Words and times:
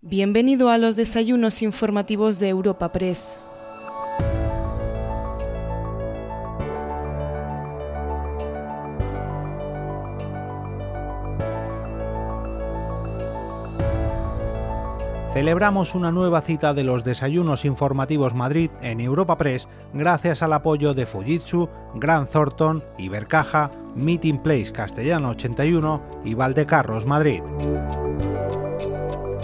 Bienvenido 0.00 0.70
a 0.70 0.78
los 0.78 0.94
desayunos 0.94 1.60
informativos 1.60 2.38
de 2.38 2.48
Europa 2.48 2.92
Press. 2.92 3.36
Celebramos 15.32 15.96
una 15.96 16.12
nueva 16.12 16.42
cita 16.42 16.74
de 16.74 16.84
los 16.84 17.02
desayunos 17.02 17.64
informativos 17.64 18.34
Madrid 18.34 18.70
en 18.80 19.00
Europa 19.00 19.36
Press 19.36 19.66
gracias 19.94 20.42
al 20.42 20.52
apoyo 20.52 20.94
de 20.94 21.06
Fujitsu, 21.06 21.68
Gran 21.96 22.28
Thornton, 22.28 22.80
Ibercaja, 22.98 23.72
Meeting 23.96 24.38
Place 24.38 24.70
Castellano 24.70 25.30
81 25.30 26.00
y 26.24 26.34
Valdecarros 26.34 27.04
Madrid. 27.04 27.42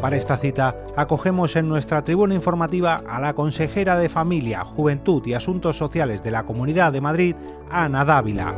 Para 0.05 0.18
esta 0.18 0.36
cita, 0.36 0.75
acogemos 0.96 1.57
en 1.57 1.66
nuestra 1.66 2.04
tribuna 2.04 2.35
informativa 2.35 3.00
a 3.08 3.22
la 3.22 3.32
consejera 3.32 3.99
de 3.99 4.11
Familia, 4.11 4.62
Juventud 4.62 5.26
y 5.26 5.32
Asuntos 5.32 5.79
Sociales 5.79 6.22
de 6.22 6.31
la 6.31 6.43
Comunidad 6.43 6.93
de 6.93 7.00
Madrid, 7.00 7.35
Ana 7.71 8.04
Dávila. 8.04 8.54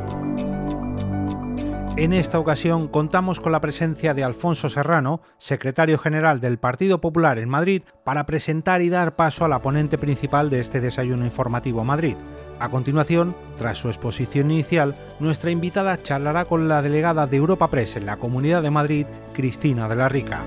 En 1.95 2.13
esta 2.13 2.41
ocasión 2.41 2.89
contamos 2.89 3.39
con 3.39 3.53
la 3.53 3.61
presencia 3.61 4.13
de 4.13 4.25
Alfonso 4.25 4.69
Serrano, 4.69 5.21
secretario 5.39 5.99
general 5.99 6.41
del 6.41 6.59
Partido 6.59 7.01
Popular 7.01 7.39
en 7.39 7.49
Madrid, 7.49 7.83
para 8.03 8.27
presentar 8.27 8.83
y 8.83 8.89
dar 8.89 9.15
paso 9.15 9.45
a 9.45 9.49
la 9.49 9.63
ponente 9.63 9.99
principal 9.99 10.51
de 10.51 10.59
este 10.59 10.81
desayuno 10.81 11.25
informativo 11.25 11.85
Madrid. 11.85 12.17
A 12.59 12.71
continuación, 12.71 13.37
tras 13.57 13.79
su 13.79 13.87
exposición 13.87 14.51
inicial, 14.51 14.97
nuestra 15.21 15.53
invitada 15.53 15.97
charlará 15.97 16.47
con 16.47 16.67
la 16.67 16.83
delegada 16.83 17.29
de 17.29 17.37
Europa 17.37 17.71
Press 17.71 17.95
en 17.95 18.07
la 18.07 18.17
Comunidad 18.17 18.65
de 18.65 18.71
Madrid, 18.71 19.07
Cristina 19.33 19.89
de 19.89 19.95
la 19.95 20.09
Rica. 20.09 20.43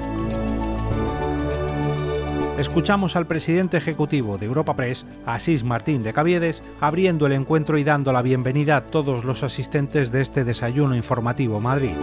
Escuchamos 2.59 3.15
al 3.15 3.25
presidente 3.25 3.77
ejecutivo 3.77 4.37
de 4.37 4.45
Europa 4.45 4.75
Press, 4.75 5.05
Asís 5.25 5.63
Martín 5.63 6.03
de 6.03 6.11
Caviedes, 6.11 6.61
abriendo 6.81 7.25
el 7.25 7.31
encuentro 7.31 7.77
y 7.77 7.85
dando 7.85 8.11
la 8.11 8.21
bienvenida 8.21 8.75
a 8.75 8.81
todos 8.81 9.23
los 9.23 9.43
asistentes 9.43 10.11
de 10.11 10.19
este 10.19 10.43
desayuno 10.43 10.93
informativo 10.93 11.61
Madrid. 11.61 11.95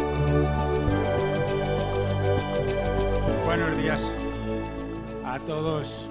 Buenos 3.44 3.76
días 3.76 4.10
a 5.26 5.38
todos 5.40 6.08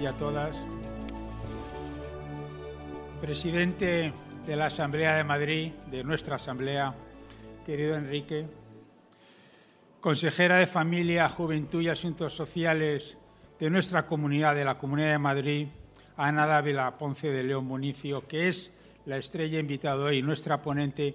y 0.00 0.06
a 0.06 0.12
todas. 0.14 0.64
Presidente 3.20 4.14
de 4.46 4.56
la 4.56 4.66
Asamblea 4.66 5.16
de 5.16 5.24
Madrid, 5.24 5.72
de 5.90 6.02
nuestra 6.02 6.36
Asamblea, 6.36 6.94
querido 7.66 7.94
Enrique, 7.94 8.46
consejera 10.00 10.56
de 10.56 10.66
Familia, 10.66 11.28
Juventud 11.28 11.82
y 11.82 11.90
Asuntos 11.90 12.34
Sociales, 12.34 13.18
de 13.62 13.70
nuestra 13.70 14.06
comunidad, 14.06 14.56
de 14.56 14.64
la 14.64 14.76
Comunidad 14.76 15.12
de 15.12 15.18
Madrid, 15.18 15.68
Ana 16.16 16.46
Dávila 16.48 16.98
Ponce 16.98 17.28
de 17.28 17.44
León 17.44 17.64
Municio, 17.64 18.26
que 18.26 18.48
es 18.48 18.72
la 19.06 19.18
estrella 19.18 19.60
invitada 19.60 20.04
hoy, 20.04 20.20
nuestra 20.20 20.60
ponente. 20.60 21.14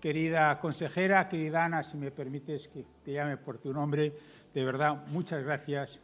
Querida 0.00 0.58
consejera, 0.58 1.28
querida 1.28 1.66
Ana, 1.66 1.82
si 1.82 1.98
me 1.98 2.10
permites 2.10 2.68
que 2.68 2.86
te 3.04 3.12
llame 3.12 3.36
por 3.36 3.58
tu 3.58 3.74
nombre, 3.74 4.10
de 4.54 4.64
verdad, 4.64 5.04
muchas 5.08 5.44
gracias. 5.44 6.00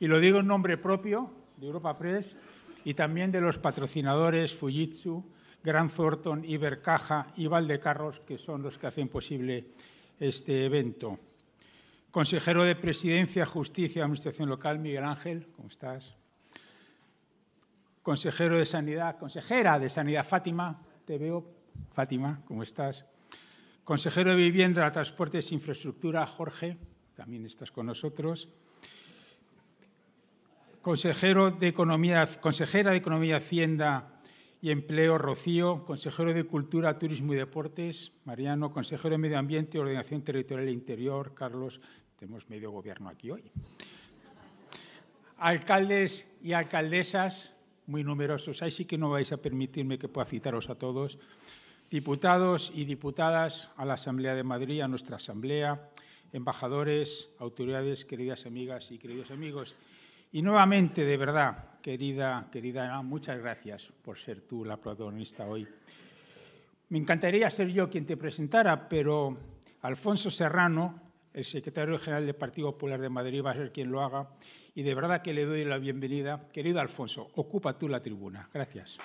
Y 0.00 0.06
lo 0.06 0.20
digo 0.20 0.38
en 0.38 0.46
nombre 0.46 0.78
propio 0.78 1.30
de 1.58 1.66
Europa 1.66 1.98
Press 1.98 2.34
y 2.86 2.94
también 2.94 3.30
de 3.30 3.42
los 3.42 3.58
patrocinadores 3.58 4.54
Fujitsu, 4.54 5.22
Gran 5.62 5.90
Thornton, 5.90 6.46
Ibercaja 6.46 7.26
y 7.36 7.46
Valdecarros, 7.46 8.20
que 8.20 8.38
son 8.38 8.62
los 8.62 8.78
que 8.78 8.86
hacen 8.86 9.08
posible 9.10 9.66
este 10.18 10.64
evento. 10.64 11.18
Consejero 12.16 12.64
de 12.64 12.74
Presidencia, 12.74 13.44
Justicia 13.44 14.00
y 14.00 14.02
Administración 14.02 14.48
Local, 14.48 14.78
Miguel 14.78 15.04
Ángel, 15.04 15.48
¿cómo 15.54 15.68
estás? 15.68 16.14
Consejero 18.02 18.56
de 18.56 18.64
Sanidad, 18.64 19.18
consejera 19.18 19.78
de 19.78 19.90
Sanidad, 19.90 20.24
Fátima, 20.24 20.78
te 21.04 21.18
veo. 21.18 21.44
Fátima, 21.92 22.40
¿cómo 22.46 22.62
estás? 22.62 23.04
Consejero 23.84 24.30
de 24.30 24.36
Vivienda, 24.36 24.90
Transportes 24.90 25.50
e 25.50 25.56
Infraestructura, 25.56 26.26
Jorge, 26.26 26.78
también 27.14 27.44
estás 27.44 27.70
con 27.70 27.84
nosotros. 27.84 28.48
Consejero 30.80 31.50
de 31.50 31.68
Economía, 31.68 32.26
consejera 32.40 32.92
de 32.92 32.96
Economía, 32.96 33.36
Hacienda 33.36 34.22
y 34.62 34.70
Empleo, 34.70 35.18
Rocío, 35.18 35.84
consejero 35.84 36.32
de 36.32 36.44
Cultura, 36.44 36.98
Turismo 36.98 37.34
y 37.34 37.36
Deportes, 37.36 38.12
Mariano, 38.24 38.72
consejero 38.72 39.10
de 39.10 39.18
Medio 39.18 39.38
Ambiente, 39.38 39.78
Ordenación 39.78 40.22
Territorial 40.22 40.68
e 40.68 40.72
Interior, 40.72 41.34
Carlos, 41.34 41.78
tenemos 42.18 42.48
medio 42.48 42.70
gobierno 42.70 43.08
aquí 43.08 43.30
hoy. 43.30 43.44
Alcaldes 45.38 46.26
y 46.42 46.52
alcaldesas, 46.52 47.56
muy 47.86 48.02
numerosos, 48.02 48.62
ahí 48.62 48.70
sí 48.70 48.84
que 48.84 48.98
no 48.98 49.10
vais 49.10 49.30
a 49.32 49.36
permitirme 49.36 49.98
que 49.98 50.08
pueda 50.08 50.26
citaros 50.26 50.70
a 50.70 50.76
todos. 50.76 51.18
Diputados 51.90 52.72
y 52.74 52.84
diputadas 52.84 53.70
a 53.76 53.84
la 53.84 53.94
Asamblea 53.94 54.34
de 54.34 54.42
Madrid, 54.42 54.80
a 54.80 54.88
nuestra 54.88 55.16
Asamblea, 55.16 55.90
embajadores, 56.32 57.28
autoridades, 57.38 58.04
queridas 58.04 58.46
amigas 58.46 58.90
y 58.90 58.98
queridos 58.98 59.30
amigos. 59.30 59.76
Y 60.32 60.42
nuevamente, 60.42 61.04
de 61.04 61.16
verdad, 61.16 61.80
querida, 61.80 62.48
querida 62.50 62.84
Ana, 62.84 63.02
muchas 63.02 63.38
gracias 63.38 63.88
por 64.02 64.18
ser 64.18 64.40
tú 64.40 64.64
la 64.64 64.76
protagonista 64.76 65.46
hoy. 65.46 65.66
Me 66.88 66.98
encantaría 66.98 67.48
ser 67.50 67.68
yo 67.68 67.88
quien 67.88 68.04
te 68.04 68.16
presentara, 68.16 68.88
pero 68.88 69.38
Alfonso 69.82 70.30
Serrano, 70.30 71.05
el 71.36 71.44
secretario 71.44 71.98
general 71.98 72.24
del 72.24 72.34
Partido 72.34 72.72
Popular 72.72 72.98
de 72.98 73.10
Madrid 73.10 73.44
va 73.44 73.50
a 73.50 73.54
ser 73.54 73.70
quien 73.70 73.92
lo 73.92 74.00
haga 74.00 74.30
y 74.74 74.82
de 74.82 74.94
verdad 74.94 75.20
que 75.20 75.34
le 75.34 75.44
doy 75.44 75.66
la 75.66 75.76
bienvenida. 75.76 76.48
Querido 76.50 76.80
Alfonso, 76.80 77.30
ocupa 77.34 77.78
tú 77.78 77.90
la 77.90 78.00
tribuna. 78.00 78.48
Gracias. 78.54 78.98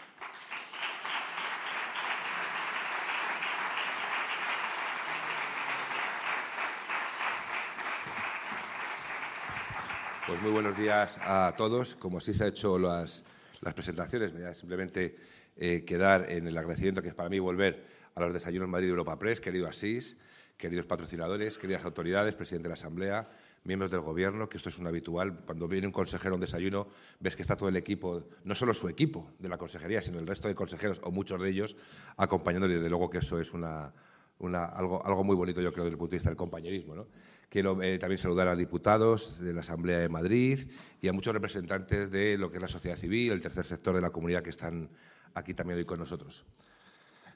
Pues 10.25 10.41
muy 10.41 10.51
buenos 10.51 10.77
días 10.77 11.19
a 11.21 11.53
todos. 11.57 11.95
Como 11.97 12.19
así 12.19 12.33
se 12.33 12.45
ha 12.45 12.47
hecho 12.47 12.79
las, 12.79 13.25
las 13.59 13.73
presentaciones, 13.73 14.31
me 14.31 14.39
voy 14.39 14.49
a 14.49 14.53
simplemente 14.53 15.17
eh, 15.57 15.83
quedar 15.85 16.31
en 16.31 16.47
el 16.47 16.57
agradecimiento 16.57 17.01
que 17.01 17.09
es 17.09 17.13
para 17.13 17.27
mí 17.27 17.39
volver 17.39 17.83
a 18.15 18.21
los 18.21 18.31
desayunos 18.31 18.69
Madrid 18.69 18.87
Europa 18.87 19.19
Press, 19.19 19.41
querido 19.41 19.67
Asís, 19.67 20.15
queridos 20.61 20.85
patrocinadores, 20.85 21.57
queridas 21.57 21.83
autoridades, 21.83 22.35
presidente 22.35 22.67
de 22.67 22.69
la 22.69 22.75
Asamblea, 22.75 23.27
miembros 23.63 23.89
del 23.89 24.01
Gobierno, 24.01 24.47
que 24.47 24.57
esto 24.57 24.69
es 24.69 24.77
un 24.77 24.85
habitual. 24.85 25.39
Cuando 25.43 25.67
viene 25.67 25.87
un 25.87 25.91
consejero 25.91 26.33
a 26.33 26.35
un 26.35 26.41
desayuno, 26.41 26.87
ves 27.19 27.35
que 27.35 27.41
está 27.41 27.57
todo 27.57 27.67
el 27.67 27.75
equipo, 27.75 28.23
no 28.43 28.53
solo 28.53 28.73
su 28.73 28.87
equipo 28.87 29.31
de 29.39 29.49
la 29.49 29.57
consejería, 29.57 30.03
sino 30.03 30.19
el 30.19 30.27
resto 30.27 30.47
de 30.47 30.53
consejeros, 30.53 31.01
o 31.03 31.11
muchos 31.11 31.41
de 31.41 31.49
ellos, 31.49 31.75
acompañándole. 32.15 32.75
Desde 32.75 32.89
luego 32.89 33.09
que 33.09 33.17
eso 33.17 33.39
es 33.39 33.53
una, 33.53 33.91
algo, 34.39 35.03
algo, 35.03 35.23
muy 35.23 35.35
bonito, 35.35 35.61
yo 35.61 35.73
creo, 35.73 35.85
desde 35.85 35.95
el 35.95 35.97
punto 35.97 36.11
de 36.11 36.17
vista 36.17 36.29
del 36.29 36.37
compañerismo. 36.37 36.95
¿no? 36.95 37.07
Quiero 37.49 37.81
eh, 37.81 37.97
también 37.97 38.19
saludar 38.19 38.47
a 38.47 38.55
diputados 38.55 39.39
de 39.39 39.53
la 39.53 39.61
Asamblea 39.61 39.97
de 39.97 40.09
Madrid 40.09 40.69
y 41.01 41.07
a 41.07 41.13
muchos 41.13 41.33
representantes 41.33 42.11
de 42.11 42.37
lo 42.37 42.51
que 42.51 42.57
es 42.57 42.61
la 42.61 42.67
sociedad 42.67 42.95
civil, 42.95 43.31
el 43.31 43.41
tercer 43.41 43.65
sector 43.65 43.95
de 43.95 44.01
la 44.01 44.11
comunidad 44.11 44.43
que 44.43 44.51
están 44.51 44.89
aquí 45.33 45.55
también 45.55 45.79
hoy 45.79 45.85
con 45.85 45.97
nosotros. 45.97 46.45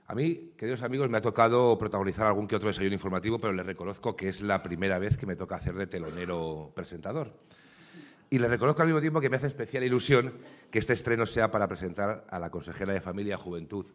A 0.08 0.14
mí, 0.14 0.54
queridos 0.56 0.84
amigos, 0.84 1.10
me 1.10 1.18
ha 1.18 1.22
tocado 1.22 1.80
protagonizar 1.80 2.28
algún 2.28 2.48
que 2.48 2.56
otro 2.56 2.68
desayuno 2.68 2.94
informativo, 2.94 3.40
pero 3.40 3.54
les 3.54 3.66
reconozco 3.66 4.16
que 4.16 4.30
es 4.30 4.42
la 4.42 4.62
primera 4.62 5.00
vez 5.00 5.18
que 5.18 5.26
me 5.26 5.36
toca 5.36 5.56
hacer 5.56 5.74
de 5.74 5.88
telonero 5.88 6.72
presentador. 6.76 7.34
Y 8.30 8.38
les 8.38 8.50
reconozco 8.50 8.84
al 8.84 8.88
mismo 8.88 9.02
tiempo 9.02 9.20
que 9.20 9.32
me 9.32 9.38
hace 9.38 9.48
especial 9.48 9.84
ilusión 9.84 10.38
que 10.70 10.78
este 10.78 10.94
estreno 10.94 11.26
sea 11.26 11.50
para 11.50 11.68
presentar 11.68 12.28
a 12.30 12.38
la 12.38 12.52
consejera 12.52 12.94
de 12.94 13.02
Familia, 13.02 13.36
Juventud 13.36 13.88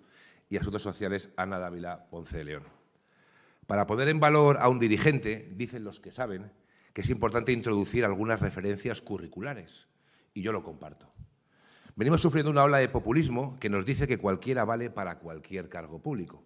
y 0.48 0.56
Asuntos 0.56 0.82
Sociales, 0.82 1.28
Ana 1.36 1.60
Dávila 1.60 2.06
Ponce 2.10 2.38
de 2.38 2.44
León. 2.44 2.64
Para 3.68 3.86
poner 3.86 4.08
en 4.08 4.18
valor 4.18 4.58
a 4.60 4.68
un 4.68 4.80
dirigente, 4.80 5.48
dicen 5.54 5.84
los 5.84 6.00
que 6.00 6.10
saben, 6.10 6.50
que 6.92 7.02
es 7.02 7.10
importante 7.10 7.52
introducir 7.52 8.04
algunas 8.04 8.40
referencias 8.40 9.00
curriculares. 9.00 9.86
Y 10.34 10.42
yo 10.42 10.50
lo 10.50 10.64
comparto. 10.64 11.12
Venimos 12.00 12.22
sufriendo 12.22 12.50
una 12.50 12.64
ola 12.64 12.78
de 12.78 12.88
populismo 12.88 13.58
que 13.60 13.68
nos 13.68 13.84
dice 13.84 14.08
que 14.08 14.16
cualquiera 14.16 14.64
vale 14.64 14.88
para 14.88 15.18
cualquier 15.18 15.68
cargo 15.68 15.98
público. 15.98 16.42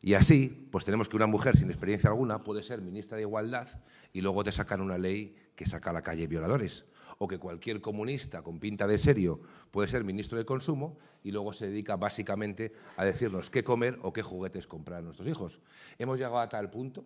Y 0.00 0.14
así, 0.14 0.68
pues 0.70 0.84
tenemos 0.84 1.08
que 1.08 1.16
una 1.16 1.26
mujer 1.26 1.56
sin 1.56 1.66
experiencia 1.66 2.08
alguna 2.08 2.44
puede 2.44 2.62
ser 2.62 2.82
ministra 2.82 3.16
de 3.16 3.24
Igualdad 3.24 3.66
y 4.12 4.20
luego 4.20 4.44
te 4.44 4.52
sacan 4.52 4.80
una 4.80 4.96
ley 4.96 5.34
que 5.56 5.66
saca 5.66 5.90
a 5.90 5.92
la 5.92 6.02
calle 6.02 6.28
violadores. 6.28 6.84
O 7.18 7.26
que 7.26 7.40
cualquier 7.40 7.80
comunista 7.80 8.42
con 8.42 8.60
pinta 8.60 8.86
de 8.86 8.96
serio 8.98 9.40
puede 9.72 9.88
ser 9.88 10.04
ministro 10.04 10.38
de 10.38 10.44
Consumo 10.44 10.96
y 11.24 11.32
luego 11.32 11.52
se 11.52 11.66
dedica 11.66 11.96
básicamente 11.96 12.72
a 12.96 13.04
decirnos 13.04 13.50
qué 13.50 13.64
comer 13.64 13.98
o 14.02 14.12
qué 14.12 14.22
juguetes 14.22 14.68
comprar 14.68 15.00
a 15.00 15.02
nuestros 15.02 15.26
hijos. 15.26 15.58
Hemos 15.98 16.18
llegado 16.18 16.38
a 16.38 16.48
tal 16.48 16.70
punto 16.70 17.04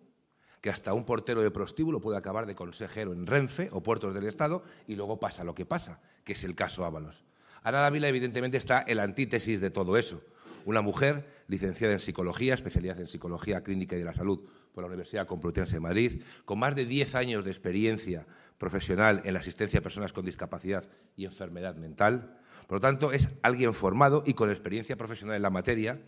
que 0.61 0.69
hasta 0.69 0.93
un 0.93 1.03
portero 1.03 1.41
de 1.41 1.49
prostíbulo 1.49 1.99
puede 1.99 2.19
acabar 2.19 2.45
de 2.45 2.53
consejero 2.53 3.11
en 3.11 3.25
Renfe 3.25 3.69
o 3.71 3.81
puertos 3.81 4.13
del 4.13 4.27
Estado 4.27 4.61
y 4.85 4.93
luego 4.93 5.19
pasa 5.19 5.43
lo 5.43 5.55
que 5.55 5.65
pasa, 5.65 5.99
que 6.23 6.33
es 6.33 6.43
el 6.43 6.53
caso 6.53 6.85
Ábalos. 6.85 7.23
Ana 7.63 7.79
Dávila, 7.79 8.07
evidentemente, 8.07 8.57
está 8.57 8.83
en 8.87 8.97
la 8.97 9.03
antítesis 9.03 9.61
de 9.61 9.69
todo 9.69 9.97
eso. 9.97 10.21
una 10.63 10.81
mujer 10.81 11.25
licenciada 11.47 11.91
en 11.93 11.99
Psicología, 11.99 12.53
especialidad 12.53 12.99
en 12.99 13.07
Psicología 13.07 13.63
Clínica 13.63 13.95
y 13.95 13.99
de 13.99 14.05
la 14.05 14.13
Salud 14.13 14.47
por 14.73 14.83
la 14.83 14.87
Universidad 14.87 15.25
Complutense 15.25 15.77
de 15.77 15.79
Madrid, 15.79 16.21
con 16.45 16.59
más 16.59 16.75
de 16.75 16.85
10 16.85 17.15
años 17.15 17.43
de 17.43 17.49
experiencia 17.49 18.27
profesional 18.59 19.21
en 19.25 19.33
la 19.33 19.39
asistencia 19.39 19.79
a 19.79 19.81
personas 19.81 20.13
con 20.13 20.23
discapacidad 20.23 20.87
y 21.15 21.25
enfermedad 21.25 21.75
mental. 21.75 22.37
Por 22.67 22.77
lo 22.77 22.79
tanto, 22.79 23.11
es 23.11 23.29
alguien 23.41 23.73
formado 23.73 24.21
y 24.23 24.35
con 24.35 24.51
experiencia 24.51 24.95
profesional 24.95 25.35
en 25.35 25.41
la 25.41 25.49
materia. 25.49 25.99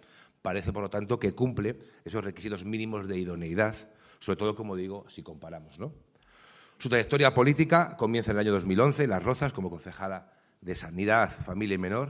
Parece, 0.43 0.71
por 0.71 0.83
lo 0.83 0.89
tanto, 0.91 1.19
que 1.19 1.33
cumple 1.33 1.79
esos 2.05 2.23
requisitos 2.23 2.63
mínimos 2.63 3.07
de 3.07 3.17
idoneidad, 3.17 3.75
sobre 4.19 4.37
todo, 4.37 4.55
como 4.55 4.75
digo, 4.75 5.03
si 5.09 5.23
comparamos. 5.23 5.79
¿no? 5.79 5.93
Su 6.77 6.89
trayectoria 6.89 7.33
política 7.33 7.97
comienza 7.97 8.29
en 8.29 8.37
el 8.37 8.41
año 8.41 8.51
2011 8.51 9.05
en 9.05 9.09
Las 9.09 9.23
Rozas 9.23 9.51
como 9.51 9.71
concejala 9.71 10.42
de 10.63 10.75
Sanidad, 10.75 11.29
Familia 11.29 11.75
y 11.75 11.79
Menor. 11.79 12.09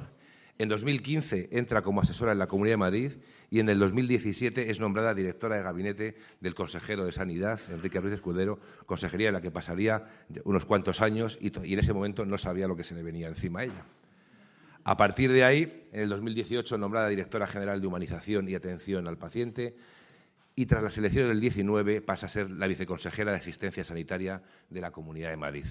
En 0.60 0.70
2015 0.70 1.50
entra 1.52 1.82
como 1.82 2.02
asesora 2.02 2.32
en 2.32 2.40
la 2.40 2.48
Comunidad 2.48 2.74
de 2.74 2.78
Madrid 2.78 3.12
y 3.50 3.60
en 3.60 3.70
el 3.70 3.80
2017 3.80 4.70
es 4.70 4.80
nombrada 4.80 5.16
directora 5.16 5.58
de 5.58 5.64
gabinete 5.64 6.16
del 6.42 6.54
consejero 6.54 7.06
de 7.06 7.12
Sanidad, 7.12 7.60
Enrique 7.72 8.00
Ruiz 8.00 8.14
Escudero, 8.14 8.60
consejería 8.86 9.30
en 9.30 9.34
la 9.34 9.42
que 9.42 9.52
pasaría 9.52 10.06
unos 10.44 10.66
cuantos 10.66 11.02
años 11.02 11.40
y, 11.42 11.52
en 11.56 11.80
ese 11.80 11.94
momento 11.94 12.26
no 12.26 12.38
sabía 12.38 12.68
lo 12.68 12.76
que 12.76 12.84
se 12.84 12.94
le 12.94 13.02
venía 13.02 13.28
encima 13.28 13.62
a 13.62 13.64
ella. 13.64 13.86
A 14.84 14.98
partir 14.98 15.32
de 15.32 15.44
ahí, 15.44 15.88
en 15.92 16.02
el 16.02 16.10
2018, 16.10 16.78
nombrada 16.78 17.08
directora 17.08 17.48
general 17.48 17.82
de 17.82 17.88
Humanización 17.88 18.48
y 18.50 18.56
Atención 18.56 19.08
al 19.08 19.18
Paciente, 19.18 19.76
y 20.56 20.66
tras 20.66 20.84
las 20.84 20.98
elecciones 20.98 21.30
del 21.30 21.40
19 21.40 22.02
pasa 22.02 22.28
a 22.28 22.30
ser 22.30 22.52
la 22.52 22.68
viceconsejera 22.68 23.32
de 23.32 23.38
Asistencia 23.38 23.84
Sanitaria 23.84 24.44
de 24.70 24.82
la 24.82 24.92
Comunidad 24.92 25.30
de 25.30 25.38
Madrid. 25.38 25.66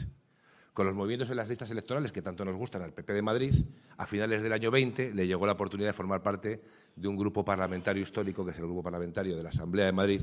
Con 0.73 0.87
los 0.87 0.95
movimientos 0.95 1.29
en 1.29 1.37
las 1.37 1.49
listas 1.49 1.71
electorales 1.71 2.13
que 2.13 2.23
tanto 2.23 2.47
nos 2.47 2.57
gustan 2.57 2.81
al 2.81 2.95
PP 2.95 3.13
de 3.13 3.21
Madrid, 3.21 3.55
a 3.99 4.07
finales 4.07 4.43
del 4.43 4.55
año 4.55 4.71
20 4.71 5.13
le 5.13 5.27
llegó 5.27 5.45
la 5.45 5.53
oportunidad 5.53 5.91
de 5.91 5.93
formar 5.93 6.23
parte 6.23 6.63
de 6.97 7.09
un 7.09 7.17
grupo 7.17 7.45
parlamentario 7.45 8.03
histórico, 8.03 8.43
que 8.43 8.53
es 8.53 8.59
el 8.59 8.65
grupo 8.65 8.83
parlamentario 8.83 9.37
de 9.37 9.43
la 9.43 9.51
Asamblea 9.51 9.85
de 9.85 9.93
Madrid, 9.93 10.23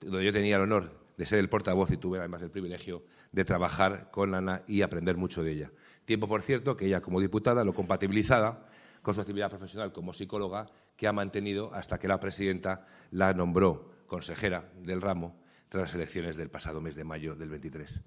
donde 0.00 0.24
yo 0.24 0.32
tenía 0.32 0.56
el 0.56 0.62
honor 0.62 0.90
de 1.16 1.24
ser 1.24 1.38
el 1.38 1.48
portavoz 1.48 1.92
y 1.92 1.98
tuve 1.98 2.18
además 2.18 2.42
el 2.42 2.50
privilegio 2.50 3.04
de 3.30 3.44
trabajar 3.44 4.10
con 4.10 4.34
Ana 4.34 4.62
y 4.66 4.82
aprender 4.82 5.16
mucho 5.16 5.44
de 5.44 5.52
ella. 5.52 5.72
Tiempo, 6.04 6.26
por 6.26 6.42
cierto, 6.42 6.76
que 6.76 6.86
ella 6.86 7.00
como 7.00 7.20
diputada 7.20 7.64
lo 7.64 7.72
compatibilizada 7.72 8.66
con 9.02 9.14
su 9.14 9.20
actividad 9.20 9.50
profesional 9.50 9.92
como 9.92 10.12
psicóloga, 10.12 10.66
que 10.96 11.06
ha 11.06 11.12
mantenido 11.12 11.72
hasta 11.72 12.00
que 12.00 12.08
la 12.08 12.18
presidenta 12.18 12.86
la 13.12 13.32
nombró 13.34 13.92
consejera 14.08 14.68
del 14.82 15.00
ramo 15.00 15.36
tras 15.68 15.84
las 15.84 15.94
elecciones 15.94 16.36
del 16.36 16.50
pasado 16.50 16.80
mes 16.80 16.96
de 16.96 17.04
mayo 17.04 17.36
del 17.36 17.50
23. 17.50 18.02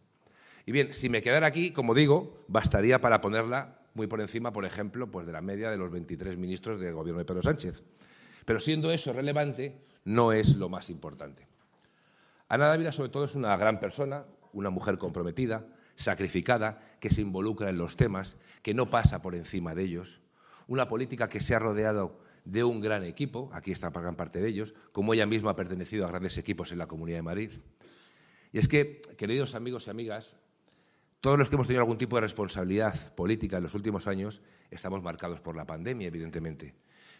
Y 0.69 0.71
bien, 0.71 0.93
si 0.93 1.09
me 1.09 1.23
quedara 1.23 1.47
aquí, 1.47 1.71
como 1.71 1.95
digo, 1.95 2.45
bastaría 2.47 3.01
para 3.01 3.21
ponerla 3.21 3.79
muy 3.95 4.05
por 4.05 4.21
encima, 4.21 4.53
por 4.53 4.65
ejemplo, 4.65 5.09
pues 5.09 5.25
de 5.25 5.33
la 5.33 5.41
media 5.41 5.71
de 5.71 5.77
los 5.77 5.89
23 5.89 6.37
ministros 6.37 6.79
del 6.79 6.93
gobierno 6.93 7.17
de 7.17 7.25
Pedro 7.25 7.41
Sánchez. 7.41 7.83
Pero 8.45 8.59
siendo 8.59 8.91
eso 8.91 9.11
relevante, 9.11 9.81
no 10.05 10.31
es 10.31 10.57
lo 10.57 10.69
más 10.69 10.91
importante. 10.91 11.47
Ana 12.49 12.67
Dávila, 12.67 12.91
sobre 12.91 13.09
todo, 13.09 13.23
es 13.23 13.33
una 13.33 13.57
gran 13.57 13.79
persona, 13.79 14.25
una 14.53 14.69
mujer 14.69 14.99
comprometida, 14.99 15.65
sacrificada, 15.95 16.97
que 16.99 17.09
se 17.09 17.21
involucra 17.21 17.71
en 17.71 17.79
los 17.79 17.95
temas, 17.95 18.37
que 18.61 18.75
no 18.75 18.91
pasa 18.91 19.23
por 19.23 19.33
encima 19.33 19.73
de 19.73 19.85
ellos, 19.85 20.21
una 20.67 20.87
política 20.87 21.29
que 21.29 21.39
se 21.39 21.55
ha 21.55 21.59
rodeado 21.59 22.19
de 22.45 22.63
un 22.63 22.79
gran 22.79 23.03
equipo, 23.05 23.49
aquí 23.53 23.71
está 23.71 23.89
gran 23.89 24.15
parte 24.15 24.39
de 24.39 24.49
ellos, 24.49 24.75
como 24.91 25.15
ella 25.15 25.25
misma 25.25 25.49
ha 25.49 25.55
pertenecido 25.55 26.05
a 26.05 26.09
grandes 26.09 26.37
equipos 26.37 26.71
en 26.71 26.77
la 26.77 26.85
Comunidad 26.85 27.17
de 27.17 27.23
Madrid. 27.23 27.51
Y 28.51 28.59
es 28.59 28.67
que, 28.67 29.01
queridos 29.17 29.55
amigos 29.55 29.87
y 29.87 29.89
amigas, 29.89 30.35
todos 31.21 31.37
los 31.37 31.49
que 31.49 31.55
hemos 31.55 31.67
tenido 31.67 31.81
algún 31.81 31.97
tipo 31.97 32.15
de 32.15 32.21
responsabilidad 32.21 33.13
política 33.13 33.57
en 33.57 33.63
los 33.63 33.75
últimos 33.75 34.07
años 34.07 34.41
estamos 34.71 35.03
marcados 35.03 35.41
por 35.41 35.55
la 35.55 35.65
pandemia, 35.65 36.07
evidentemente. 36.07 36.75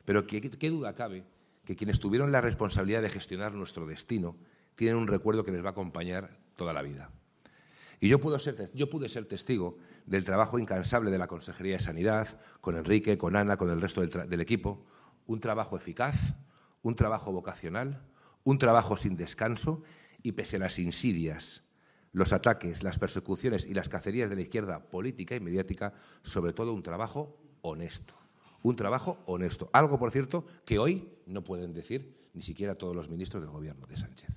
Pero 0.06 0.26
qué, 0.26 0.70
duda 0.70 0.96
cabe 0.96 1.26
que 1.66 1.76
quienes 1.76 2.00
tuvieron 2.00 2.32
la 2.32 2.40
responsabilidad 2.40 3.02
de 3.02 3.10
gestionar 3.10 3.54
nuestro 3.54 3.86
destino 3.86 4.38
tienen 4.76 4.96
un 4.96 5.08
recuerdo 5.08 5.44
que 5.44 5.52
les 5.52 5.64
va 5.64 5.70
a 5.70 5.72
acompañar 5.72 6.40
toda 6.56 6.72
la 6.72 6.82
vida. 6.82 7.12
Y 8.00 8.08
yo, 8.08 8.22
pude 8.22 8.40
ser 8.40 9.26
testigo 9.26 9.78
del 10.06 10.24
trabajo 10.24 10.58
incansable 10.58 11.12
de 11.12 11.18
la 11.18 11.28
Consejería 11.28 11.76
de 11.76 11.84
Sanidad, 11.84 12.40
con 12.62 12.78
Enrique, 12.78 13.18
con 13.18 13.36
Ana, 13.36 13.58
con 13.58 13.70
el 13.70 13.82
resto 13.82 14.02
del 14.02 14.40
equipo, 14.40 14.86
un 15.26 15.42
trabajo 15.42 15.76
eficaz, 15.76 16.16
un 16.82 16.96
trabajo 16.96 17.34
vocacional, 17.34 18.02
un 18.46 18.58
trabajo 18.58 18.96
sin 18.96 19.18
descanso 19.18 19.84
y 20.24 20.32
pese 20.32 20.56
a 20.56 20.60
las 20.60 20.80
insidias 20.80 21.64
los 22.12 22.34
ataques, 22.34 22.84
las 22.84 23.00
persecuciones 23.00 23.66
y 23.66 23.74
las 23.74 23.90
cacerías 23.90 24.30
de 24.30 24.36
la 24.36 24.42
izquierda 24.42 24.80
política 24.80 25.36
y 25.36 25.40
mediática, 25.40 25.94
sobre 26.24 26.54
todo 26.54 26.74
un 26.74 26.84
trabajo 26.84 27.38
honesto. 27.62 28.14
Un 28.62 28.76
trabajo 28.76 29.20
honesto. 29.26 29.70
Algo, 29.74 29.98
por 30.00 30.12
cierto, 30.12 30.46
que 30.66 30.80
hoy 30.80 31.08
no 31.26 31.44
pueden 31.44 31.74
decir 31.74 32.30
ni 32.34 32.42
siquiera 32.42 32.76
todos 32.76 32.96
los 32.96 33.10
ministros 33.10 33.44
del 33.44 33.52
Gobierno 33.52 33.86
de 33.88 33.98
Sánchez. 33.98 34.30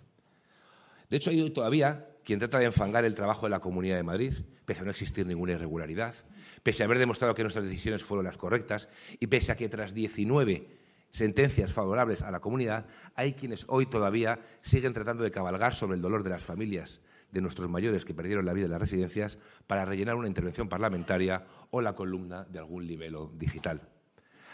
De 1.08 1.16
hecho, 1.16 1.30
hay 1.30 1.40
hoy 1.40 1.50
todavía 1.50 2.08
quien 2.24 2.38
trata 2.38 2.58
de 2.58 2.66
enfangar 2.66 3.04
el 3.04 3.14
trabajo 3.14 3.46
de 3.46 3.50
la 3.50 3.60
Comunidad 3.60 3.96
de 3.96 4.02
Madrid, 4.02 4.32
pese 4.64 4.80
a 4.80 4.84
no 4.84 4.90
existir 4.90 5.26
ninguna 5.26 5.52
irregularidad, 5.52 6.14
pese 6.62 6.82
a 6.82 6.86
haber 6.86 6.98
demostrado 6.98 7.34
que 7.34 7.42
nuestras 7.42 7.64
decisiones 7.64 8.04
fueron 8.04 8.24
las 8.24 8.38
correctas 8.38 8.88
y 9.18 9.26
pese 9.26 9.52
a 9.52 9.56
que 9.56 9.68
tras 9.68 9.92
19 9.92 10.68
sentencias 11.10 11.72
favorables 11.72 12.22
a 12.22 12.30
la 12.30 12.40
comunidad, 12.40 12.86
hay 13.14 13.32
quienes 13.32 13.66
hoy 13.68 13.86
todavía 13.86 14.40
siguen 14.62 14.92
tratando 14.92 15.24
de 15.24 15.30
cabalgar 15.30 15.74
sobre 15.74 15.96
el 15.96 16.02
dolor 16.02 16.22
de 16.22 16.30
las 16.30 16.44
familias 16.44 17.00
de 17.32 17.40
nuestros 17.40 17.68
mayores 17.68 18.04
que 18.04 18.14
perdieron 18.14 18.46
la 18.46 18.52
vida 18.52 18.66
en 18.66 18.70
las 18.70 18.80
residencias 18.80 19.38
para 19.66 19.84
rellenar 19.84 20.14
una 20.14 20.28
intervención 20.28 20.68
parlamentaria 20.68 21.46
o 21.70 21.80
la 21.80 21.94
columna 21.94 22.44
de 22.44 22.60
algún 22.60 22.86
libelo 22.86 23.32
digital. 23.36 23.88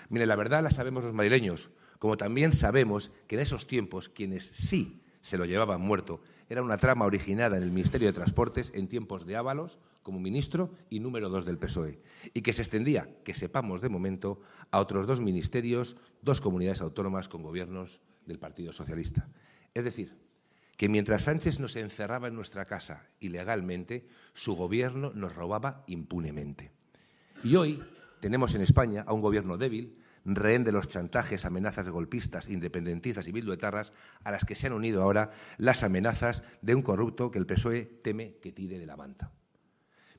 Mire, 0.08 0.24
la 0.24 0.36
verdad 0.36 0.62
la 0.62 0.70
sabemos 0.70 1.04
los 1.04 1.12
madrileños, 1.12 1.70
como 1.98 2.16
también 2.16 2.52
sabemos 2.52 3.10
que 3.26 3.34
en 3.34 3.42
esos 3.42 3.66
tiempos 3.66 4.08
quienes 4.08 4.46
sí 4.46 5.02
se 5.20 5.36
lo 5.36 5.44
llevaban 5.44 5.80
muerto 5.80 6.22
era 6.48 6.62
una 6.62 6.78
trama 6.78 7.04
originada 7.04 7.56
en 7.56 7.62
el 7.62 7.70
Ministerio 7.70 8.08
de 8.08 8.14
Transportes 8.14 8.72
en 8.74 8.88
tiempos 8.88 9.26
de 9.26 9.36
Ábalos 9.36 9.78
como 10.02 10.20
ministro 10.20 10.72
y 10.88 11.00
número 11.00 11.28
dos 11.28 11.44
del 11.44 11.58
PSOE, 11.58 12.00
y 12.32 12.40
que 12.40 12.54
se 12.54 12.62
extendía, 12.62 13.14
que 13.24 13.34
sepamos 13.34 13.82
de 13.82 13.90
momento, 13.90 14.40
a 14.70 14.78
otros 14.78 15.06
dos 15.06 15.20
ministerios, 15.20 15.96
dos 16.22 16.40
comunidades 16.40 16.80
autónomas 16.80 17.28
con 17.28 17.42
gobiernos 17.42 18.00
del 18.24 18.38
Partido 18.38 18.72
Socialista. 18.72 19.28
Es 19.74 19.84
decir, 19.84 20.16
que 20.78 20.88
mientras 20.88 21.24
Sánchez 21.24 21.58
nos 21.58 21.74
encerraba 21.74 22.28
en 22.28 22.36
nuestra 22.36 22.64
casa 22.64 23.08
ilegalmente, 23.18 24.06
su 24.32 24.54
gobierno 24.54 25.10
nos 25.12 25.34
robaba 25.34 25.82
impunemente. 25.88 26.70
Y 27.42 27.56
hoy 27.56 27.82
tenemos 28.20 28.54
en 28.54 28.60
España 28.60 29.02
a 29.04 29.12
un 29.12 29.20
gobierno 29.20 29.58
débil, 29.58 29.98
rehén 30.24 30.62
de 30.62 30.70
los 30.70 30.86
chantajes, 30.86 31.44
amenazas 31.44 31.84
de 31.84 31.90
golpistas, 31.90 32.48
independentistas 32.48 33.26
y 33.26 33.32
bilduetarras, 33.32 33.92
a 34.22 34.30
las 34.30 34.44
que 34.44 34.54
se 34.54 34.68
han 34.68 34.72
unido 34.72 35.02
ahora 35.02 35.32
las 35.56 35.82
amenazas 35.82 36.44
de 36.62 36.76
un 36.76 36.82
corrupto 36.82 37.32
que 37.32 37.40
el 37.40 37.46
PSOE 37.46 37.82
teme 38.04 38.36
que 38.40 38.52
tire 38.52 38.78
de 38.78 38.86
la 38.86 38.96
manta. 38.96 39.32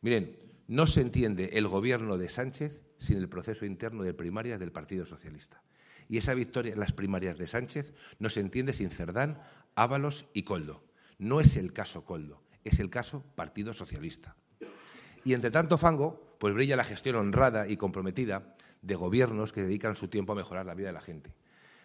Miren, 0.01 0.35
no 0.67 0.87
se 0.87 0.99
entiende 0.99 1.51
el 1.53 1.69
gobierno 1.69 2.17
de 2.17 2.27
Sánchez 2.27 2.83
sin 2.97 3.17
el 3.17 3.29
proceso 3.29 3.65
interno 3.65 4.03
de 4.03 4.13
primarias 4.13 4.59
del 4.59 4.73
Partido 4.73 5.05
Socialista. 5.05 5.63
Y 6.09 6.17
esa 6.17 6.33
victoria 6.33 6.73
en 6.73 6.79
las 6.79 6.91
primarias 6.91 7.37
de 7.37 7.45
Sánchez 7.45 7.93
no 8.17 8.29
se 8.29 8.39
entiende 8.39 8.73
sin 8.73 8.89
Cerdán, 8.89 9.39
Ábalos 9.79 10.25
y 10.33 10.43
Coldo. 10.43 10.83
No 11.19 11.39
es 11.39 11.55
el 11.55 11.71
caso 11.71 12.03
Coldo, 12.03 12.43
es 12.65 12.81
el 12.81 12.89
caso 12.89 13.23
Partido 13.35 13.73
Socialista. 13.73 14.35
Y 15.23 15.33
entre 15.33 15.51
tanto 15.51 15.77
fango, 15.77 16.35
pues 16.37 16.53
brilla 16.53 16.75
la 16.75 16.83
gestión 16.83 17.15
honrada 17.15 17.65
y 17.65 17.77
comprometida 17.77 18.55
de 18.81 18.95
gobiernos 18.95 19.53
que 19.53 19.61
dedican 19.61 19.95
su 19.95 20.09
tiempo 20.09 20.33
a 20.33 20.35
mejorar 20.35 20.65
la 20.65 20.73
vida 20.73 20.87
de 20.87 20.93
la 20.95 20.99
gente. 20.99 21.33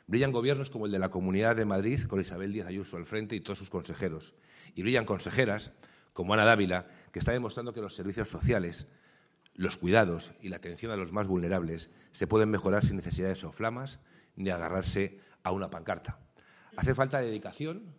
Brillan 0.09 0.33
gobiernos 0.33 0.71
como 0.71 0.87
el 0.87 0.93
de 0.93 0.99
la 0.99 1.11
Comunidad 1.11 1.55
de 1.55 1.67
Madrid, 1.67 2.01
con 2.09 2.21
Isabel 2.21 2.53
Díaz 2.53 2.67
Ayuso 2.67 2.97
al 2.97 3.07
frente 3.07 3.37
y 3.37 3.41
todos 3.41 3.59
sus 3.59 3.71
consejeros. 3.71 4.35
Y 4.75 4.83
brillan 4.83 5.07
consejeras 5.07 5.71
como 6.13 6.35
Ana 6.35 6.45
Dávila, 6.45 6.89
que 7.13 7.21
está 7.21 7.31
demostrando 7.31 7.75
que 7.75 7.81
los 7.81 7.95
servicios 7.95 8.29
sociales, 8.29 8.89
los 9.55 9.77
cuidados 9.77 10.33
y 10.41 10.49
la 10.49 10.57
atención 10.57 10.91
a 10.91 10.97
los 10.97 11.13
más 11.13 11.29
vulnerables 11.29 11.91
se 12.11 12.27
pueden 12.27 12.51
mejorar 12.51 12.85
sin 12.85 12.97
necesidad 12.97 13.29
de 13.29 13.37
soflamas 13.37 14.01
ni 14.35 14.51
agarrarse 14.51 15.21
a 15.45 15.53
una 15.53 15.71
pancarta. 15.71 16.24
Hace 16.77 16.95
falta 16.95 17.21
dedicación, 17.21 17.95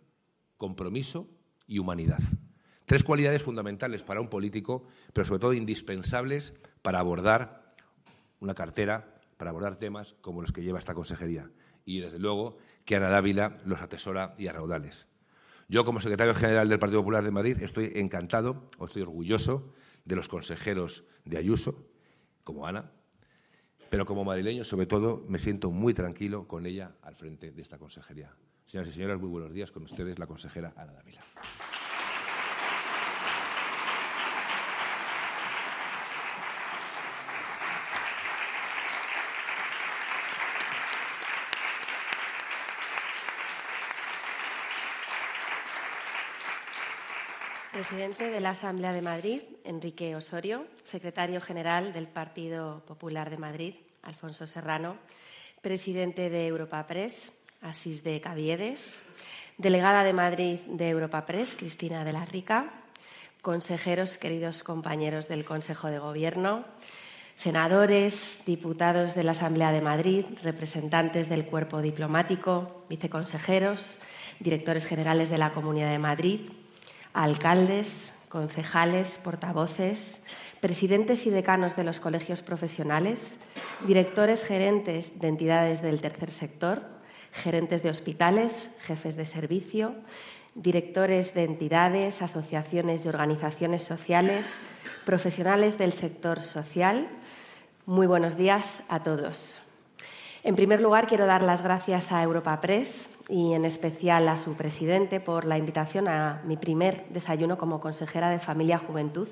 compromiso 0.56 1.28
y 1.66 1.78
humanidad. 1.78 2.20
Tres 2.84 3.02
cualidades 3.02 3.42
fundamentales 3.42 4.02
para 4.02 4.20
un 4.20 4.28
político, 4.28 4.86
pero 5.12 5.26
sobre 5.26 5.40
todo 5.40 5.52
indispensables 5.54 6.54
para 6.82 7.00
abordar 7.00 7.74
una 8.40 8.54
cartera, 8.54 9.14
para 9.36 9.50
abordar 9.50 9.76
temas 9.76 10.14
como 10.20 10.42
los 10.42 10.52
que 10.52 10.62
lleva 10.62 10.78
esta 10.78 10.94
consejería. 10.94 11.50
Y, 11.84 12.00
desde 12.00 12.18
luego, 12.18 12.58
que 12.84 12.96
Ana 12.96 13.08
Dávila 13.08 13.54
los 13.64 13.80
atesora 13.80 14.34
y 14.38 14.46
a 14.46 14.52
raudales. 14.52 15.08
Yo, 15.68 15.84
como 15.84 16.00
secretario 16.00 16.34
general 16.34 16.68
del 16.68 16.78
Partido 16.78 17.00
Popular 17.00 17.24
de 17.24 17.30
Madrid, 17.30 17.56
estoy 17.60 17.92
encantado, 17.96 18.68
o 18.78 18.84
estoy 18.84 19.02
orgulloso 19.02 19.72
de 20.04 20.16
los 20.16 20.28
consejeros 20.28 21.04
de 21.24 21.38
Ayuso, 21.38 21.88
como 22.44 22.66
Ana, 22.66 22.92
pero 23.90 24.06
como 24.06 24.24
madrileño, 24.24 24.64
sobre 24.64 24.86
todo, 24.86 25.24
me 25.28 25.38
siento 25.38 25.70
muy 25.70 25.94
tranquilo 25.94 26.46
con 26.46 26.66
ella 26.66 26.94
al 27.02 27.14
frente 27.16 27.50
de 27.50 27.62
esta 27.62 27.78
consejería. 27.78 28.32
Señoras 28.66 28.88
y 28.88 28.92
señores, 28.94 29.20
muy 29.20 29.28
buenos 29.28 29.52
días. 29.52 29.70
Con 29.70 29.84
ustedes 29.84 30.18
la 30.18 30.26
consejera 30.26 30.72
Ana 30.76 30.92
Dávila. 30.92 31.20
Presidente 47.70 48.30
de 48.30 48.40
la 48.40 48.50
Asamblea 48.50 48.92
de 48.92 49.02
Madrid, 49.02 49.42
Enrique 49.62 50.16
Osorio, 50.16 50.66
secretario 50.82 51.40
general 51.40 51.92
del 51.92 52.08
Partido 52.08 52.84
Popular 52.84 53.30
de 53.30 53.36
Madrid, 53.36 53.74
Alfonso 54.02 54.46
Serrano, 54.48 54.96
presidente 55.60 56.30
de 56.30 56.48
Europa 56.48 56.84
Press, 56.88 57.35
Asís 57.62 58.04
de 58.04 58.20
Caviedes. 58.20 59.00
Delegada 59.58 60.04
de 60.04 60.12
Madrid 60.12 60.58
de 60.66 60.90
Europa 60.90 61.26
Press, 61.26 61.54
Cristina 61.54 62.04
de 62.04 62.12
la 62.12 62.24
Rica. 62.24 62.70
Consejeros, 63.42 64.18
queridos 64.18 64.62
compañeros 64.62 65.28
del 65.28 65.44
Consejo 65.44 65.88
de 65.88 65.98
Gobierno. 65.98 66.64
Senadores, 67.36 68.40
diputados 68.46 69.14
de 69.14 69.22
la 69.22 69.32
Asamblea 69.32 69.70
de 69.70 69.82
Madrid, 69.82 70.24
representantes 70.42 71.28
del 71.28 71.44
cuerpo 71.44 71.82
diplomático, 71.82 72.84
viceconsejeros, 72.88 73.98
directores 74.40 74.86
generales 74.86 75.28
de 75.28 75.38
la 75.38 75.52
Comunidad 75.52 75.90
de 75.90 75.98
Madrid, 75.98 76.40
alcaldes, 77.12 78.14
concejales, 78.30 79.18
portavoces, 79.22 80.22
presidentes 80.60 81.26
y 81.26 81.30
decanos 81.30 81.76
de 81.76 81.84
los 81.84 82.00
colegios 82.00 82.42
profesionales, 82.42 83.38
directores 83.86 84.42
gerentes 84.44 85.18
de 85.18 85.28
entidades 85.28 85.82
del 85.82 86.00
tercer 86.00 86.30
sector, 86.30 86.95
gerentes 87.36 87.82
de 87.82 87.90
hospitales, 87.90 88.70
jefes 88.80 89.16
de 89.16 89.26
servicio, 89.26 89.94
directores 90.54 91.34
de 91.34 91.44
entidades, 91.44 92.22
asociaciones 92.22 93.04
y 93.04 93.08
organizaciones 93.08 93.82
sociales, 93.82 94.58
profesionales 95.04 95.76
del 95.78 95.92
sector 95.92 96.40
social. 96.40 97.08
Muy 97.84 98.06
buenos 98.06 98.36
días 98.36 98.82
a 98.88 99.02
todos. 99.02 99.60
En 100.42 100.56
primer 100.56 100.80
lugar, 100.80 101.06
quiero 101.06 101.26
dar 101.26 101.42
las 101.42 101.62
gracias 101.62 102.12
a 102.12 102.22
Europa 102.22 102.60
Press 102.60 103.10
y 103.28 103.52
en 103.52 103.64
especial 103.64 104.28
a 104.28 104.38
su 104.38 104.54
presidente 104.54 105.20
por 105.20 105.44
la 105.44 105.58
invitación 105.58 106.08
a 106.08 106.40
mi 106.44 106.56
primer 106.56 107.04
desayuno 107.10 107.58
como 107.58 107.80
consejera 107.80 108.30
de 108.30 108.38
Familia, 108.38 108.78
Juventud 108.78 109.28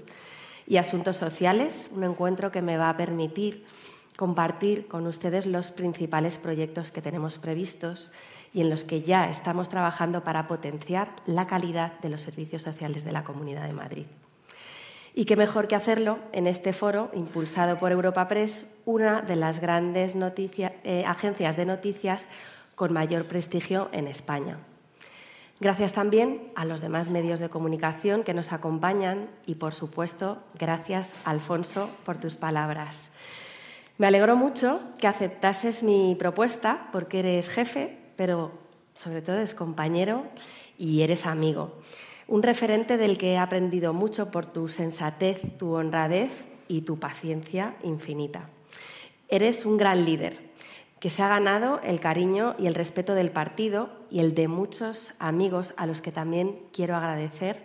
y 0.67 0.77
Asuntos 0.77 1.17
Sociales, 1.17 1.91
un 1.95 2.05
encuentro 2.05 2.51
que 2.51 2.63
me 2.63 2.77
va 2.77 2.91
a 2.91 2.97
permitir 2.97 3.65
compartir 4.17 4.87
con 4.87 5.07
ustedes 5.07 5.47
los 5.47 5.71
principales 5.71 6.39
proyectos 6.39 6.91
que 6.91 7.03
tenemos 7.03 7.39
previstos 7.39 8.11
y 8.53 8.61
en 8.61 8.71
los 8.71 8.85
que 8.85 9.03
ya 9.03 9.29
estamos 9.29 9.69
trabajando 9.69 10.23
para 10.23 10.47
potenciar 10.47 11.11
la 11.27 11.47
calidad 11.47 11.99
de 12.01 12.11
los 12.11 12.23
servicios 12.23 12.63
sociales 12.63 13.05
de 13.05 13.13
la 13.13 13.25
Comunidad 13.25 13.67
de 13.67 13.73
Madrid. 13.73 14.07
Y 15.17 15.27
qué 15.27 15.37
mejor 15.37 15.69
que 15.69 15.77
hacerlo 15.77 16.19
en 16.33 16.47
este 16.47 16.73
foro 16.73 17.11
impulsado 17.15 17.77
por 17.79 17.93
Europa 17.93 18.27
Press, 18.27 18.67
una 18.85 19.23
de 19.23 19.37
las 19.37 19.61
grandes 19.61 20.17
eh, 20.17 21.05
agencias 21.07 21.57
de 21.57 21.67
noticias 21.67 22.27
con 22.75 22.93
mayor 22.93 23.27
prestigio 23.27 23.89
en 23.93 24.09
España. 24.09 24.59
Gracias 25.61 25.93
también 25.93 26.51
a 26.57 26.65
los 26.65 26.81
demás 26.81 27.11
medios 27.11 27.39
de 27.39 27.49
comunicación 27.49 28.25
que 28.25 28.35
nos 28.35 28.53
acompañan 28.53 29.29
y, 29.47 29.55
por 29.55 29.73
supuesto, 29.73 30.39
gracias, 30.59 31.15
Alfonso, 31.25 31.91
por 32.05 32.19
tus 32.19 32.37
palabras. 32.37 33.13
Me 33.99 34.07
alegró 34.07 34.37
mucho 34.37 34.81
que 34.99 35.07
aceptases 35.07 35.83
mi 35.83 36.17
propuesta 36.19 36.89
porque 36.93 37.21
eres 37.21 37.49
jefe, 37.49 37.99
pero 38.17 38.53
sobre 38.95 39.23
todo 39.23 39.37
eres 39.37 39.55
compañero 39.55 40.27
y 40.79 41.03
eres 41.03 41.27
amigo 41.27 41.75
un 42.27 42.43
referente 42.43 42.97
del 42.97 43.19
que 43.19 43.33
he 43.33 43.39
aprendido 43.39 43.93
mucho 43.93 44.31
por 44.31 44.47
tu 44.47 44.69
sensatez, 44.69 45.41
tu 45.59 45.75
honradez 45.75 46.47
y 46.69 46.83
tu 46.83 46.99
paciencia 46.99 47.77
infinita. 47.83 48.49
Eres 49.29 49.67
un 49.67 49.77
gran 49.77 50.05
líder 50.05 50.39
que 51.01 51.11
se 51.11 51.23
ha 51.23 51.29
ganado 51.29 51.81
el 51.83 52.01
cariño 52.01 52.55
y 52.59 52.67
el 52.67 52.75
respeto 52.75 53.15
del 53.15 53.31
partido 53.31 53.91
y 54.11 54.21
el 54.21 54.35
de 54.35 54.49
muchos 54.49 55.13
amigos 55.19 55.75
a 55.77 55.87
los 55.87 56.01
que 56.01 56.13
también 56.13 56.61
quiero 56.73 56.97
agradecer 56.97 57.63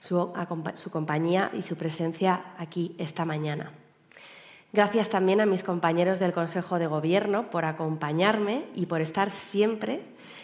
su, 0.00 0.32
su 0.74 0.90
compañía 0.90 1.50
y 1.54 1.62
su 1.62 1.76
presencia 1.76 2.54
aquí 2.58 2.96
esta 2.98 3.24
mañana. 3.24 3.72
Gracias 4.76 5.08
también 5.08 5.40
a 5.40 5.46
mis 5.46 5.62
compañeros 5.62 6.18
del 6.18 6.34
Consejo 6.34 6.78
de 6.78 6.86
Gobierno 6.86 7.48
por 7.48 7.64
acompañarme 7.64 8.66
y 8.74 8.84
por 8.84 9.00
estar 9.00 9.30
siempre 9.30 10.02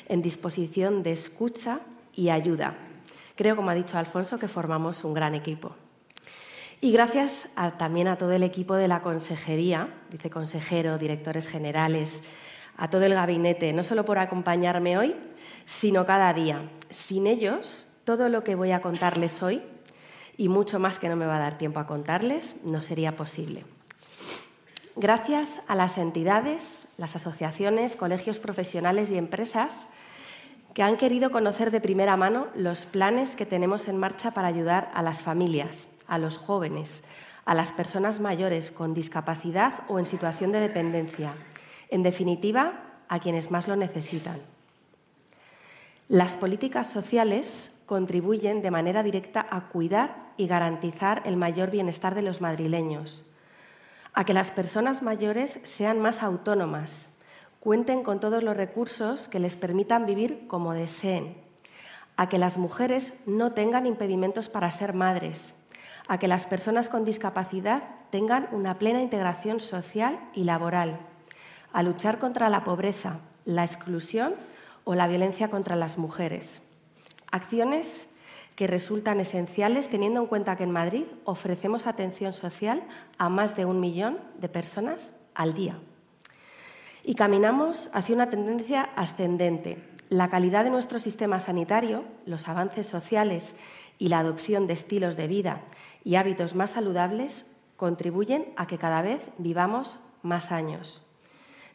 en 0.08 0.22
disposición 0.22 1.02
de 1.02 1.12
escucha 1.12 1.80
y 2.14 2.30
ayuda 2.30 2.74
Creo, 3.36 3.56
como 3.56 3.68
ha 3.68 3.74
dicho 3.74 3.98
Alfonso, 3.98 4.38
que 4.38 4.48
formamos 4.48 5.04
un 5.04 5.12
gran 5.12 5.34
equipo. 5.34 5.72
Y 6.80 6.92
gracias 6.92 7.46
también 7.76 8.08
a 8.08 8.16
todo 8.16 8.32
el 8.32 8.42
equipo 8.42 8.74
de 8.74 8.88
la 8.88 9.02
consejería, 9.02 9.92
viceconsejero, 10.10 10.96
directores 10.96 11.46
generales, 11.46 12.22
a 12.78 12.88
todo 12.88 13.04
el 13.04 13.12
gabinete, 13.12 13.74
no 13.74 13.82
solo 13.82 14.06
por 14.06 14.18
acompañarme 14.18 14.96
hoy, 14.96 15.14
sino 15.66 16.06
cada 16.06 16.32
día. 16.32 16.70
Sin 16.88 17.26
ellos, 17.26 17.86
todo 18.04 18.30
lo 18.30 18.44
que 18.44 18.54
voy 18.54 18.70
a 18.70 18.80
contarles 18.80 19.42
hoy, 19.42 19.60
y 20.38 20.48
mucho 20.48 20.78
más 20.78 20.98
que 20.98 21.10
no 21.10 21.16
me 21.16 21.26
va 21.26 21.36
a 21.36 21.40
dar 21.40 21.58
tiempo 21.58 21.80
a 21.80 21.86
contarles, 21.86 22.56
no 22.64 22.80
sería 22.80 23.14
posible. 23.14 23.64
Gracias 24.94 25.60
a 25.68 25.74
las 25.74 25.96
entidades, 25.96 26.86
las 26.98 27.16
asociaciones, 27.16 27.96
colegios 27.96 28.38
profesionales 28.38 29.10
y 29.10 29.16
empresas 29.16 29.86
que 30.74 30.82
han 30.82 30.98
querido 30.98 31.30
conocer 31.30 31.70
de 31.70 31.80
primera 31.80 32.16
mano 32.18 32.48
los 32.54 32.84
planes 32.84 33.34
que 33.34 33.46
tenemos 33.46 33.88
en 33.88 33.96
marcha 33.96 34.32
para 34.32 34.48
ayudar 34.48 34.90
a 34.94 35.02
las 35.02 35.22
familias, 35.22 35.88
a 36.06 36.18
los 36.18 36.36
jóvenes, 36.36 37.02
a 37.46 37.54
las 37.54 37.72
personas 37.72 38.20
mayores 38.20 38.70
con 38.70 38.92
discapacidad 38.92 39.80
o 39.88 39.98
en 39.98 40.06
situación 40.06 40.52
de 40.52 40.60
dependencia, 40.60 41.34
en 41.88 42.02
definitiva, 42.02 42.84
a 43.08 43.18
quienes 43.18 43.50
más 43.50 43.68
lo 43.68 43.76
necesitan. 43.76 44.40
Las 46.08 46.36
políticas 46.36 46.86
sociales 46.86 47.70
contribuyen 47.86 48.60
de 48.60 48.70
manera 48.70 49.02
directa 49.02 49.46
a 49.50 49.68
cuidar 49.68 50.32
y 50.36 50.46
garantizar 50.46 51.22
el 51.24 51.38
mayor 51.38 51.70
bienestar 51.70 52.14
de 52.14 52.22
los 52.22 52.40
madrileños, 52.40 53.24
a 54.14 54.24
que 54.24 54.34
las 54.34 54.50
personas 54.50 55.02
mayores 55.02 55.58
sean 55.62 55.98
más 55.98 56.22
autónomas, 56.22 57.10
cuenten 57.60 58.02
con 58.02 58.20
todos 58.20 58.42
los 58.42 58.56
recursos 58.56 59.28
que 59.28 59.38
les 59.38 59.56
permitan 59.56 60.04
vivir 60.04 60.46
como 60.48 60.72
deseen, 60.72 61.36
a 62.16 62.28
que 62.28 62.38
las 62.38 62.58
mujeres 62.58 63.14
no 63.24 63.52
tengan 63.52 63.86
impedimentos 63.86 64.48
para 64.48 64.70
ser 64.70 64.92
madres, 64.92 65.54
a 66.08 66.18
que 66.18 66.28
las 66.28 66.46
personas 66.46 66.88
con 66.88 67.04
discapacidad 67.04 67.84
tengan 68.10 68.48
una 68.52 68.78
plena 68.78 69.00
integración 69.00 69.60
social 69.60 70.18
y 70.34 70.44
laboral, 70.44 70.98
a 71.72 71.82
luchar 71.82 72.18
contra 72.18 72.50
la 72.50 72.64
pobreza, 72.64 73.20
la 73.44 73.64
exclusión 73.64 74.34
o 74.84 74.94
la 74.94 75.08
violencia 75.08 75.48
contra 75.48 75.76
las 75.76 75.96
mujeres. 75.96 76.60
Acciones 77.30 78.06
que 78.56 78.66
resultan 78.66 79.20
esenciales 79.20 79.88
teniendo 79.88 80.20
en 80.20 80.26
cuenta 80.26 80.56
que 80.56 80.64
en 80.64 80.70
Madrid 80.70 81.04
ofrecemos 81.24 81.86
atención 81.86 82.32
social 82.32 82.82
a 83.18 83.28
más 83.28 83.56
de 83.56 83.64
un 83.64 83.80
millón 83.80 84.18
de 84.38 84.48
personas 84.48 85.14
al 85.34 85.54
día. 85.54 85.78
Y 87.04 87.14
caminamos 87.14 87.90
hacia 87.92 88.14
una 88.14 88.30
tendencia 88.30 88.82
ascendente. 88.96 89.82
La 90.08 90.28
calidad 90.28 90.64
de 90.64 90.70
nuestro 90.70 90.98
sistema 90.98 91.40
sanitario, 91.40 92.04
los 92.26 92.48
avances 92.48 92.86
sociales 92.86 93.56
y 93.98 94.08
la 94.08 94.18
adopción 94.18 94.66
de 94.66 94.74
estilos 94.74 95.16
de 95.16 95.26
vida 95.26 95.62
y 96.04 96.16
hábitos 96.16 96.54
más 96.54 96.72
saludables 96.72 97.46
contribuyen 97.76 98.52
a 98.56 98.66
que 98.66 98.78
cada 98.78 99.02
vez 99.02 99.30
vivamos 99.38 99.98
más 100.22 100.52
años. 100.52 101.02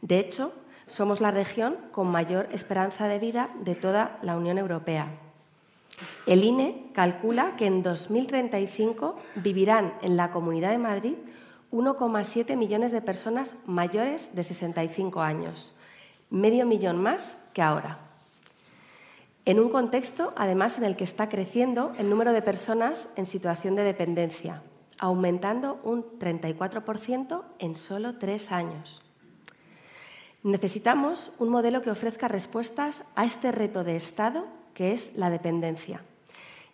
De 0.01 0.19
hecho, 0.19 0.53
somos 0.85 1.19
la 1.19 1.31
región 1.31 1.75
con 1.91 2.07
mayor 2.07 2.47
esperanza 2.53 3.07
de 3.07 3.19
vida 3.19 3.49
de 3.59 3.75
toda 3.75 4.19
la 4.21 4.37
Unión 4.37 4.57
Europea. 4.57 5.07
El 6.25 6.43
INE 6.43 6.89
calcula 6.93 7.55
que 7.55 7.65
en 7.65 7.83
2035 7.83 9.17
vivirán 9.35 9.93
en 10.01 10.17
la 10.17 10.31
Comunidad 10.31 10.71
de 10.71 10.77
Madrid 10.77 11.15
1,7 11.71 12.55
millones 12.55 12.91
de 12.91 13.01
personas 13.01 13.55
mayores 13.65 14.35
de 14.35 14.43
65 14.43 15.21
años, 15.21 15.73
medio 16.29 16.65
millón 16.65 16.97
más 16.97 17.37
que 17.53 17.61
ahora. 17.61 17.99
En 19.45 19.59
un 19.59 19.69
contexto, 19.69 20.33
además, 20.35 20.77
en 20.77 20.83
el 20.83 20.97
que 20.97 21.05
está 21.05 21.29
creciendo 21.29 21.93
el 21.97 22.09
número 22.09 22.33
de 22.33 22.41
personas 22.41 23.07
en 23.15 23.25
situación 23.25 23.75
de 23.75 23.83
dependencia, 23.83 24.61
aumentando 24.99 25.79
un 25.83 26.03
34% 26.19 27.43
en 27.59 27.75
solo 27.75 28.15
tres 28.15 28.51
años. 28.51 29.03
Necesitamos 30.43 31.31
un 31.39 31.49
modelo 31.49 31.81
que 31.81 31.91
ofrezca 31.91 32.27
respuestas 32.27 33.03
a 33.15 33.25
este 33.25 33.51
reto 33.51 33.83
de 33.83 33.95
Estado 33.95 34.56
que 34.77 34.93
es 34.93 35.15
la 35.15 35.31
dependencia 35.31 36.03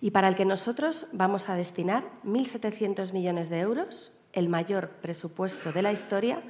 y 0.02 0.12
para 0.12 0.28
el 0.28 0.36
que 0.36 0.44
nosotros 0.44 1.08
vamos 1.14 1.48
a 1.48 1.56
destinar 1.56 2.04
1.700 2.26 3.14
millones 3.14 3.50
de 3.50 3.62
euros 3.62 4.12
el 4.34 4.50
mayor 4.50 4.90
presupuesto 5.02 5.72
de 5.72 5.82
la 5.82 5.94
historia 5.94 6.44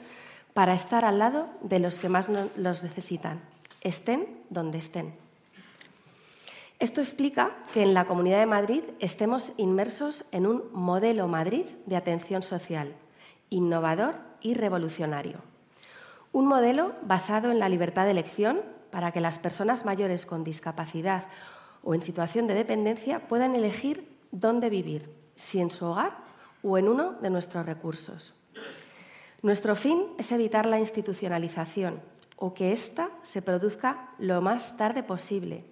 para 0.55 0.73
estar 0.73 1.05
al 1.05 1.19
lado 1.19 1.47
de 1.61 1.77
los 1.77 1.99
que 1.99 2.09
más 2.09 2.27
los 2.55 2.81
necesitan, 2.81 3.39
estén 3.81 4.25
donde 4.49 4.79
estén. 4.79 5.13
Esto 6.79 7.01
explica 7.01 7.55
que 7.71 7.83
en 7.83 7.93
la 7.93 8.05
Comunidad 8.05 8.39
de 8.39 8.47
Madrid 8.47 8.83
estemos 8.99 9.53
inmersos 9.57 10.25
en 10.31 10.47
un 10.47 10.63
modelo 10.73 11.27
Madrid 11.27 11.65
de 11.85 11.97
atención 11.97 12.41
social, 12.41 12.95
innovador 13.51 14.15
y 14.41 14.55
revolucionario. 14.55 15.37
Un 16.31 16.47
modelo 16.47 16.95
basado 17.03 17.51
en 17.51 17.59
la 17.59 17.69
libertad 17.69 18.05
de 18.05 18.11
elección 18.11 18.73
para 18.93 19.11
que 19.11 19.21
las 19.21 19.39
personas 19.39 19.85
mayores 19.85 20.27
con 20.27 20.43
discapacidad 20.43 21.25
o 21.83 21.95
en 21.95 22.03
situación 22.03 22.45
de 22.45 22.53
dependencia 22.53 23.27
puedan 23.27 23.55
elegir 23.55 24.07
dónde 24.29 24.69
vivir, 24.69 25.09
si 25.35 25.59
en 25.59 25.71
su 25.71 25.87
hogar 25.87 26.15
o 26.61 26.77
en 26.77 26.87
uno 26.87 27.13
de 27.13 27.31
nuestros 27.31 27.65
recursos. 27.65 28.35
Nuestro 29.41 29.75
fin 29.75 30.05
es 30.19 30.31
evitar 30.31 30.67
la 30.67 30.77
institucionalización 30.77 32.01
o 32.35 32.53
que 32.53 32.71
ésta 32.71 33.09
se 33.23 33.41
produzca 33.41 34.11
lo 34.19 34.41
más 34.41 34.77
tarde 34.77 35.01
posible, 35.01 35.65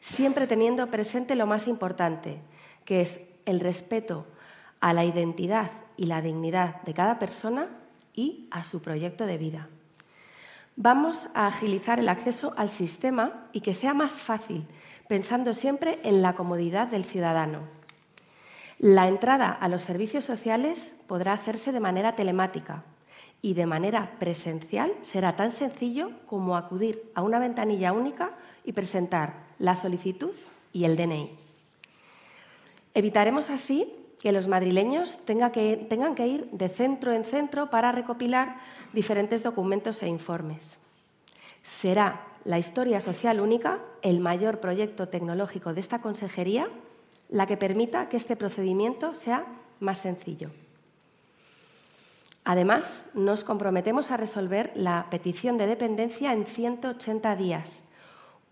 siempre 0.00 0.48
teniendo 0.48 0.88
presente 0.88 1.36
lo 1.36 1.46
más 1.46 1.68
importante, 1.68 2.40
que 2.84 3.00
es 3.00 3.20
el 3.44 3.60
respeto 3.60 4.26
a 4.80 4.92
la 4.92 5.04
identidad 5.04 5.70
y 5.96 6.06
la 6.06 6.20
dignidad 6.20 6.82
de 6.82 6.94
cada 6.94 7.20
persona 7.20 7.68
y 8.12 8.48
a 8.50 8.64
su 8.64 8.82
proyecto 8.82 9.24
de 9.24 9.38
vida. 9.38 9.68
Vamos 10.76 11.28
a 11.32 11.46
agilizar 11.46 11.98
el 11.98 12.08
acceso 12.10 12.52
al 12.58 12.68
sistema 12.68 13.48
y 13.52 13.62
que 13.62 13.72
sea 13.72 13.94
más 13.94 14.12
fácil, 14.12 14.66
pensando 15.08 15.54
siempre 15.54 15.98
en 16.02 16.20
la 16.20 16.34
comodidad 16.34 16.86
del 16.88 17.04
ciudadano. 17.04 17.60
La 18.78 19.08
entrada 19.08 19.48
a 19.48 19.68
los 19.70 19.80
servicios 19.82 20.26
sociales 20.26 20.94
podrá 21.06 21.32
hacerse 21.32 21.72
de 21.72 21.80
manera 21.80 22.14
telemática 22.14 22.82
y 23.40 23.54
de 23.54 23.64
manera 23.64 24.12
presencial 24.18 24.92
será 25.00 25.34
tan 25.34 25.50
sencillo 25.50 26.10
como 26.26 26.58
acudir 26.58 27.10
a 27.14 27.22
una 27.22 27.38
ventanilla 27.38 27.94
única 27.94 28.32
y 28.62 28.72
presentar 28.72 29.32
la 29.58 29.76
solicitud 29.76 30.34
y 30.74 30.84
el 30.84 30.98
DNI. 30.98 31.30
Evitaremos 32.92 33.48
así 33.48 33.94
que 34.18 34.32
los 34.32 34.48
madrileños 34.48 35.18
tengan 35.24 35.52
que, 35.52 36.26
ir 36.26 36.48
de 36.50 36.68
centro 36.68 37.12
en 37.12 37.24
centro 37.24 37.70
para 37.70 37.92
recopilar 37.92 38.56
diferentes 38.92 39.42
documentos 39.42 40.02
e 40.02 40.08
informes. 40.08 40.78
Será 41.62 42.24
la 42.44 42.58
historia 42.58 43.00
social 43.00 43.40
única 43.40 43.80
el 44.02 44.20
mayor 44.20 44.60
proyecto 44.60 45.08
tecnológico 45.08 45.74
de 45.74 45.80
esta 45.80 46.00
consejería 46.00 46.68
la 47.28 47.46
que 47.46 47.56
permita 47.56 48.08
que 48.08 48.16
este 48.16 48.36
procedimiento 48.36 49.14
sea 49.14 49.44
más 49.80 49.98
sencillo. 49.98 50.50
Además, 52.44 53.06
nos 53.14 53.42
comprometemos 53.42 54.12
a 54.12 54.16
resolver 54.16 54.70
la 54.76 55.08
petición 55.10 55.58
de 55.58 55.66
dependencia 55.66 56.32
en 56.32 56.44
180 56.44 57.34
días, 57.34 57.82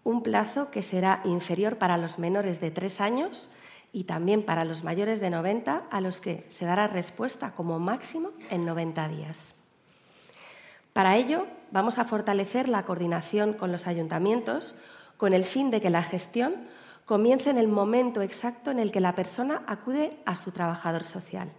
un 0.03 0.25
plazo 0.25 0.73
que 0.73 0.83
será 0.83 1.23
inferior 1.25 1.79
para 1.79 1.97
los 1.97 2.19
menores 2.19 2.61
de 2.61 2.73
tres 2.73 3.01
años 3.01 3.51
y 3.95 4.05
también 4.05 4.43
para 4.43 4.65
los 4.65 4.83
mayores 4.83 5.21
de 5.21 5.31
90, 5.31 5.85
a 5.89 6.01
los 6.01 6.21
que 6.21 6.45
se 6.49 6.65
dará 6.65 6.89
respuesta 6.89 7.53
como 7.53 7.79
máximo 7.79 8.33
en 8.51 8.67
90 8.67 9.09
días. 9.09 9.55
Para 10.93 11.17
ello, 11.17 11.47
vamos 11.71 11.99
a 11.99 12.05
fortalecer 12.05 12.69
la 12.69 12.85
coordinación 12.85 13.53
con 13.53 13.71
los 13.71 13.87
ayuntamientos 13.87 14.75
con 15.17 15.33
el 15.33 15.45
fin 15.45 15.71
de 15.71 15.81
que 15.81 15.91
la 15.91 16.03
gestión 16.03 16.67
comience 17.05 17.51
en 17.51 17.57
el 17.57 17.69
momento 17.69 18.21
exacto 18.21 18.73
en 18.73 18.81
el 18.81 18.91
que 18.91 18.99
la 18.99 19.15
persona 19.15 19.63
acude 19.69 20.19
a 20.27 20.35
su 20.35 20.51
trabajador 20.51 21.05
social. 21.05 21.53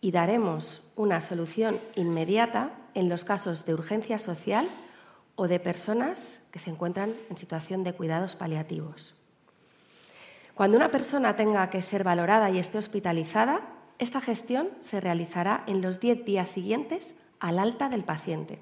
Y 0.00 0.12
daremos 0.12 0.84
una 0.94 1.20
solución 1.20 1.80
inmediata 1.96 2.70
en 2.94 3.08
los 3.08 3.24
casos 3.24 3.64
de 3.64 3.74
urgencia 3.74 4.20
social 4.20 4.70
o 5.34 5.48
de 5.48 5.58
personas 5.58 6.42
que 6.52 6.60
se 6.60 6.70
encuentran 6.70 7.16
en 7.28 7.36
situación 7.36 7.82
de 7.82 7.92
cuidados 7.92 8.36
paliativos. 8.36 9.16
Cuando 10.54 10.76
una 10.76 10.90
persona 10.90 11.34
tenga 11.34 11.68
que 11.68 11.82
ser 11.82 12.04
valorada 12.04 12.48
y 12.50 12.58
esté 12.58 12.78
hospitalizada, 12.78 13.62
esta 13.98 14.20
gestión 14.20 14.70
se 14.80 15.00
realizará 15.00 15.64
en 15.66 15.82
los 15.82 15.98
10 15.98 16.24
días 16.24 16.48
siguientes 16.48 17.16
al 17.40 17.58
alta 17.58 17.88
del 17.88 18.04
paciente. 18.04 18.60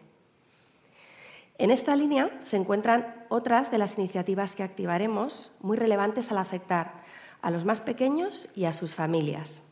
En 1.59 1.71
esta 1.71 1.95
línea 1.95 2.31
se 2.45 2.57
encuentran 2.57 3.15
otras 3.29 3.71
de 3.71 3.79
las 3.79 3.99
iniciativas 3.99 4.55
que 4.55 4.63
activaremos 4.63 5.53
muy 5.61 5.77
relevantes 5.77 6.31
al 6.33 6.39
afectar 6.39 7.03
a 7.43 7.51
los 7.51 7.65
más 7.67 7.83
pequeños 7.83 8.49
y 8.57 8.65
a 8.65 8.73
sus 8.73 8.95
familias. 8.95 9.63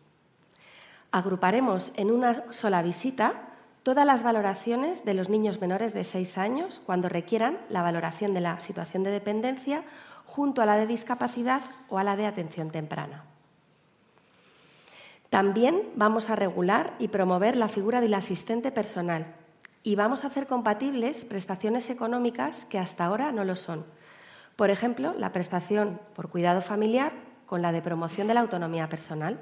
Agruparemos 1.12 1.91
en 1.97 2.11
una 2.11 2.45
sola 2.53 2.83
visita 2.83 3.49
todas 3.83 4.07
las 4.07 4.23
valoraciones 4.23 5.07
de 5.07 5.15
los 5.15 5.31
niños 5.31 5.61
menores 5.61 5.94
de 5.94 6.05
6 6.05 6.37
años 6.37 6.83
cuando 6.85 7.09
requieran 7.09 7.59
la 7.71 7.83
valoración 7.83 8.35
de 8.35 8.42
la 8.42 8.61
situación 8.61 9.05
de 9.05 9.11
dependencia 9.11 9.85
junto 10.31 10.62
a 10.62 10.66
la 10.66 10.77
de 10.77 10.87
discapacidad 10.87 11.62
o 11.88 11.99
a 11.99 12.05
la 12.05 12.16
de 12.16 12.27
atención 12.27 12.71
temprana. 12.71 13.25
También 15.29 15.83
vamos 15.97 16.31
a 16.31 16.37
regular 16.37 16.95
y 16.99 17.09
promover 17.09 17.57
la 17.57 17.69
figura 17.69 18.01
del 18.01 18.14
asistente 18.14 18.71
personal 18.71 19.27
y 19.83 19.97
vamos 19.97 20.25
a 20.25 20.29
hacer 20.29 20.47
compatibles 20.47 21.25
prestaciones 21.25 21.90
económicas 21.90 22.64
que 22.64 22.79
hasta 22.79 23.05
ahora 23.05 23.33
no 23.33 23.45
lo 23.45 23.57
son. 23.57 23.85
Por 24.57 24.71
ejemplo, 24.71 25.14
la 25.19 25.33
prestación 25.33 26.01
por 26.14 26.29
cuidado 26.29 26.61
familiar 26.61 27.12
con 27.47 27.62
la 27.62 27.73
de 27.73 27.83
promoción 27.83 28.29
de 28.29 28.35
la 28.35 28.40
autonomía 28.40 28.88
personal. 28.88 29.40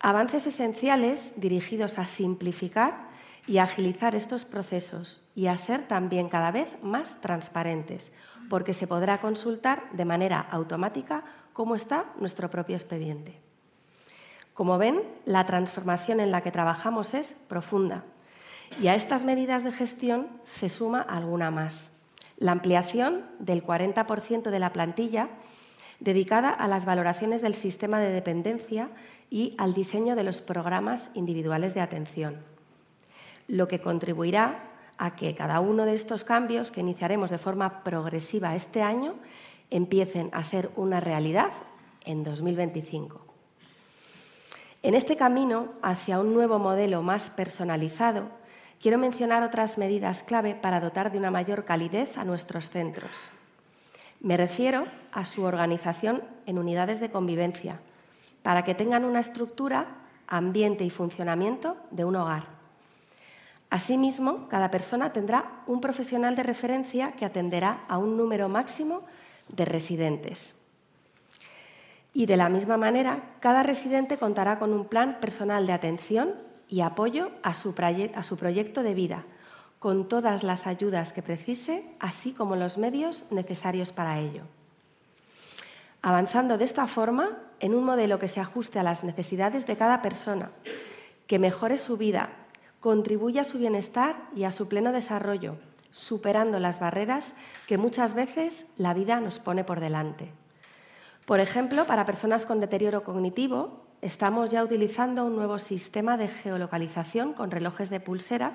Avances 0.00 0.46
esenciales 0.46 1.32
dirigidos 1.36 1.98
a 1.98 2.06
simplificar 2.06 3.08
y 3.46 3.58
agilizar 3.58 4.14
estos 4.14 4.44
procesos 4.44 5.20
y 5.34 5.46
a 5.46 5.56
ser 5.58 5.86
también 5.86 6.28
cada 6.28 6.50
vez 6.50 6.76
más 6.82 7.20
transparentes, 7.20 8.12
porque 8.50 8.74
se 8.74 8.88
podrá 8.88 9.20
consultar 9.20 9.88
de 9.92 10.04
manera 10.04 10.40
automática 10.50 11.24
cómo 11.54 11.76
está 11.76 12.06
nuestro 12.18 12.50
propio 12.50 12.76
expediente. 12.76 13.38
Como 14.52 14.76
ven, 14.76 15.00
la 15.24 15.46
transformación 15.46 16.20
en 16.20 16.32
la 16.32 16.42
que 16.42 16.50
trabajamos 16.50 17.14
es 17.14 17.36
profunda 17.48 18.04
y 18.82 18.88
a 18.88 18.96
estas 18.96 19.24
medidas 19.24 19.64
de 19.64 19.72
gestión 19.72 20.28
se 20.42 20.68
suma 20.68 21.00
alguna 21.00 21.50
más. 21.50 21.92
La 22.38 22.52
ampliación 22.52 23.24
del 23.38 23.64
40% 23.64 24.50
de 24.50 24.58
la 24.58 24.72
plantilla 24.72 25.28
dedicada 26.00 26.50
a 26.50 26.66
las 26.66 26.84
valoraciones 26.84 27.42
del 27.42 27.54
sistema 27.54 28.00
de 28.00 28.10
dependencia 28.10 28.90
y 29.30 29.54
al 29.58 29.74
diseño 29.74 30.16
de 30.16 30.24
los 30.24 30.40
programas 30.40 31.10
individuales 31.14 31.72
de 31.74 31.82
atención, 31.82 32.38
lo 33.46 33.68
que 33.68 33.80
contribuirá 33.80 34.69
a 35.00 35.16
que 35.16 35.34
cada 35.34 35.60
uno 35.60 35.86
de 35.86 35.94
estos 35.94 36.24
cambios 36.24 36.70
que 36.70 36.80
iniciaremos 36.80 37.30
de 37.30 37.38
forma 37.38 37.82
progresiva 37.82 38.54
este 38.54 38.82
año 38.82 39.14
empiecen 39.70 40.28
a 40.32 40.44
ser 40.44 40.70
una 40.76 41.00
realidad 41.00 41.52
en 42.04 42.22
2025. 42.22 43.18
En 44.82 44.94
este 44.94 45.16
camino 45.16 45.72
hacia 45.80 46.20
un 46.20 46.34
nuevo 46.34 46.58
modelo 46.58 47.00
más 47.00 47.30
personalizado, 47.30 48.28
quiero 48.78 48.98
mencionar 48.98 49.42
otras 49.42 49.78
medidas 49.78 50.22
clave 50.22 50.54
para 50.54 50.80
dotar 50.80 51.10
de 51.10 51.16
una 51.16 51.30
mayor 51.30 51.64
calidez 51.64 52.18
a 52.18 52.26
nuestros 52.26 52.68
centros. 52.68 53.10
Me 54.20 54.36
refiero 54.36 54.84
a 55.12 55.24
su 55.24 55.44
organización 55.44 56.22
en 56.44 56.58
unidades 56.58 57.00
de 57.00 57.10
convivencia, 57.10 57.80
para 58.42 58.64
que 58.64 58.74
tengan 58.74 59.06
una 59.06 59.20
estructura, 59.20 59.86
ambiente 60.26 60.84
y 60.84 60.90
funcionamiento 60.90 61.78
de 61.90 62.04
un 62.04 62.16
hogar. 62.16 62.59
Asimismo, 63.70 64.48
cada 64.48 64.70
persona 64.70 65.12
tendrá 65.12 65.62
un 65.68 65.80
profesional 65.80 66.34
de 66.34 66.42
referencia 66.42 67.12
que 67.12 67.24
atenderá 67.24 67.84
a 67.88 67.98
un 67.98 68.16
número 68.16 68.48
máximo 68.48 69.02
de 69.48 69.64
residentes. 69.64 70.54
Y 72.12 72.26
de 72.26 72.36
la 72.36 72.48
misma 72.48 72.76
manera, 72.76 73.22
cada 73.38 73.62
residente 73.62 74.18
contará 74.18 74.58
con 74.58 74.72
un 74.72 74.86
plan 74.86 75.18
personal 75.20 75.68
de 75.68 75.72
atención 75.72 76.34
y 76.68 76.80
apoyo 76.80 77.30
a 77.44 77.54
su, 77.54 77.72
proyecto 77.74 78.82
de 78.82 78.94
vida, 78.94 79.24
con 79.78 80.08
todas 80.08 80.42
las 80.42 80.66
ayudas 80.66 81.12
que 81.12 81.22
precise, 81.22 81.84
así 82.00 82.32
como 82.32 82.56
los 82.56 82.76
medios 82.76 83.26
necesarios 83.30 83.92
para 83.92 84.18
ello. 84.18 84.42
Avanzando 86.02 86.58
de 86.58 86.64
esta 86.64 86.88
forma 86.88 87.38
en 87.60 87.74
un 87.74 87.84
modelo 87.84 88.18
que 88.18 88.28
se 88.28 88.40
ajuste 88.40 88.80
a 88.80 88.82
las 88.82 89.04
necesidades 89.04 89.64
de 89.66 89.76
cada 89.76 90.02
persona, 90.02 90.50
que 91.28 91.38
mejore 91.38 91.78
su 91.78 91.96
vida 91.96 92.30
contribuye 92.80 93.40
a 93.40 93.44
su 93.44 93.58
bienestar 93.58 94.28
y 94.34 94.44
a 94.44 94.50
su 94.50 94.66
pleno 94.66 94.90
desarrollo, 94.92 95.56
superando 95.90 96.58
las 96.58 96.80
barreras 96.80 97.34
que 97.66 97.78
muchas 97.78 98.14
veces 98.14 98.66
la 98.76 98.94
vida 98.94 99.20
nos 99.20 99.38
pone 99.38 99.64
por 99.64 99.80
delante. 99.80 100.32
Por 101.26 101.40
ejemplo, 101.40 101.86
para 101.86 102.06
personas 102.06 102.46
con 102.46 102.58
deterioro 102.58 103.04
cognitivo, 103.04 103.84
estamos 104.00 104.50
ya 104.50 104.64
utilizando 104.64 105.24
un 105.26 105.36
nuevo 105.36 105.58
sistema 105.58 106.16
de 106.16 106.28
geolocalización 106.28 107.34
con 107.34 107.50
relojes 107.50 107.90
de 107.90 108.00
pulsera 108.00 108.52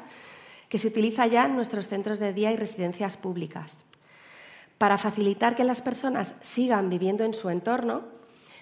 que 0.70 0.80
se 0.80 0.88
utiliza 0.88 1.28
ya 1.28 1.46
en 1.46 1.56
nuestros 1.56 1.88
centros 1.88 2.18
de 2.18 2.34
día 2.34 2.52
y 2.52 2.58
residencias 2.58 3.18
públicas. 3.18 3.86
Para 4.80 4.98
facilitar 4.98 5.56
que 5.56 5.64
las 5.64 5.82
personas 5.82 6.36
sigan 6.42 6.90
viviendo 6.90 7.24
en 7.24 7.36
su 7.36 7.50
entorno, 7.50 8.02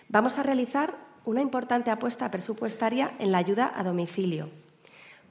vamos 0.09 0.37
a 0.37 0.43
realizar 0.43 0.95
una 1.25 1.41
importante 1.41 1.89
apuesta 1.89 2.29
presupuestaria 2.29 3.13
en 3.17 3.31
la 3.31 3.37
ayuda 3.37 3.71
a 3.73 3.83
domicilio 3.83 4.49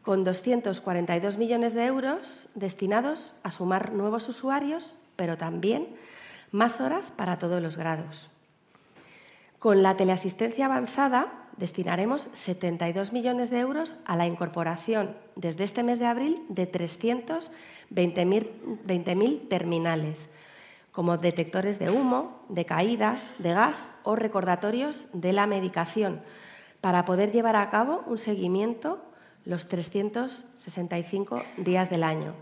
con 0.03 0.25
242 0.25 1.39
millones 1.39 1.75
de 1.75 1.87
euros 1.87 2.49
destinados 2.55 3.35
a 3.43 3.51
sumar 3.51 3.93
nuevos 3.93 4.29
usuarios, 4.29 4.95
pero 5.17 5.39
también 5.39 5.89
más 6.51 6.81
horas 6.81 7.13
para 7.13 7.39
todos 7.39 7.63
los 7.63 7.77
grados. 7.77 8.31
Con 9.59 9.83
la 9.83 9.97
teleasistencia 9.97 10.67
avanzada 10.67 11.49
destinaremos 11.57 12.29
72 12.33 13.13
millones 13.13 13.51
de 13.51 13.59
euros 13.61 13.97
a 14.05 14.17
la 14.17 14.27
incorporación 14.27 15.17
desde 15.37 15.63
este 15.65 15.85
mes 15.85 15.99
de 15.99 16.07
abril 16.07 16.43
de 16.49 16.71
320.000 16.71 19.49
terminales, 19.49 20.29
como 20.91 21.17
detectores 21.17 21.79
de 21.79 21.91
humo, 21.91 22.45
de 22.49 22.67
caídas, 22.67 23.37
de 23.39 23.53
gas 23.53 23.89
o 24.03 24.17
recordatorios 24.17 25.09
de 25.13 25.33
la 25.33 25.47
medicación, 25.47 26.21
para 26.81 27.05
poder 27.05 27.31
llevar 27.31 27.55
a 27.55 27.71
cabo 27.71 28.03
un 28.07 28.19
seguimiento 28.19 29.01
los 29.45 29.69
365 29.69 31.43
días 31.57 31.91
del 31.91 32.05
año. 32.05 32.35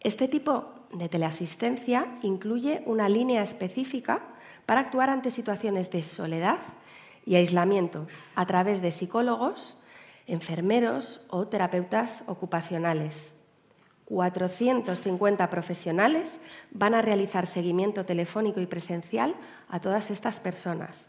Este 0.00 0.28
tipo 0.28 0.66
de 0.92 1.08
teleasistencia 1.08 2.18
incluye 2.22 2.82
una 2.86 3.08
línea 3.08 3.42
específica 3.42 4.22
para 4.66 4.80
actuar 4.80 5.10
ante 5.10 5.30
situaciones 5.30 5.90
de 5.90 6.02
soledad 6.02 6.58
y 7.26 7.36
aislamiento 7.36 8.06
a 8.34 8.46
través 8.46 8.82
de 8.82 8.90
psicólogos, 8.90 9.78
enfermeros 10.26 11.20
o 11.28 11.48
terapeutas 11.48 12.22
ocupacionales. 12.26 13.32
450 14.06 15.48
profesionales 15.48 16.40
van 16.70 16.94
a 16.94 17.02
realizar 17.02 17.46
seguimiento 17.46 18.04
telefónico 18.04 18.60
y 18.60 18.66
presencial 18.66 19.34
a 19.68 19.80
todas 19.80 20.10
estas 20.10 20.40
personas, 20.40 21.08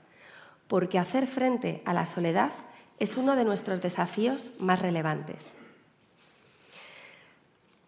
porque 0.68 0.98
hacer 0.98 1.28
frente 1.28 1.82
a 1.86 1.94
la 1.94 2.06
soledad 2.06 2.52
es 3.00 3.18
uno 3.18 3.36
de 3.36 3.46
nuestros 3.46 3.82
desafíos 3.82 4.52
más 4.60 4.82
relevantes. 4.82 5.54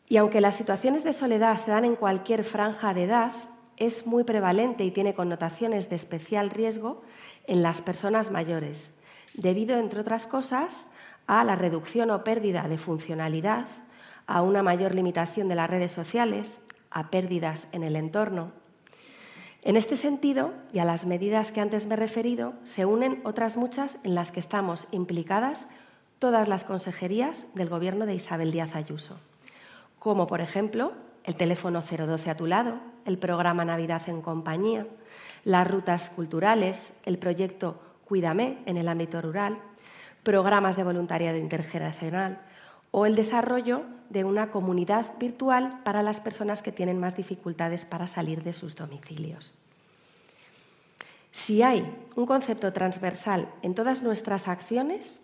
Y 0.10 0.18
aunque 0.18 0.42
las 0.42 0.56
situaciones 0.56 1.04
de 1.04 1.14
soledad 1.14 1.58
se 1.58 1.72
dan 1.72 1.86
en 1.86 1.96
cualquier 1.96 2.44
franja 2.44 2.94
de 2.94 3.04
edad, 3.04 3.32
es 3.76 4.08
muy 4.08 4.24
prevalente 4.24 4.84
y 4.84 4.92
tiene 4.92 5.14
connotaciones 5.14 5.90
de 5.90 5.96
especial 5.96 6.50
riesgo 6.50 7.02
en 7.46 7.62
las 7.62 7.82
personas 7.82 8.32
mayores, 8.32 8.92
debido, 9.34 9.78
entre 9.78 10.00
otras 10.00 10.26
cosas, 10.26 10.88
a 11.28 11.44
la 11.44 11.56
reducción 11.56 12.10
o 12.10 12.24
pérdida 12.24 12.68
de 12.68 12.78
funcionalidad, 12.78 13.68
a 14.26 14.42
una 14.42 14.64
mayor 14.64 14.96
limitación 14.96 15.48
de 15.48 15.56
las 15.56 15.70
redes 15.70 15.92
sociales, 15.92 16.60
a 16.90 17.10
pérdidas 17.10 17.68
en 17.72 17.84
el 17.84 17.96
entorno. 17.96 18.52
En 19.68 19.76
este 19.76 19.98
sentido, 19.98 20.54
y 20.72 20.80
a 20.80 20.86
las 20.86 21.06
medidas 21.06 21.52
que 21.52 21.60
antes 21.60 21.88
me 21.88 21.96
he 21.96 21.98
referido, 21.98 22.54
se 22.64 22.86
unen 22.86 23.20
otras 23.26 23.58
muchas 23.58 23.98
en 24.06 24.16
las 24.16 24.32
que 24.32 24.40
estamos 24.40 24.88
implicadas 24.92 25.68
todas 26.20 26.48
las 26.48 26.64
consejerías 26.64 27.48
del 27.54 27.68
Gobierno 27.68 28.06
de 28.06 28.16
Isabel 28.16 28.54
Díaz 28.54 28.78
Ayuso, 28.78 29.20
como 30.00 30.26
por 30.26 30.40
ejemplo 30.40 30.94
el 31.26 31.36
teléfono 31.36 31.82
012 31.82 32.30
a 32.30 32.38
tu 32.38 32.46
lado, 32.46 32.80
el 33.04 33.18
programa 33.18 33.66
Navidad 33.66 34.08
en 34.08 34.22
compañía, 34.22 34.88
las 35.44 35.70
rutas 35.70 36.12
culturales, 36.12 36.94
el 37.04 37.18
proyecto 37.18 37.78
Cuídame 38.06 38.60
en 38.68 38.78
el 38.78 38.88
ámbito 38.88 39.22
rural, 39.22 39.58
programas 40.24 40.78
de 40.78 40.86
voluntariado 40.86 41.38
intergeneracional 41.38 42.40
o 42.92 43.06
el 43.06 43.16
desarrollo 43.16 43.84
de 44.10 44.24
una 44.24 44.50
comunidad 44.50 45.18
virtual 45.20 45.82
para 45.84 46.04
las 46.04 46.22
personas 46.22 46.62
que 46.62 46.72
tienen 46.72 47.00
más 47.00 47.16
dificultades 47.16 47.86
para 47.86 48.08
salir 48.08 48.44
de 48.44 48.54
sus 48.54 48.76
domicilios. 48.76 49.54
Si 51.32 51.62
hay 51.62 51.86
un 52.16 52.26
concepto 52.26 52.74
transversal 52.74 53.50
en 53.62 53.76
todas 53.76 54.02
nuestras 54.02 54.48
acciones, 54.48 55.20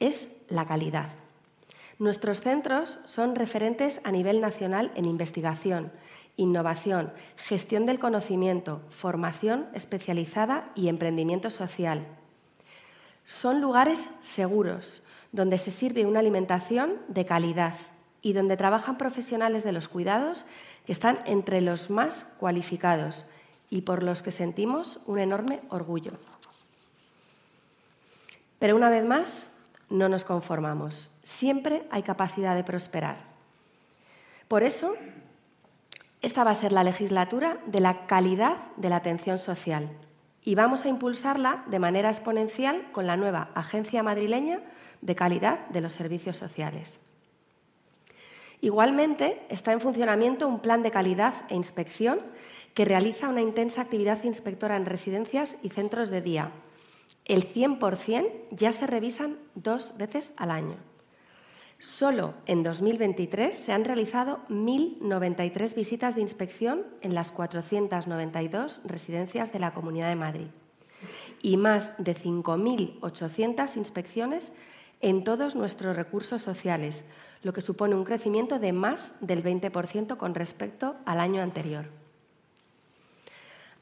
es 0.00 0.28
la 0.48 0.66
calidad. 0.66 1.10
Nuestros 1.98 2.40
centros 2.40 2.98
son 3.04 3.34
referentes 3.34 4.00
a 4.04 4.10
nivel 4.10 4.40
nacional 4.40 4.90
en 4.96 5.04
investigación, 5.04 5.92
innovación, 6.36 7.12
gestión 7.36 7.86
del 7.86 7.98
conocimiento, 7.98 8.82
formación 8.90 9.68
especializada 9.72 10.70
y 10.74 10.88
emprendimiento 10.88 11.48
social. 11.48 12.06
Son 13.24 13.60
lugares 13.60 14.08
seguros, 14.20 15.02
donde 15.36 15.58
se 15.58 15.70
sirve 15.70 16.06
una 16.06 16.20
alimentación 16.20 16.94
de 17.08 17.26
calidad 17.26 17.74
y 18.22 18.32
donde 18.32 18.56
trabajan 18.56 18.96
profesionales 18.96 19.64
de 19.64 19.72
los 19.72 19.86
cuidados 19.86 20.46
que 20.86 20.92
están 20.92 21.18
entre 21.26 21.60
los 21.60 21.90
más 21.90 22.26
cualificados 22.40 23.26
y 23.68 23.82
por 23.82 24.02
los 24.02 24.22
que 24.22 24.32
sentimos 24.32 24.98
un 25.06 25.18
enorme 25.18 25.60
orgullo. 25.68 26.12
Pero 28.58 28.74
una 28.76 28.88
vez 28.88 29.04
más, 29.04 29.48
no 29.90 30.08
nos 30.08 30.24
conformamos. 30.24 31.12
Siempre 31.22 31.86
hay 31.90 32.02
capacidad 32.02 32.56
de 32.56 32.64
prosperar. 32.64 33.18
Por 34.48 34.62
eso, 34.62 34.94
esta 36.22 36.44
va 36.44 36.52
a 36.52 36.54
ser 36.54 36.72
la 36.72 36.82
legislatura 36.82 37.58
de 37.66 37.80
la 37.80 38.06
calidad 38.06 38.56
de 38.76 38.88
la 38.88 38.96
atención 38.96 39.38
social 39.38 39.90
y 40.42 40.54
vamos 40.54 40.86
a 40.86 40.88
impulsarla 40.88 41.64
de 41.66 41.78
manera 41.78 42.08
exponencial 42.08 42.90
con 42.92 43.06
la 43.06 43.18
nueva 43.18 43.50
Agencia 43.54 44.02
Madrileña 44.02 44.60
de 45.00 45.14
Calidad 45.14 45.66
de 45.68 45.80
los 45.80 45.92
Servicios 45.92 46.36
Sociales. 46.36 47.00
Igualmente, 48.60 49.42
está 49.48 49.72
en 49.72 49.80
funcionamiento 49.80 50.48
un 50.48 50.60
plan 50.60 50.82
de 50.82 50.90
calidad 50.90 51.34
e 51.48 51.54
inspección 51.54 52.20
que 52.74 52.84
realiza 52.84 53.28
una 53.28 53.42
intensa 53.42 53.82
actividad 53.82 54.22
inspectora 54.24 54.76
en 54.76 54.86
residencias 54.86 55.56
y 55.62 55.70
centros 55.70 56.10
de 56.10 56.20
día, 56.20 56.52
el 57.26 57.52
100% 57.52 58.30
ya 58.50 58.72
se 58.72 58.86
revisan 58.86 59.38
dos 59.54 59.94
veces 59.98 60.32
al 60.36 60.50
año. 60.50 60.76
Solo 61.78 62.34
en 62.46 62.62
2023 62.62 63.54
se 63.54 63.72
han 63.72 63.84
realizado 63.84 64.40
1.093 64.48 65.74
visitas 65.74 66.14
de 66.14 66.22
inspección 66.22 66.86
en 67.02 67.14
las 67.14 67.32
492 67.32 68.80
residencias 68.84 69.52
de 69.52 69.58
la 69.58 69.74
Comunidad 69.74 70.08
de 70.08 70.16
Madrid 70.16 70.46
y 71.42 71.58
más 71.58 71.92
de 71.98 72.14
5.800 72.14 73.76
inspecciones 73.76 74.52
en 75.00 75.24
todos 75.24 75.56
nuestros 75.56 75.96
recursos 75.96 76.42
sociales, 76.42 77.04
lo 77.42 77.52
que 77.52 77.60
supone 77.60 77.94
un 77.94 78.04
crecimiento 78.04 78.58
de 78.58 78.72
más 78.72 79.14
del 79.20 79.42
20% 79.42 80.16
con 80.16 80.34
respecto 80.34 80.96
al 81.04 81.20
año 81.20 81.42
anterior. 81.42 81.86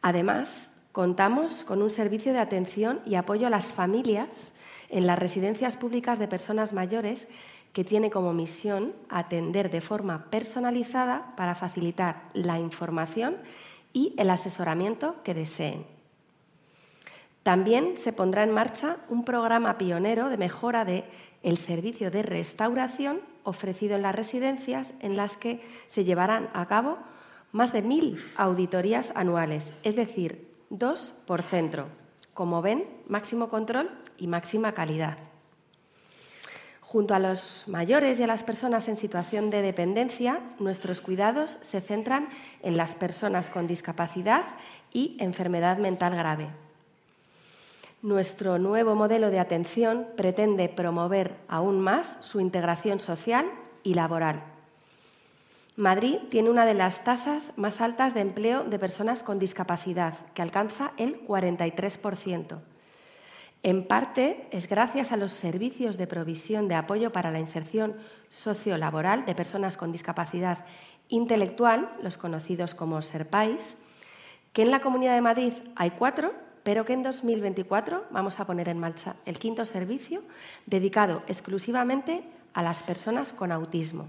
Además, 0.03 0.68
Contamos 0.94 1.64
con 1.64 1.83
un 1.83 1.90
servicio 1.90 2.33
de 2.33 2.38
atención 2.38 3.00
y 3.05 3.16
apoyo 3.16 3.48
a 3.48 3.50
las 3.50 3.72
familias 3.72 4.53
en 4.90 5.09
las 5.09 5.18
residencias 5.18 5.77
públicas 5.77 6.20
de 6.20 6.29
personas 6.29 6.72
mayores 6.72 7.27
que 7.72 7.83
tiene 7.83 8.11
como 8.11 8.33
misión 8.33 8.94
atender 9.09 9.72
de 9.72 9.81
forma 9.81 10.31
personalizada 10.31 11.35
para 11.35 11.57
facilitar 11.57 12.31
la 12.33 12.61
información 12.61 13.38
y 13.92 14.14
el 14.18 14.31
asesoramiento 14.31 15.16
que 15.24 15.35
deseen. 15.35 15.93
También 17.44 17.98
se 17.98 18.14
pondrá 18.14 18.42
en 18.42 18.50
marcha 18.50 18.96
un 19.11 19.22
programa 19.24 19.76
pionero 19.76 20.30
de 20.30 20.38
mejora 20.38 20.87
del 20.87 21.04
el 21.42 21.59
servicio 21.59 22.11
de 22.11 22.22
restauración 22.22 23.20
ofrecido 23.42 23.96
en 23.96 24.02
las 24.02 24.14
residencias 24.14 24.94
en 25.00 25.14
las 25.14 25.37
que 25.37 25.61
se 25.87 26.04
llevarán 26.04 26.48
a 26.54 26.64
cabo 26.64 26.96
más 27.52 27.74
de 27.74 27.83
mil 27.83 28.18
auditorías 28.35 29.12
anuales, 29.14 29.74
es 29.83 29.94
decir, 29.94 30.48
dos 30.70 31.12
por 31.26 31.42
centro. 31.42 31.88
Como 32.33 32.62
ven, 32.62 32.88
máximo 33.09 33.50
control 33.50 33.90
y 34.16 34.26
máxima 34.26 34.72
calidad. 34.72 35.18
Junto 36.80 37.14
a 37.14 37.18
los 37.18 37.64
mayores 37.66 38.20
y 38.20 38.22
a 38.22 38.26
las 38.26 38.42
personas 38.42 38.88
en 38.88 38.96
situación 38.96 39.50
de 39.50 39.61
dependencia, 39.61 40.40
nuestros 40.59 41.02
cuidados 41.02 41.59
se 41.61 41.83
centran 41.83 42.30
en 42.62 42.78
las 42.78 42.94
personas 42.94 43.50
con 43.50 43.66
discapacidad 43.66 44.44
y 44.94 45.18
enfermedad 45.20 45.76
mental 45.76 46.16
grave. 46.16 46.63
Nuestro 48.04 48.58
nuevo 48.58 48.94
modelo 48.94 49.30
de 49.30 49.40
atención 49.40 50.06
pretende 50.16 50.68
promover 50.68 51.36
aún 51.48 51.80
más 51.80 52.18
su 52.20 52.38
integración 52.38 53.00
social 53.00 53.50
y 53.82 53.94
laboral 53.94 54.44
Madrid 55.76 56.18
tiene 56.30 56.50
una 56.50 56.66
de 56.66 56.74
las 56.74 57.02
tasas 57.02 57.52
más 57.56 57.80
altas 57.80 58.14
de 58.14 58.20
empleo 58.20 58.62
de 58.62 58.78
personas 58.78 59.24
con 59.24 59.40
discapacidad, 59.40 60.14
que 60.32 60.42
alcanza 60.42 60.92
el 60.98 61.26
43%. 61.26 62.60
En 63.64 63.84
parte 63.84 64.46
es 64.52 64.68
gracias 64.68 65.10
a 65.10 65.16
los 65.16 65.32
servicios 65.32 65.96
de 65.96 66.06
provisión 66.06 66.68
de 66.68 66.76
apoyo 66.76 67.10
para 67.10 67.32
la 67.32 67.40
inserción 67.40 67.96
sociolaboral 68.28 69.24
de 69.24 69.34
personas 69.34 69.76
con 69.76 69.90
discapacidad 69.90 70.64
intelectual, 71.08 71.90
los 72.02 72.18
conocidos 72.18 72.76
como 72.76 73.02
SERPAIS, 73.02 73.76
que 74.52 74.62
en 74.62 74.70
la 74.70 74.80
Comunidad 74.80 75.14
de 75.14 75.22
Madrid 75.22 75.54
hay 75.74 75.90
cuatro, 75.90 76.43
pero 76.64 76.85
que 76.85 76.94
en 76.94 77.05
2024 77.05 78.07
vamos 78.11 78.40
a 78.40 78.46
poner 78.46 78.68
en 78.68 78.81
marcha 78.81 79.14
el 79.27 79.38
quinto 79.38 79.64
servicio 79.64 80.22
dedicado 80.66 81.22
exclusivamente 81.29 82.24
a 82.55 82.62
las 82.62 82.83
personas 82.83 83.33
con 83.33 83.53
autismo. 83.53 84.09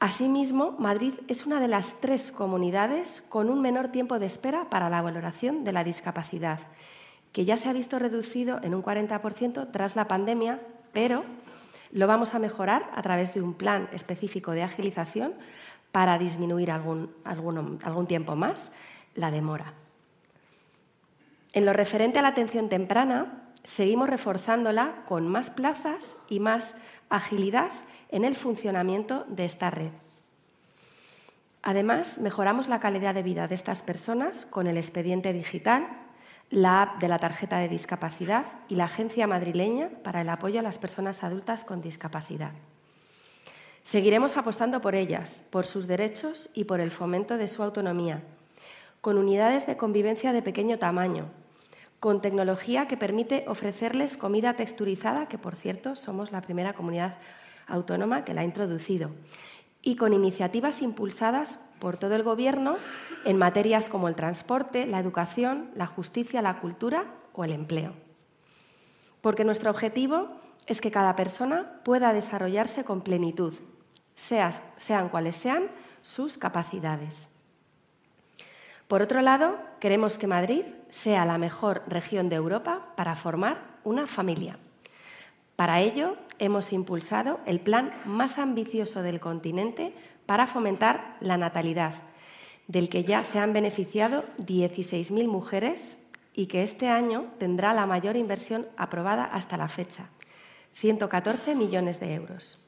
Asimismo, 0.00 0.72
Madrid 0.78 1.14
es 1.28 1.46
una 1.46 1.60
de 1.60 1.68
las 1.68 2.00
tres 2.00 2.32
comunidades 2.32 3.22
con 3.28 3.48
un 3.48 3.62
menor 3.62 3.88
tiempo 3.88 4.18
de 4.18 4.26
espera 4.26 4.68
para 4.68 4.90
la 4.90 5.02
valoración 5.02 5.62
de 5.62 5.72
la 5.72 5.84
discapacidad, 5.84 6.60
que 7.32 7.44
ya 7.44 7.56
se 7.56 7.68
ha 7.68 7.72
visto 7.72 7.98
reducido 7.98 8.60
en 8.62 8.74
un 8.74 8.82
40% 8.82 9.70
tras 9.70 9.96
la 9.96 10.08
pandemia, 10.08 10.60
pero 10.92 11.24
lo 11.92 12.06
vamos 12.06 12.34
a 12.34 12.38
mejorar 12.38 12.90
a 12.94 13.02
través 13.02 13.34
de 13.34 13.42
un 13.42 13.54
plan 13.54 13.88
específico 13.92 14.52
de 14.52 14.62
agilización 14.62 15.34
para 15.92 16.18
disminuir 16.18 16.70
algún, 16.70 17.14
algún 17.24 18.06
tiempo 18.06 18.36
más 18.36 18.72
la 19.14 19.30
demora. 19.30 19.74
En 21.54 21.64
lo 21.64 21.72
referente 21.72 22.18
a 22.18 22.22
la 22.22 22.28
atención 22.28 22.68
temprana, 22.68 23.44
seguimos 23.62 24.10
reforzándola 24.10 25.04
con 25.06 25.28
más 25.28 25.50
plazas 25.50 26.16
y 26.28 26.40
más 26.40 26.74
agilidad 27.08 27.70
en 28.08 28.24
el 28.24 28.34
funcionamiento 28.34 29.24
de 29.28 29.44
esta 29.44 29.70
red. 29.70 29.92
Además, 31.62 32.18
mejoramos 32.18 32.66
la 32.66 32.80
calidad 32.80 33.14
de 33.14 33.22
vida 33.22 33.46
de 33.46 33.54
estas 33.54 33.82
personas 33.82 34.46
con 34.46 34.66
el 34.66 34.76
expediente 34.76 35.32
digital, 35.32 35.86
la 36.50 36.82
app 36.82 37.00
de 37.00 37.06
la 37.06 37.18
tarjeta 37.18 37.58
de 37.58 37.68
discapacidad 37.68 38.46
y 38.68 38.74
la 38.74 38.84
Agencia 38.84 39.28
Madrileña 39.28 39.90
para 40.02 40.22
el 40.22 40.30
apoyo 40.30 40.58
a 40.58 40.64
las 40.64 40.78
personas 40.78 41.22
adultas 41.22 41.64
con 41.64 41.80
discapacidad. 41.80 42.50
Seguiremos 43.84 44.36
apostando 44.36 44.80
por 44.80 44.96
ellas, 44.96 45.44
por 45.50 45.66
sus 45.66 45.86
derechos 45.86 46.50
y 46.52 46.64
por 46.64 46.80
el 46.80 46.90
fomento 46.90 47.36
de 47.36 47.46
su 47.46 47.62
autonomía, 47.62 48.24
con 49.00 49.18
unidades 49.18 49.68
de 49.68 49.76
convivencia 49.76 50.32
de 50.32 50.42
pequeño 50.42 50.78
tamaño, 50.78 51.30
con 52.04 52.20
tecnología 52.20 52.86
que 52.86 52.98
permite 52.98 53.46
ofrecerles 53.48 54.18
comida 54.18 54.56
texturizada, 54.56 55.26
que 55.26 55.38
por 55.38 55.56
cierto 55.56 55.96
somos 55.96 56.32
la 56.32 56.42
primera 56.42 56.74
comunidad 56.74 57.16
autónoma 57.66 58.26
que 58.26 58.34
la 58.34 58.42
ha 58.42 58.44
introducido, 58.44 59.12
y 59.80 59.96
con 59.96 60.12
iniciativas 60.12 60.82
impulsadas 60.82 61.58
por 61.78 61.96
todo 61.96 62.14
el 62.14 62.22
Gobierno 62.22 62.76
en 63.24 63.38
materias 63.38 63.88
como 63.88 64.08
el 64.08 64.16
transporte, 64.16 64.84
la 64.84 64.98
educación, 64.98 65.70
la 65.76 65.86
justicia, 65.86 66.42
la 66.42 66.60
cultura 66.60 67.06
o 67.32 67.42
el 67.42 67.52
empleo. 67.52 67.94
Porque 69.22 69.46
nuestro 69.46 69.70
objetivo 69.70 70.28
es 70.66 70.82
que 70.82 70.90
cada 70.90 71.16
persona 71.16 71.80
pueda 71.86 72.12
desarrollarse 72.12 72.84
con 72.84 73.00
plenitud, 73.00 73.54
sean 74.14 75.08
cuales 75.08 75.36
sean 75.36 75.70
sus 76.02 76.36
capacidades. 76.36 77.28
Por 78.88 79.00
otro 79.00 79.22
lado, 79.22 79.58
queremos 79.80 80.18
que 80.18 80.26
Madrid 80.26 80.66
sea 80.94 81.24
la 81.24 81.38
mejor 81.38 81.82
región 81.88 82.28
de 82.28 82.36
Europa 82.36 82.92
para 82.94 83.16
formar 83.16 83.80
una 83.82 84.06
familia. 84.06 84.58
Para 85.56 85.80
ello, 85.80 86.16
hemos 86.38 86.72
impulsado 86.72 87.40
el 87.46 87.58
plan 87.58 87.92
más 88.04 88.38
ambicioso 88.38 89.02
del 89.02 89.18
continente 89.18 89.92
para 90.24 90.46
fomentar 90.46 91.16
la 91.20 91.36
natalidad, 91.36 91.94
del 92.68 92.88
que 92.88 93.02
ya 93.02 93.24
se 93.24 93.40
han 93.40 93.52
beneficiado 93.52 94.24
16.000 94.38 95.26
mujeres 95.26 95.98
y 96.32 96.46
que 96.46 96.62
este 96.62 96.88
año 96.88 97.26
tendrá 97.38 97.74
la 97.74 97.86
mayor 97.86 98.14
inversión 98.16 98.68
aprobada 98.76 99.24
hasta 99.24 99.56
la 99.56 99.66
fecha, 99.66 100.10
114 100.74 101.56
millones 101.56 101.98
de 101.98 102.14
euros. 102.14 102.60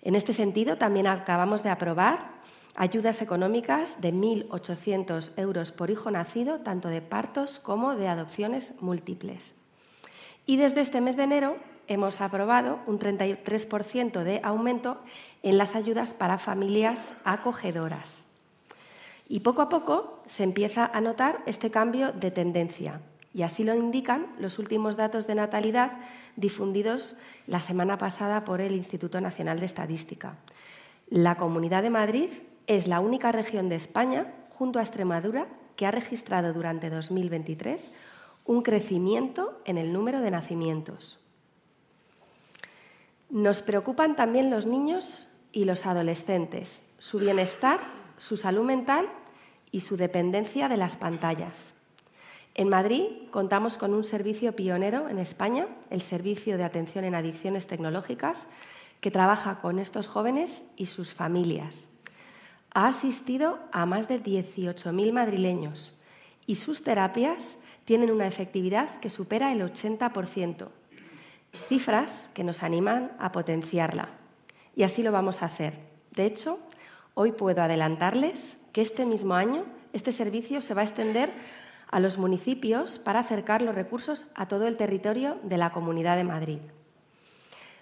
En 0.00 0.14
este 0.14 0.32
sentido, 0.32 0.78
también 0.78 1.06
acabamos 1.06 1.62
de 1.62 1.68
aprobar 1.68 2.40
ayudas 2.74 3.22
económicas 3.22 4.00
de 4.00 4.12
1.800 4.12 5.32
euros 5.36 5.72
por 5.72 5.90
hijo 5.90 6.10
nacido, 6.10 6.60
tanto 6.60 6.88
de 6.88 7.02
partos 7.02 7.58
como 7.58 7.94
de 7.94 8.08
adopciones 8.08 8.74
múltiples. 8.80 9.54
Y 10.46 10.56
desde 10.56 10.80
este 10.80 11.00
mes 11.00 11.16
de 11.16 11.24
enero 11.24 11.56
hemos 11.88 12.20
aprobado 12.20 12.80
un 12.86 12.98
33% 12.98 14.22
de 14.22 14.40
aumento 14.42 14.98
en 15.42 15.58
las 15.58 15.74
ayudas 15.74 16.14
para 16.14 16.38
familias 16.38 17.14
acogedoras. 17.24 18.26
Y 19.28 19.40
poco 19.40 19.62
a 19.62 19.68
poco 19.68 20.22
se 20.26 20.42
empieza 20.42 20.84
a 20.84 21.00
notar 21.00 21.42
este 21.46 21.70
cambio 21.70 22.12
de 22.12 22.30
tendencia. 22.30 23.00
Y 23.34 23.42
así 23.42 23.64
lo 23.64 23.74
indican 23.74 24.26
los 24.38 24.58
últimos 24.58 24.96
datos 24.96 25.26
de 25.26 25.34
natalidad 25.34 25.92
difundidos 26.36 27.16
la 27.46 27.60
semana 27.60 27.96
pasada 27.98 28.44
por 28.44 28.60
el 28.60 28.74
Instituto 28.74 29.20
Nacional 29.20 29.58
de 29.58 29.66
Estadística. 29.66 30.36
La 31.08 31.36
Comunidad 31.36 31.82
de 31.82 31.90
Madrid 31.90 32.30
es 32.66 32.86
la 32.86 33.00
única 33.00 33.32
región 33.32 33.68
de 33.68 33.76
España, 33.76 34.32
junto 34.50 34.78
a 34.78 34.82
Extremadura, 34.82 35.48
que 35.76 35.86
ha 35.86 35.90
registrado 35.90 36.52
durante 36.52 36.90
2023 36.90 37.90
un 38.44 38.62
crecimiento 38.62 39.60
en 39.64 39.78
el 39.78 39.92
número 39.92 40.20
de 40.20 40.30
nacimientos. 40.30 41.18
Nos 43.30 43.62
preocupan 43.62 44.14
también 44.16 44.50
los 44.50 44.66
niños 44.66 45.28
y 45.52 45.64
los 45.64 45.86
adolescentes, 45.86 46.90
su 46.98 47.18
bienestar, 47.18 47.80
su 48.18 48.36
salud 48.36 48.64
mental 48.64 49.08
y 49.70 49.80
su 49.80 49.96
dependencia 49.96 50.68
de 50.68 50.76
las 50.76 50.96
pantallas. 50.96 51.74
En 52.54 52.68
Madrid 52.68 53.04
contamos 53.30 53.78
con 53.78 53.94
un 53.94 54.04
servicio 54.04 54.54
pionero 54.54 55.08
en 55.08 55.18
España, 55.18 55.66
el 55.88 56.02
Servicio 56.02 56.58
de 56.58 56.64
Atención 56.64 57.04
en 57.04 57.14
Adicciones 57.14 57.66
Tecnológicas, 57.66 58.46
que 59.00 59.10
trabaja 59.10 59.58
con 59.58 59.78
estos 59.78 60.06
jóvenes 60.06 60.64
y 60.76 60.86
sus 60.86 61.14
familias. 61.14 61.88
Ha 62.74 62.86
asistido 62.86 63.58
a 63.70 63.84
más 63.84 64.08
de 64.08 64.22
18.000 64.22 65.12
madrileños 65.12 65.94
y 66.46 66.54
sus 66.54 66.82
terapias 66.82 67.58
tienen 67.84 68.10
una 68.10 68.26
efectividad 68.26 68.98
que 69.00 69.10
supera 69.10 69.52
el 69.52 69.60
80%, 69.60 70.68
cifras 71.68 72.30
que 72.32 72.44
nos 72.44 72.62
animan 72.62 73.12
a 73.18 73.30
potenciarla. 73.32 74.08
Y 74.74 74.84
así 74.84 75.02
lo 75.02 75.12
vamos 75.12 75.42
a 75.42 75.46
hacer. 75.46 75.74
De 76.12 76.24
hecho, 76.24 76.58
hoy 77.14 77.32
puedo 77.32 77.62
adelantarles 77.62 78.58
que 78.72 78.80
este 78.80 79.04
mismo 79.04 79.34
año 79.34 79.66
este 79.92 80.12
servicio 80.12 80.62
se 80.62 80.72
va 80.72 80.80
a 80.80 80.84
extender 80.84 81.30
a 81.90 82.00
los 82.00 82.16
municipios 82.16 82.98
para 82.98 83.20
acercar 83.20 83.60
los 83.60 83.74
recursos 83.74 84.26
a 84.34 84.48
todo 84.48 84.66
el 84.66 84.78
territorio 84.78 85.38
de 85.42 85.58
la 85.58 85.72
Comunidad 85.72 86.16
de 86.16 86.24
Madrid. 86.24 86.58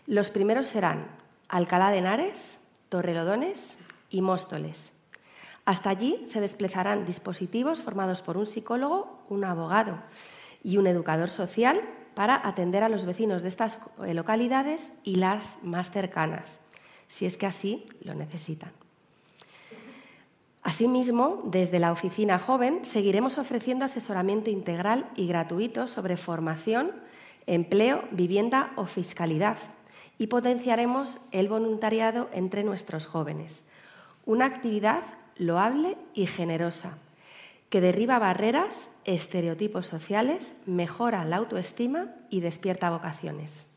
Los 0.09 0.33
primeros 0.33 0.67
serán 0.67 1.07
Alcalá 1.49 1.93
de 1.93 1.99
Henares, 1.99 2.59
Torrelodones 2.89 3.79
y 4.11 4.23
Móstoles. 4.23 4.93
Hasta 5.65 5.91
allí 5.91 6.23
se 6.27 6.41
desplazarán 6.41 7.07
dispositivos 7.07 7.83
formados 7.83 8.23
por 8.23 8.37
un 8.37 8.47
psicólogo, 8.47 9.23
un 9.29 9.45
abogado 9.45 9.99
y 10.65 10.79
un 10.79 10.87
educador 10.87 11.31
social 11.31 11.81
para 12.15 12.47
atender 12.47 12.83
a 12.83 12.89
los 12.89 13.05
vecinos 13.05 13.43
de 13.43 13.49
estas 13.49 13.79
eh, 14.05 14.15
localidades 14.15 14.93
y 15.05 15.17
las 15.17 15.59
más 15.63 15.91
cercanas, 15.91 16.61
si 17.09 17.25
es 17.25 17.37
que 17.37 17.47
así 17.47 17.87
lo 18.03 18.15
necesitan. 18.15 18.73
Asimismo, 20.63 21.41
desde 21.47 21.79
la 21.79 21.93
Oficina 21.93 22.39
Joven 22.39 22.85
seguiremos 22.85 23.39
ofreciendo 23.39 23.85
asesoramiento 23.85 24.51
integral 24.51 25.09
y 25.17 25.27
gratuito 25.27 25.89
sobre 25.89 26.17
formación, 26.17 26.93
empleo, 27.47 28.05
vivienda 28.11 28.73
o 28.77 28.85
fiscalidad 28.85 29.57
y 30.19 30.27
potenciaremos 30.27 31.19
el 31.33 31.49
voluntariado 31.49 32.29
entre 32.33 32.63
nuestros 32.63 33.07
jóvenes, 33.07 33.65
una 34.27 34.47
actividad 34.47 35.03
loable 35.37 35.97
y 36.15 36.27
generosa 36.27 36.99
que 37.71 37.81
derriba 37.81 38.19
barreras, 38.19 38.91
estereotipos 39.05 39.87
sociales, 39.87 40.55
mejora 40.67 41.25
la 41.25 41.37
autoestima 41.37 42.09
y 42.29 42.41
despierta 42.41 42.91
vocaciones. 42.91 43.69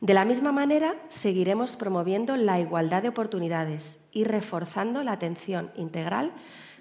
De 0.00 0.12
la 0.12 0.24
misma 0.24 0.50
manera, 0.50 0.96
seguiremos 1.08 1.76
promoviendo 1.76 2.36
la 2.36 2.58
igualdad 2.58 3.02
de 3.02 3.08
oportunidades 3.08 4.00
y 4.10 4.24
reforzando 4.24 5.04
la 5.04 5.12
atención 5.12 5.70
integral 5.76 6.32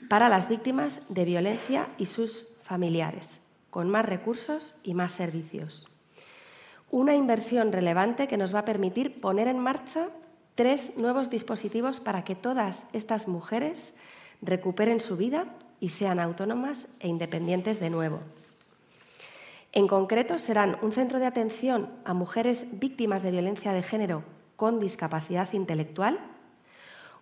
para 0.10 0.30
las 0.30 0.50
víctimas 0.50 1.00
de 1.10 1.26
violencia 1.26 1.88
y 1.98 2.08
sus 2.08 2.48
familiares, 2.64 3.40
con 3.70 3.88
más 3.90 4.06
recursos 4.06 4.74
y 4.84 4.96
más 4.96 5.12
servicios. 5.12 5.88
Una 6.90 7.16
inversión 7.16 7.72
relevante 7.72 8.28
que 8.28 8.38
nos 8.38 8.54
va 8.54 8.60
a 8.60 8.66
permitir 8.66 9.22
poner 9.22 9.48
en 9.48 9.60
marcha 9.60 10.10
tres 10.56 10.98
nuevos 10.98 11.30
dispositivos 11.30 12.00
para 12.00 12.24
que 12.24 12.36
todas 12.36 12.88
estas 12.94 13.28
mujeres 13.28 13.94
recuperen 14.42 15.00
su 15.00 15.18
vida 15.18 15.46
y 15.80 15.90
sean 15.90 16.20
autónomas 16.20 16.88
e 17.00 17.08
independientes 17.08 17.80
de 17.80 17.90
nuevo. 17.90 18.20
En 19.72 19.88
concreto, 19.88 20.38
serán 20.38 20.78
un 20.82 20.92
centro 20.92 21.18
de 21.18 21.26
atención 21.26 21.90
a 22.06 22.14
mujeres 22.14 22.68
víctimas 22.72 23.24
de 23.24 23.32
violencia 23.32 23.74
de 23.74 23.82
género 23.82 24.24
con 24.56 24.80
discapacidad 24.80 25.52
intelectual, 25.54 26.20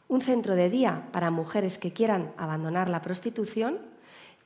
un 0.09 0.19
centro 0.19 0.55
de 0.55 0.69
día 0.69 1.07
para 1.13 1.31
mujeres 1.31 1.77
que 1.77 1.93
quieran 1.93 2.33
abandonar 2.35 2.89
la 2.89 3.01
prostitución 3.01 3.79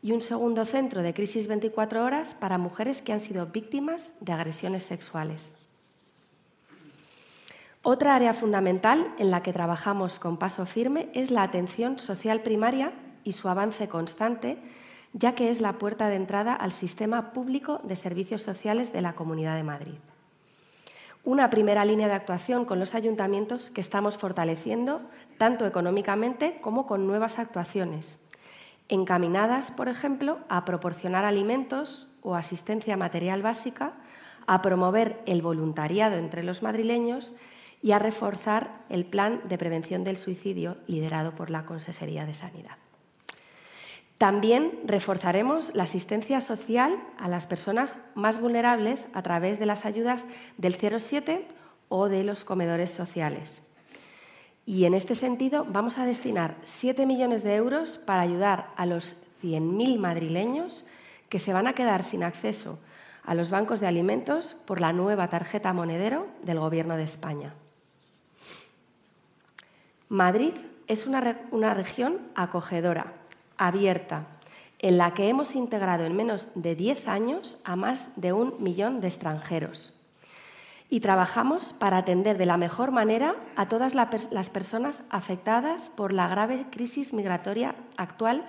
y 0.04 0.12
un 0.12 0.22
segundo 0.22 0.66
centro 0.66 1.02
de 1.02 1.16
crisis 1.16 1.48
24 1.48 2.04
horas 2.04 2.36
para 2.36 2.60
mujeres 2.60 3.02
que 3.02 3.12
han 3.12 3.20
sido 3.20 3.48
víctimas 3.48 4.12
de 4.20 4.34
agresiones 4.34 4.84
sexuales. 4.84 5.52
Otra 7.88 8.16
área 8.16 8.34
fundamental 8.34 9.14
en 9.20 9.30
la 9.30 9.44
que 9.44 9.54
trabajamos 9.54 10.18
con 10.18 10.38
paso 10.38 10.66
firme 10.66 11.08
es 11.14 11.30
la 11.30 11.44
atención 11.44 12.00
social 12.00 12.42
primaria 12.42 12.94
y 13.24 13.34
su 13.34 13.48
avance 13.48 13.88
constante 13.88 14.58
ya 15.14 15.36
que 15.36 15.52
es 15.52 15.62
la 15.62 15.74
puerta 15.74 16.10
de 16.10 16.16
entrada 16.16 16.56
al 16.56 16.72
sistema 16.72 17.32
público 17.32 17.82
de 17.84 17.96
servicios 17.96 18.42
sociales 18.42 18.92
de 18.92 19.04
la 19.04 19.14
Comunidad 19.14 19.56
de 19.56 19.62
Madrid. 19.62 19.94
Una 21.24 21.52
primera 21.52 21.86
línea 21.86 22.08
de 22.08 22.16
actuación 22.16 22.66
con 22.66 22.80
los 22.80 22.96
ayuntamientos 22.96 23.70
que 23.70 23.82
estamos 23.82 24.18
fortaleciendo 24.18 25.02
tanto 25.38 25.68
económicamente 25.68 26.58
como 26.62 26.88
con 26.88 27.06
nuevas 27.06 27.38
actuaciones, 27.38 28.18
encaminadas, 28.90 29.70
por 29.70 29.90
ejemplo, 29.90 30.40
a 30.50 30.66
proporcionar 30.66 31.24
alimentos 31.24 32.08
o 32.24 32.34
asistencia 32.34 32.98
material 32.98 33.44
básica, 33.44 33.94
a 34.48 34.64
promover 34.64 35.22
el 35.28 35.44
voluntariado 35.44 36.16
entre 36.18 36.42
los 36.42 36.64
madrileños 36.64 37.36
y 37.82 37.92
a 37.92 38.00
reforzar 38.00 38.84
el 38.90 39.06
plan 39.06 39.42
de 39.48 39.58
prevención 39.58 40.04
del 40.04 40.18
suicidio 40.18 40.78
liderado 40.88 41.36
por 41.36 41.50
la 41.50 41.66
Consejería 41.66 42.26
de 42.26 42.36
Sanidad. 42.36 42.78
También 44.18 44.80
reforzaremos 44.86 45.76
la 45.76 45.84
asistencia 45.84 46.40
social 46.40 46.98
a 47.20 47.28
las 47.28 47.48
personas 47.48 47.98
más 48.16 48.40
vulnerables 48.40 49.08
a 49.14 49.22
través 49.22 49.60
de 49.60 49.66
las 49.66 49.86
ayudas 49.86 50.26
del 50.58 50.76
07 50.76 51.48
o 51.90 52.08
de 52.08 52.24
los 52.24 52.46
comedores 52.46 52.92
sociales. 52.92 53.62
Y 54.66 54.86
en 54.86 54.94
este 54.94 55.16
sentido 55.16 55.66
vamos 55.70 55.98
a 55.98 56.06
destinar 56.06 56.56
7 56.64 57.06
millones 57.06 57.44
de 57.44 57.56
euros 57.56 57.98
para 57.98 58.22
ayudar 58.22 58.72
a 58.78 58.86
los 58.86 59.18
100.000 59.44 60.00
madrileños 60.00 60.86
que 61.30 61.40
se 61.40 61.54
van 61.54 61.68
a 61.68 61.74
quedar 61.74 62.04
sin 62.04 62.24
acceso 62.24 62.80
a 63.26 63.36
los 63.36 63.50
bancos 63.50 63.80
de 63.80 63.88
alimentos 63.88 64.56
por 64.66 64.80
la 64.80 64.94
nueva 64.94 65.28
tarjeta 65.28 65.74
monedero 65.74 66.28
del 66.44 66.60
Gobierno 66.60 66.96
de 66.96 67.04
España. 67.04 67.54
Madrid 70.10 70.54
es 70.88 71.08
una, 71.08 71.74
región 71.74 72.20
acogedora, 72.36 73.14
abierta, 73.58 74.28
en 74.80 75.00
la 75.00 75.14
que 75.16 75.30
hemos 75.30 75.56
integrado 75.56 76.06
en 76.06 76.16
menos 76.16 76.48
de 76.54 76.76
10 76.76 77.08
años 77.08 77.58
a 77.64 77.76
más 77.76 78.10
de 78.16 78.32
un 78.32 78.56
millón 78.60 79.02
de 79.02 79.08
extranjeros. 79.08 79.94
Y 80.88 81.00
trabajamos 81.00 81.74
para 81.74 81.98
atender 81.98 82.38
de 82.38 82.46
la 82.46 82.58
mejor 82.58 82.92
manera 82.92 83.36
a 83.56 83.68
todas 83.68 83.96
las 83.96 84.50
personas 84.52 85.02
afectadas 85.10 85.90
por 85.90 86.14
la 86.14 86.28
grave 86.28 86.68
crisis 86.70 87.12
migratoria 87.12 87.74
actual 87.98 88.46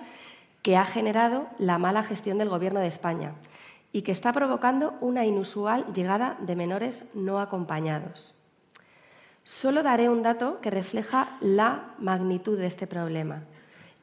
que 0.61 0.77
ha 0.77 0.85
generado 0.85 1.47
la 1.57 1.79
mala 1.79 2.03
gestión 2.03 2.37
del 2.37 2.49
Gobierno 2.49 2.81
de 2.81 2.87
España 2.87 3.33
y 3.91 4.03
que 4.03 4.11
está 4.11 4.31
provocando 4.31 4.93
una 5.01 5.25
inusual 5.25 5.85
llegada 5.93 6.37
de 6.39 6.55
menores 6.55 7.03
no 7.15 7.39
acompañados. 7.39 8.36
Solo 9.47 9.81
daré 9.81 10.09
un 10.09 10.23
dato 10.23 10.59
que 10.59 10.69
refleja 10.69 11.37
la 11.39 11.95
magnitud 11.99 12.57
de 12.57 12.67
este 12.67 12.85
problema. 12.85 13.45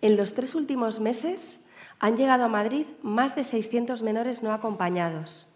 En 0.00 0.16
los 0.16 0.32
tres 0.32 0.54
últimos 0.54 1.00
meses 1.00 1.60
han 1.98 2.16
llegado 2.16 2.44
a 2.44 2.48
Madrid 2.48 2.86
más 3.02 3.36
de 3.36 3.44
600 3.44 4.02
menores 4.02 4.42
no 4.42 4.54
acompañados, 4.54 5.46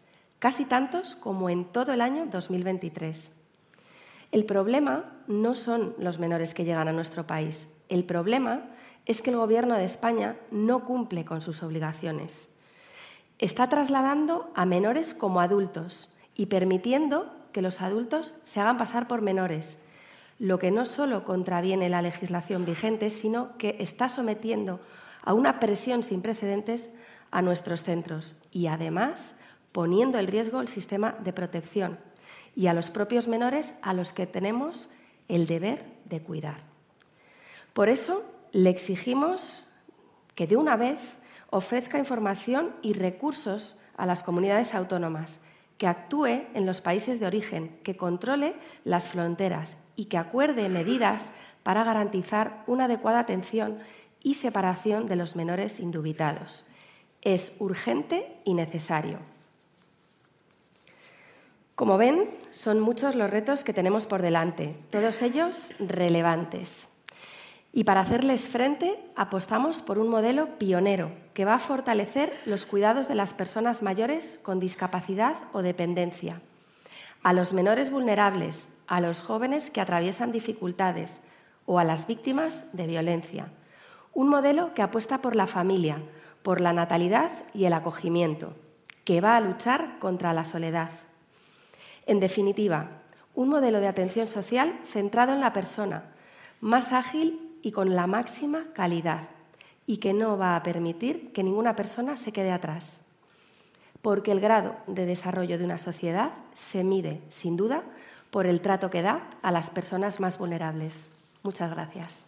casi 0.41 0.67
tantos 0.67 1.17
como 1.17 1.49
en 1.49 1.65
todo 1.65 1.95
el 1.95 2.03
año 2.03 2.27
2023. 2.27 3.31
El 4.31 4.45
problema 4.45 5.07
no 5.27 5.55
son 5.55 5.95
los 5.99 6.19
menores 6.19 6.53
que 6.53 6.67
llegan 6.67 6.89
a 6.89 6.93
nuestro 6.93 7.27
país. 7.27 7.67
El 7.89 8.05
problema 8.05 8.67
es 9.07 9.23
que 9.23 9.31
el 9.31 9.37
Gobierno 9.37 9.75
de 9.75 9.87
España 9.87 10.37
no 10.51 10.85
cumple 10.85 11.25
con 11.25 11.41
sus 11.41 11.63
obligaciones. 11.63 12.51
Está 13.39 13.71
trasladando 13.71 14.51
a 14.55 14.67
menores 14.67 15.15
como 15.15 15.41
adultos 15.41 16.11
y 16.35 16.47
permitiendo 16.47 17.38
que 17.59 17.63
los 17.63 17.81
adultos 17.81 18.35
se 18.45 18.61
hagan 18.61 18.79
pasar 18.79 19.09
por 19.09 19.21
menores, 19.21 19.79
lo 20.39 20.61
que 20.61 20.71
no 20.71 20.85
solo 20.85 21.25
contraviene 21.25 21.89
la 21.89 22.03
legislación 22.03 22.65
vigente, 22.65 23.11
sino 23.11 23.59
que 23.59 23.75
está 23.81 24.09
sometiendo 24.09 24.79
a 25.25 25.35
una 25.35 25.59
presión 25.59 26.05
sin 26.05 26.23
precedentes 26.23 26.89
a 27.33 27.43
nuestros 27.43 27.83
centros 27.83 28.37
y 28.53 28.69
además 28.69 29.35
poniendo 29.73 30.21
en 30.21 30.29
riesgo 30.29 30.61
el 30.61 30.69
sistema 30.69 31.17
de 31.19 31.33
protección 31.33 31.99
y 32.55 32.69
a 32.69 32.75
los 32.75 32.91
propios 32.91 33.27
menores 33.27 33.75
a 33.83 33.93
los 33.93 34.13
que 34.13 34.29
tenemos 34.29 34.89
el 35.27 35.49
deber 35.49 35.85
de 36.05 36.23
cuidar. 36.23 36.61
Por 37.73 37.89
eso 37.89 38.23
le 38.53 38.71
exigimos 38.71 39.67
que 40.37 40.47
de 40.47 40.55
una 40.55 40.77
vez 40.77 41.17
ofrezca 41.51 41.99
información 41.99 42.73
y 42.83 42.93
recursos 42.93 43.77
a 43.97 44.07
las 44.07 44.23
comunidades 44.23 44.77
autónomas, 44.77 45.41
que 45.79 45.87
actúe 45.87 46.45
en 46.55 46.67
los 46.67 46.81
países 46.81 47.21
de 47.21 47.27
origen, 47.27 47.79
que 47.85 47.97
controle 47.97 48.57
las 48.85 49.09
fronteras 49.09 49.77
y 49.97 50.07
que 50.07 50.19
acuerde 50.19 50.69
medidas 50.69 51.33
para 51.63 51.85
garantizar 51.85 52.65
una 52.67 52.85
adecuada 52.85 53.21
atención 53.21 53.79
y 54.23 54.35
separación 54.35 55.07
de 55.07 55.17
los 55.17 55.37
menores 55.37 55.81
indubitados. 55.81 56.65
Es 57.23 57.53
urgente 57.59 58.37
y 58.45 58.55
necesario. 58.55 59.19
Como 61.75 61.97
ven, 61.97 62.29
son 62.51 62.81
muchos 62.81 63.15
los 63.15 63.31
retos 63.31 63.63
que 63.63 63.73
tenemos 63.73 64.07
por 64.07 64.21
delante, 64.21 64.77
todos 64.91 65.23
ellos 65.23 65.73
relevantes. 65.79 66.89
Y 67.73 67.85
para 67.85 68.01
hacerles 68.01 68.49
frente, 68.49 68.99
apostamos 69.15 69.83
por 69.83 69.99
un 69.99 70.09
modelo 70.09 70.59
pionero 70.59 71.13
que 71.35 71.45
va 71.45 71.55
a 71.55 71.59
fortalecer 71.59 72.33
los 72.47 72.67
cuidados 72.67 73.09
de 73.09 73.15
las 73.15 73.35
personas 73.35 73.83
mayores 73.83 74.41
con 74.43 74.59
discapacidad 74.59 75.37
o 75.53 75.63
dependencia, 75.63 76.41
a 77.23 77.33
los 77.33 77.53
menores 77.53 77.91
vulnerables, 77.91 78.71
a 78.87 79.01
los 79.01 79.23
jóvenes 79.23 79.71
que 79.71 79.81
atraviesan 79.81 80.33
dificultades 80.33 81.21
o 81.67 81.79
a 81.79 81.85
las 81.85 82.07
víctimas 82.07 82.65
de 82.73 82.87
violencia. 82.87 83.53
Un 84.15 84.29
modelo 84.29 84.73
que 84.73 84.83
apuesta 84.83 85.21
por 85.21 85.37
la 85.37 85.47
familia, 85.47 86.03
por 86.43 86.61
la 86.63 86.73
natalidad 86.73 87.31
y 87.53 87.67
el 87.67 87.75
acogimiento, 87.75 88.57
que 89.05 89.21
va 89.21 89.37
a 89.37 89.41
luchar 89.41 89.99
contra 89.99 90.33
la 90.33 90.45
soledad. 90.45 90.91
En 92.07 92.21
definitiva, 92.21 93.03
un 93.35 93.51
modelo 93.51 93.81
de 93.81 93.87
atención 93.87 94.27
social 94.27 94.81
centrado 94.85 95.35
en 95.35 95.41
la 95.41 95.53
persona, 95.53 96.05
más 96.61 96.93
ágil 96.93 97.48
y 97.69 97.71
con 97.71 97.95
la 97.95 98.07
máxima 98.07 98.65
calidad, 98.73 99.29
y 99.87 99.99
que 99.99 100.15
no 100.15 100.39
va 100.39 100.57
a 100.57 100.63
permitir 100.63 101.35
que 101.35 101.43
ninguna 101.43 101.77
persona 101.77 102.17
se 102.17 102.33
quede 102.33 102.51
atrás. 102.51 103.03
Porque 104.01 104.33
el 104.33 104.41
grado 104.41 104.75
de 104.87 105.05
desarrollo 105.05 105.59
de 105.59 105.67
una 105.67 105.77
sociedad 105.77 106.31
se 106.55 106.83
mide, 106.83 107.21
sin 107.29 107.59
duda, 107.59 107.83
por 108.31 108.47
el 108.47 108.63
trato 108.63 108.89
que 108.89 109.03
da 109.03 109.29
a 109.43 109.53
las 109.53 109.69
personas 109.69 110.19
más 110.19 110.39
vulnerables. 110.39 111.11
Muchas 111.43 111.71
gracias. 111.71 112.25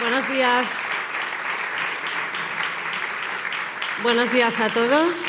Buenos 0.00 0.28
Buenos 4.02 4.32
días 4.32 4.58
a 4.60 4.72
todos. 4.72 5.24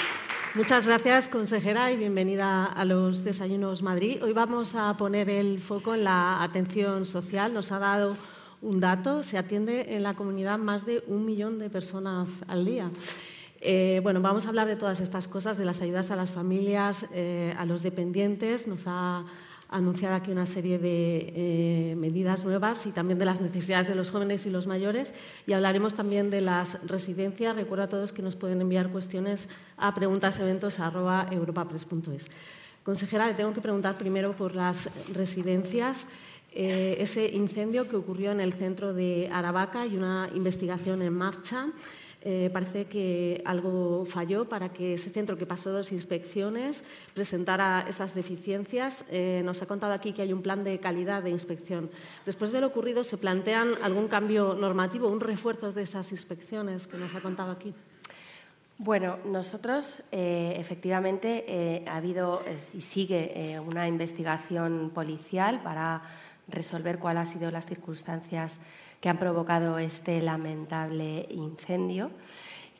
Muchas 0.55 0.88
gracias, 0.88 1.27
consejera, 1.27 1.91
y 1.91 1.97
bienvenida 1.97 2.65
a 2.65 2.86
los 2.86 3.23
Desayunos 3.23 3.84
Madrid. 3.84 4.23
Hoy 4.23 4.32
vamos 4.32 4.75
a 4.75 4.95
poner 4.95 5.29
el 5.29 5.60
foco 5.60 5.93
en 5.93 6.05
la 6.05 6.41
atención 6.41 7.05
social. 7.05 7.53
Nos 7.53 7.71
ha 7.71 7.79
dado 7.79 8.15
un 8.62 8.79
dato, 8.79 9.21
se 9.23 9.38
atiende 9.38 9.95
en 9.95 10.03
la 10.03 10.13
comunidad 10.13 10.58
más 10.58 10.86
de 10.86 11.03
un 11.08 11.25
millón 11.25 11.60
de 11.60 11.69
personas 11.69 12.41
al 12.47 12.65
día. 12.65 12.89
Eh, 13.60 13.99
bueno, 14.03 14.21
vamos 14.21 14.45
a 14.45 14.49
hablar 14.49 14.67
de 14.67 14.77
todas 14.77 15.01
estas 15.01 15.27
cosas, 15.27 15.58
de 15.58 15.65
las 15.65 15.82
ayudas 15.82 16.12
a 16.12 16.15
las 16.15 16.29
familias, 16.29 17.08
eh, 17.13 17.53
a 17.58 17.65
los 17.65 17.84
dependientes. 17.84 18.67
Nos 18.67 18.84
ha 18.86 19.25
anunciar 19.69 20.12
aquí 20.13 20.32
una 20.32 20.45
serie 20.45 20.77
de 20.79 21.34
eh, 21.36 21.95
medidas 21.95 22.43
nuevas 22.43 22.86
y 22.88 22.91
también 22.91 23.19
de 23.19 23.25
las 23.25 23.39
necesidades 23.39 23.88
de 23.88 23.95
los 23.95 24.12
jóvenes 24.12 24.45
y 24.45 24.49
los 24.49 24.67
mayores. 24.67 25.13
Y 25.45 25.53
hablaremos 25.53 25.95
también 25.95 26.29
de 26.29 26.41
las 26.41 26.86
residencias. 26.86 27.55
Recuerdo 27.55 27.86
a 27.86 27.89
todos 27.89 28.12
que 28.12 28.21
nos 28.21 28.36
pueden 28.36 28.60
enviar 28.62 28.89
cuestiones 28.89 29.47
a 29.77 29.93
preguntaseventos.europapress.es. 29.93 32.29
Consejera, 32.84 33.27
le 33.27 33.36
tengo 33.36 33.53
que 33.53 33.62
preguntar 33.62 33.97
primero 33.97 34.36
por 34.36 34.53
las 34.55 35.13
residencias. 35.13 36.05
Eh, 36.51 36.97
ese 36.99 37.29
incendio 37.29 37.88
que 37.88 37.95
ocurrió 37.95 38.32
en 38.32 38.39
el 38.39 38.53
centro 38.53 38.91
de 38.93 39.29
Aravaca 39.32 39.86
y 39.86 39.95
una 39.95 40.27
investigación 40.34 41.03
en 41.03 41.13
marcha. 41.13 41.67
Eh, 42.21 42.49
parece 42.51 42.86
que 42.86 43.41
algo 43.45 44.03
falló 44.05 44.43
para 44.43 44.69
que 44.69 44.95
ese 44.95 45.10
centro, 45.10 45.38
que 45.38 45.45
pasó 45.45 45.71
dos 45.71 45.93
inspecciones, 45.93 46.84
presentara 47.13 47.86
esas 47.88 48.13
deficiencias. 48.13 49.05
Eh, 49.10 49.41
nos 49.45 49.62
ha 49.62 49.67
contado 49.67 49.93
aquí 49.93 50.12
que 50.12 50.23
hay 50.23 50.34
un 50.34 50.41
plan 50.41 50.63
de 50.63 50.79
calidad 50.79 51.23
de 51.23 51.29
inspección. 51.29 51.89
Después 52.25 52.51
de 52.51 52.60
lo 52.60 52.67
ocurrido, 52.67 53.05
¿se 53.05 53.17
plantean 53.17 53.75
algún 53.82 54.10
cambio 54.10 54.53
normativo, 54.53 55.08
un 55.08 55.21
refuerzo 55.21 55.71
de 55.71 55.84
esas 55.84 56.12
inspecciones 56.12 56.88
que 56.88 56.97
nos 56.97 57.15
ha 57.15 57.21
contado 57.21 57.51
aquí? 57.51 57.73
Bueno, 58.77 59.17
nosotros 59.25 60.03
eh, 60.12 60.55
efectivamente 60.58 61.84
ha 61.88 61.97
habido 61.97 62.41
y 62.73 62.82
sigue 62.82 63.60
una 63.65 63.88
investigación 63.88 64.91
policial 64.93 65.62
para 65.62 66.01
resolver 66.47 66.97
cuáles 66.97 67.21
han 67.21 67.25
sido 67.27 67.51
las 67.51 67.65
circunstancias 67.65 68.60
que 68.99 69.09
han 69.09 69.17
provocado 69.17 69.77
este 69.77 70.21
lamentable 70.21 71.28
incendio. 71.30 72.11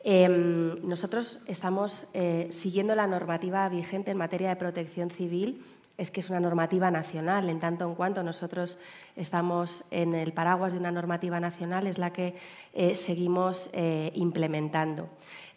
Em, 0.02 0.80
nosotros 0.86 1.40
estamos 1.46 2.06
eh, 2.14 2.48
siguiendo 2.52 2.94
la 2.94 3.06
normativa 3.06 3.68
vigente 3.68 4.10
en 4.10 4.16
materia 4.16 4.48
de 4.48 4.56
protección 4.56 5.10
civil. 5.10 5.62
Es 5.98 6.10
que 6.10 6.20
es 6.20 6.30
una 6.30 6.40
normativa 6.40 6.90
nacional, 6.90 7.50
en 7.50 7.60
tanto 7.60 7.86
en 7.86 7.94
cuanto 7.94 8.22
nosotros 8.22 8.78
estamos 9.16 9.84
en 9.90 10.14
el 10.14 10.32
paraguas 10.32 10.72
de 10.72 10.78
una 10.78 10.90
normativa 10.90 11.40
nacional, 11.40 11.86
es 11.86 11.98
la 11.98 12.10
que 12.10 12.36
eh, 12.72 12.94
seguimos 12.94 13.68
eh, 13.74 14.10
implementando. 14.14 15.10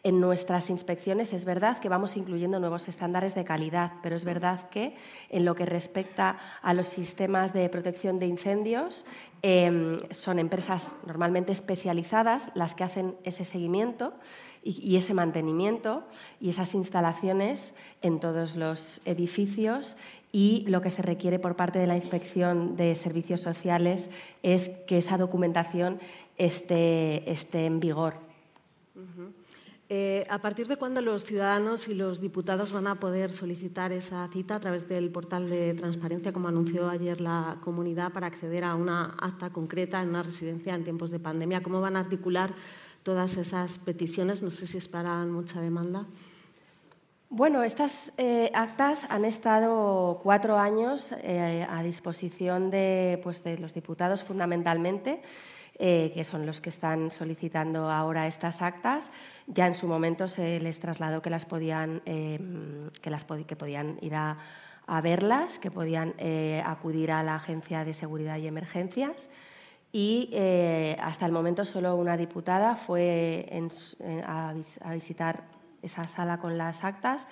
En 0.06 0.20
nuestras 0.20 0.70
inspecciones 0.70 1.32
es 1.32 1.46
verdad 1.46 1.78
que 1.78 1.88
vamos 1.88 2.18
incluyendo 2.18 2.60
nuevos 2.60 2.90
estándares 2.90 3.36
de 3.36 3.46
calidad, 3.46 3.94
pero 4.04 4.18
es 4.18 4.26
verdad 4.26 4.70
que 4.70 4.98
en 5.30 5.46
lo 5.46 5.56
que 5.56 5.66
respecta 5.66 6.38
a 6.62 6.74
los 6.74 6.88
sistemas 6.88 7.54
de 7.54 7.70
protección 7.70 8.20
de 8.20 8.28
incendios 8.28 9.06
em, 9.44 10.00
son 10.10 10.40
empresas 10.40 10.94
normalmente 11.06 11.52
especializadas 11.52 12.50
las 12.56 12.74
que 12.74 12.84
hacen 12.84 13.16
ese 13.24 13.46
seguimiento 13.46 14.14
y, 14.64 14.96
ese 14.96 15.14
mantenimiento 15.14 16.04
y 16.40 16.50
esas 16.50 16.74
instalaciones 16.74 17.74
en 18.02 18.20
todos 18.20 18.56
los 18.56 19.02
edificios 19.06 19.98
y 20.32 20.66
lo 20.68 20.82
que 20.82 20.90
se 20.90 21.02
requiere 21.02 21.38
por 21.38 21.56
parte 21.56 21.78
de 21.78 21.88
la 21.88 21.96
Inspección 21.96 22.76
de 22.76 22.96
Servicios 22.96 23.42
Sociales 23.42 24.10
es 24.42 24.70
que 24.88 24.98
esa 24.98 25.18
documentación 25.18 26.00
esté, 26.38 27.30
esté 27.30 27.66
en 27.66 27.80
vigor. 27.80 28.16
Eh, 29.96 30.26
¿A 30.28 30.40
partir 30.40 30.68
de 30.68 30.76
cuándo 30.76 31.02
los 31.02 31.24
ciudadanos 31.24 31.88
y 31.88 31.94
los 31.94 32.20
diputados 32.20 32.72
van 32.72 32.88
a 32.88 32.96
poder 32.96 33.32
solicitar 33.32 33.92
esa 33.92 34.28
cita 34.34 34.56
a 34.56 34.60
través 34.60 34.90
del 34.90 35.12
portal 35.12 35.52
de 35.52 35.76
transparencia, 35.76 36.34
como 36.34 36.48
anunció 36.48 36.90
ayer 36.90 37.22
la 37.22 37.58
comunidad, 37.62 38.12
para 38.12 38.26
acceder 38.26 38.64
a 38.64 38.74
una 38.74 39.16
acta 39.22 39.52
concreta 39.52 40.02
en 40.02 40.10
una 40.10 40.24
residencia 40.24 40.74
en 40.74 40.84
tiempos 40.84 41.12
de 41.12 41.20
pandemia? 41.20 41.62
¿Cómo 41.62 41.80
van 41.80 41.96
a 41.96 42.00
articular 42.00 42.56
todas 43.04 43.38
esas 43.38 43.78
peticiones? 43.78 44.42
No 44.42 44.50
sé 44.50 44.66
si 44.66 44.80
esperan 44.80 45.32
mucha 45.32 45.62
demanda. 45.62 46.08
Bueno, 47.30 47.62
estas 47.62 48.14
eh, 48.18 48.50
actas 48.56 49.06
han 49.12 49.26
estado 49.26 50.22
cuatro 50.24 50.58
años 50.58 51.14
eh, 51.22 51.68
a 51.70 51.84
disposición 51.84 52.72
pues, 53.22 53.44
de 53.44 53.60
los 53.60 53.76
diputados 53.76 54.24
fundamentalmente. 54.24 55.22
Eh, 55.86 56.14
que 56.14 56.24
son 56.24 56.46
los 56.46 56.62
que 56.62 56.70
están 56.70 57.12
solicitando 57.12 57.92
ahora 57.92 58.26
estas 58.26 58.62
actas. 58.62 59.12
Ya 59.48 59.68
en 59.68 59.76
su 59.76 59.86
momento 59.86 60.30
se 60.30 60.62
les 60.62 60.80
trasladó 60.80 61.22
que 61.22 61.30
las 61.30 61.44
podían, 61.46 62.02
em, 62.06 62.90
que 63.02 63.10
las 63.10 63.26
que 63.26 63.58
podían 63.58 63.98
ir 64.00 64.16
a, 64.16 64.38
verlas, 65.02 65.60
que 65.60 65.72
podían 65.72 66.14
eh, 66.20 66.64
acudir 66.66 67.12
a 67.12 67.22
la 67.22 67.36
Agencia 67.36 67.84
de 67.84 67.94
Seguridad 67.94 68.38
y 68.38 68.48
Emergencias. 68.48 69.30
Y 69.92 70.30
eh, 70.32 70.96
hasta 71.02 71.26
el 71.26 71.34
momento 71.34 71.66
solo 71.66 71.98
una 71.98 72.16
diputada 72.16 72.78
fue 72.78 73.50
a, 74.26 74.54
visitar 74.94 75.44
esa 75.82 76.08
sala 76.08 76.40
con 76.40 76.58
las 76.58 76.86
actas. 76.86 77.28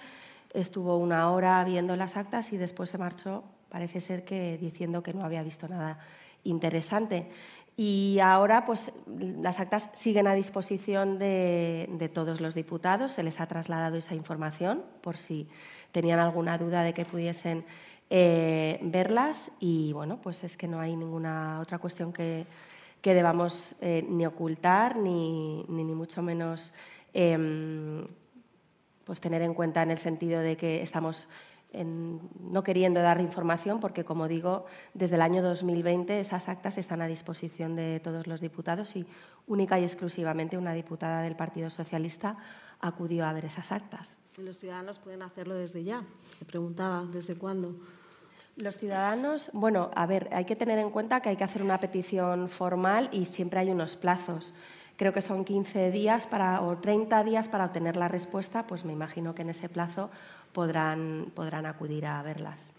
Estuvo 0.53 0.97
una 0.97 1.31
hora 1.31 1.63
viendo 1.63 1.95
las 1.95 2.17
actas 2.17 2.51
y 2.51 2.57
después 2.57 2.89
se 2.89 2.97
marchó, 2.97 3.45
parece 3.69 4.01
ser 4.01 4.25
que 4.25 4.57
diciendo 4.57 5.03
que 5.03 5.13
no 5.13 5.23
había 5.23 5.41
visto 5.41 5.69
nada 5.69 5.99
interesante. 6.43 7.29
Y 7.77 8.19
ahora 8.21 8.65
pues, 8.65 8.91
las 9.07 9.59
actas 9.59 9.89
siguen 9.93 10.27
a 10.27 10.33
disposición 10.33 11.17
de, 11.17 12.11
todos 12.13 12.41
los 12.41 12.53
diputados. 12.53 13.11
Se 13.11 13.23
les 13.23 13.39
ha 13.39 13.47
trasladado 13.47 13.97
esa 13.97 14.13
información 14.13 14.83
por 15.01 15.17
si 15.17 15.47
tenían 15.91 16.19
alguna 16.19 16.57
duda 16.57 16.83
de 16.83 16.93
que 16.93 17.05
pudiesen 17.05 17.65
eh, 18.09 18.79
verlas. 18.83 19.51
Y 19.59 19.93
bueno, 19.93 20.19
pues 20.21 20.43
es 20.43 20.57
que 20.57 20.67
no 20.67 20.79
hay 20.79 20.95
ninguna 20.95 21.59
otra 21.61 21.79
cuestión 21.79 22.13
que, 22.13 22.45
debamos 23.03 23.75
eh, 23.81 24.05
ni 24.07 24.25
ocultar 24.25 24.95
ni, 24.97 25.65
ni, 25.67 25.83
mucho 25.83 26.21
menos 26.21 26.73
em, 27.13 28.05
pues 29.05 29.19
tener 29.19 29.41
en 29.41 29.55
cuenta 29.55 29.81
en 29.81 29.91
el 29.91 29.97
sentido 29.97 30.39
de 30.41 30.55
que 30.55 30.83
estamos 30.83 31.27
no 31.73 32.63
queriendo 32.63 33.01
dar 33.01 33.21
información, 33.21 33.79
porque, 33.79 34.03
como 34.03 34.27
digo, 34.27 34.65
desde 34.93 35.15
el 35.15 35.21
año 35.21 35.41
2020 35.41 36.19
esas 36.19 36.49
actas 36.49 36.77
están 36.77 37.01
a 37.01 37.07
disposición 37.07 37.75
de 37.75 37.99
todos 37.99 38.27
los 38.27 38.41
diputados 38.41 38.95
y 38.95 39.05
única 39.47 39.79
y 39.79 39.83
exclusivamente 39.83 40.57
una 40.57 40.73
diputada 40.73 41.21
del 41.21 41.35
Partido 41.35 41.69
Socialista 41.69 42.37
acudió 42.81 43.25
a 43.25 43.33
ver 43.33 43.45
esas 43.45 43.71
actas. 43.71 44.17
¿Y 44.37 44.41
los 44.41 44.57
ciudadanos 44.57 44.99
pueden 44.99 45.21
hacerlo 45.21 45.55
desde 45.55 45.83
ya? 45.83 46.03
Se 46.21 46.45
preguntaba, 46.45 47.05
¿desde 47.05 47.35
cuándo? 47.35 47.75
Los 48.57 48.77
ciudadanos, 48.77 49.49
bueno, 49.53 49.91
a 49.95 50.05
ver, 50.05 50.29
hay 50.33 50.45
que 50.45 50.55
tener 50.55 50.77
en 50.77 50.89
cuenta 50.89 51.21
que 51.21 51.29
hay 51.29 51.37
que 51.37 51.43
hacer 51.43 51.63
una 51.63 51.79
petición 51.79 52.49
formal 52.49 53.09
y 53.11 53.25
siempre 53.25 53.59
hay 53.59 53.71
unos 53.71 53.95
plazos. 53.95 54.53
Creo 54.97 55.13
que 55.13 55.21
son 55.21 55.45
15 55.45 55.89
días 55.89 56.27
para, 56.27 56.61
o 56.61 56.77
30 56.77 57.23
días 57.23 57.47
para 57.47 57.65
obtener 57.65 57.97
la 57.97 58.07
respuesta, 58.07 58.67
pues 58.67 58.85
me 58.85 58.93
imagino 58.93 59.33
que 59.33 59.41
en 59.41 59.49
ese 59.49 59.69
plazo 59.69 60.11
podrán, 60.53 61.31
podrán 61.35 61.65
acudir 61.65 62.05
a 62.05 62.21
verlas. 62.23 62.71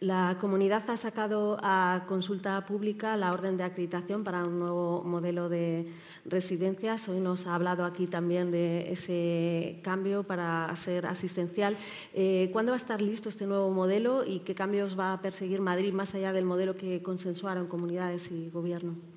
La 0.00 0.36
comunidad 0.38 0.82
ha 0.90 0.96
sacado 0.98 1.56
a 1.62 2.04
consulta 2.06 2.66
pública 2.66 3.16
la 3.16 3.32
orden 3.32 3.56
de 3.56 3.64
acreditación 3.64 4.24
para 4.24 4.44
un 4.44 4.58
nuevo 4.58 5.02
modelo 5.02 5.48
de 5.48 5.90
residencias. 6.26 7.08
Hoy 7.08 7.20
nos 7.20 7.46
ha 7.46 7.54
hablado 7.54 7.82
aquí 7.86 8.06
también 8.06 8.50
de 8.50 8.92
ese 8.92 9.80
cambio 9.82 10.22
para 10.22 10.70
ser 10.76 11.06
asistencial. 11.06 11.74
Eh, 12.12 12.50
¿Cuándo 12.52 12.72
va 12.72 12.76
a 12.76 12.76
estar 12.76 13.00
listo 13.00 13.30
este 13.30 13.46
nuevo 13.46 13.70
modelo 13.70 14.22
y 14.26 14.40
qué 14.40 14.54
cambios 14.54 14.98
va 14.98 15.14
a 15.14 15.22
perseguir 15.22 15.62
Madrid 15.62 15.94
más 15.94 16.14
allá 16.14 16.30
del 16.34 16.44
modelo 16.44 16.76
que 16.76 17.02
consensuaron 17.02 17.66
comunidades 17.66 18.30
y 18.30 18.50
gobierno? 18.50 19.15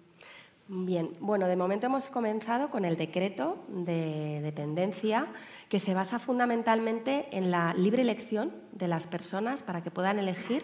Bien, 0.72 1.14
bueno, 1.20 1.48
de 1.48 1.56
momento 1.56 1.88
hemos 1.88 2.10
comenzado 2.10 2.70
con 2.70 2.86
el 2.86 2.96
decreto 2.96 3.58
de 3.70 4.40
dependencia 4.44 5.26
que 5.68 5.80
se 5.80 5.96
basa 5.96 6.20
fundamentalmente 6.20 7.26
en 7.32 7.50
la 7.50 7.74
libre 7.74 8.04
elección 8.04 8.54
de 8.72 8.88
las 8.88 9.08
personas 9.08 9.64
para 9.64 9.82
que 9.82 9.90
puedan 9.90 10.20
elegir 10.20 10.64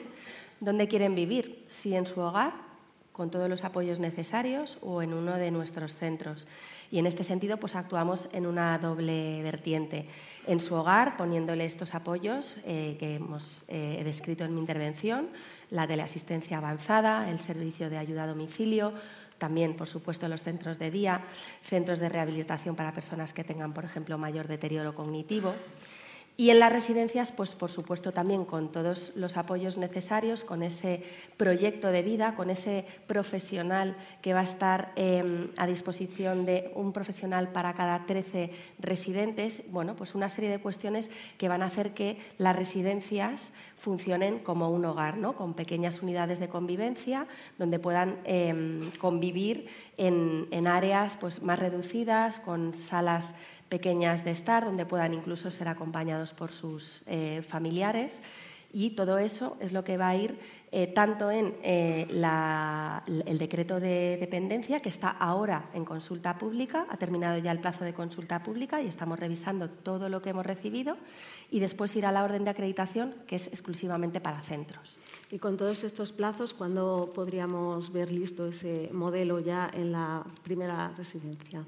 dónde 0.60 0.88
quieren 0.88 1.16
vivir, 1.16 1.66
si 1.70 1.95
en 1.95 2.06
su 2.06 2.22
hogar, 2.22 2.53
con 3.14 3.32
todos 3.32 3.49
los 3.49 3.64
apoyos 3.64 3.99
necesarios, 3.99 4.78
o 4.84 5.01
en 5.01 5.12
uno 5.12 5.38
de 5.38 5.49
nuestros 5.49 5.95
centros. 5.95 6.45
Y 6.91 6.99
en 6.99 7.08
este 7.08 7.24
sentido, 7.24 7.58
pues 7.58 7.76
actuamos 7.76 8.30
en 8.32 8.45
una 8.45 8.78
doble 8.78 9.41
vertiente. 9.41 10.08
En 10.45 10.60
su 10.60 10.76
hogar, 10.76 11.18
poniéndole 11.18 11.66
estos 11.66 11.95
apoyos 11.95 12.58
eh, 12.66 12.95
que 12.99 13.16
hemos 13.16 13.66
eh, 13.70 14.01
descrito 14.03 14.43
en 14.43 14.53
mi 14.53 14.60
intervención, 14.60 15.30
la 15.72 15.88
teleasistencia 15.88 16.60
avanzada, 16.60 17.32
el 17.32 17.39
servicio 17.39 17.89
de 17.89 17.97
ayuda 17.97 18.26
a 18.26 18.28
domicilio, 18.28 18.93
también, 19.38 19.76
por 19.76 19.88
supuesto, 19.88 20.28
los 20.28 20.44
centros 20.44 20.80
de 20.80 20.92
día, 20.92 21.26
centros 21.62 22.00
de 22.00 22.10
rehabilitación 22.10 22.76
para 22.76 22.94
personas 22.94 23.34
que 23.34 23.44
tengan, 23.44 23.74
por 23.74 23.86
ejemplo, 23.86 24.18
mayor 24.18 24.48
deterioro 24.48 24.96
cognitivo. 24.96 25.54
Y 26.38 26.50
en 26.50 26.60
las 26.60 26.74
residencias, 26.74 27.32
pues 27.32 27.56
por 27.56 27.72
supuesto 27.72 28.12
también 28.12 28.44
con 28.44 28.70
todos 28.70 29.16
los 29.16 29.38
apoyos 29.38 29.78
necesarios, 29.78 30.44
con 30.44 30.64
ese 30.64 31.02
proyecto 31.38 31.92
de 31.92 32.02
vida, 32.02 32.36
con 32.36 32.50
ese 32.50 32.86
profesional 33.08 33.96
que 34.22 34.34
va 34.34 34.42
a 34.42 34.44
estar 34.44 34.92
em, 34.98 35.50
a 35.58 35.66
disposición 35.66 36.46
de 36.46 36.74
un 36.76 36.92
profesional 36.92 37.54
para 37.54 37.74
cada 37.74 38.06
13 38.06 38.52
residentes, 38.80 39.64
bueno, 39.72 39.96
pues 39.96 40.14
una 40.14 40.28
serie 40.28 40.50
de 40.50 40.60
cuestiones 40.60 41.10
que 41.38 41.48
van 41.48 41.62
a 41.62 41.68
hacer 41.68 41.94
que 41.94 42.18
las 42.38 42.56
residencias 42.56 43.54
funcionen 43.78 44.40
como 44.40 44.70
un 44.70 44.84
hogar, 44.84 45.16
¿no? 45.16 45.38
con 45.38 45.54
pequeñas 45.54 46.02
unidades 46.02 46.40
de 46.40 46.50
convivencia 46.50 47.28
donde 47.58 47.80
puedan 47.80 48.18
em, 48.26 48.92
convivir 49.00 49.68
en, 49.96 50.48
en 50.52 50.68
áreas 50.68 51.16
pues, 51.16 51.42
más 51.42 51.60
reducidas, 51.60 52.40
con 52.40 52.74
salas 52.74 53.36
pequeñas 53.70 54.24
de 54.24 54.32
estar, 54.32 54.66
donde 54.66 54.86
puedan 54.86 55.13
incluso 55.13 55.51
ser 55.51 55.68
acompañados 55.68 56.34
por 56.34 56.51
sus 56.51 57.03
eh, 57.07 57.43
familiares. 57.47 58.22
Y 58.72 58.89
todo 58.91 59.18
eso 59.20 59.55
es 59.61 59.72
lo 59.72 59.84
que 59.84 59.95
va 59.95 60.09
a 60.09 60.16
ir 60.18 60.38
eh, 60.78 60.88
tanto 60.88 61.32
en 61.32 61.55
eh, 61.63 62.05
el 63.26 63.38
decreto 63.38 63.80
de 63.80 64.18
dependencia, 64.20 64.82
que 64.82 64.89
está 64.89 65.09
ahora 65.09 65.70
en 65.74 65.86
consulta 65.86 66.38
pública, 66.38 66.86
ha 66.89 66.97
terminado 66.97 67.38
ya 67.38 67.53
el 67.53 67.59
plazo 67.59 67.86
de 67.86 67.93
consulta 67.93 68.43
pública 68.43 68.82
y 68.82 68.88
estamos 68.88 69.18
revisando 69.18 69.70
todo 69.70 70.09
lo 70.09 70.22
que 70.22 70.32
hemos 70.32 70.45
recibido, 70.45 70.97
y 71.49 71.61
después 71.61 71.95
irá 71.95 72.11
la 72.11 72.26
orden 72.26 72.43
de 72.43 72.49
acreditación, 72.49 73.16
que 73.26 73.38
es 73.38 73.47
exclusivamente 73.47 74.20
para 74.20 74.41
centros. 74.41 74.97
Y 75.32 75.39
con 75.39 75.55
todos 75.55 75.86
estos 75.86 76.11
plazos, 76.11 76.53
¿cuándo 76.53 77.09
podríamos 77.16 77.93
ver 77.93 78.11
listo 78.11 78.47
ese 78.47 78.89
modelo 78.91 79.39
ya 79.39 79.72
en 79.74 79.93
la 79.93 80.26
primera 80.43 80.91
residencia? 80.97 81.63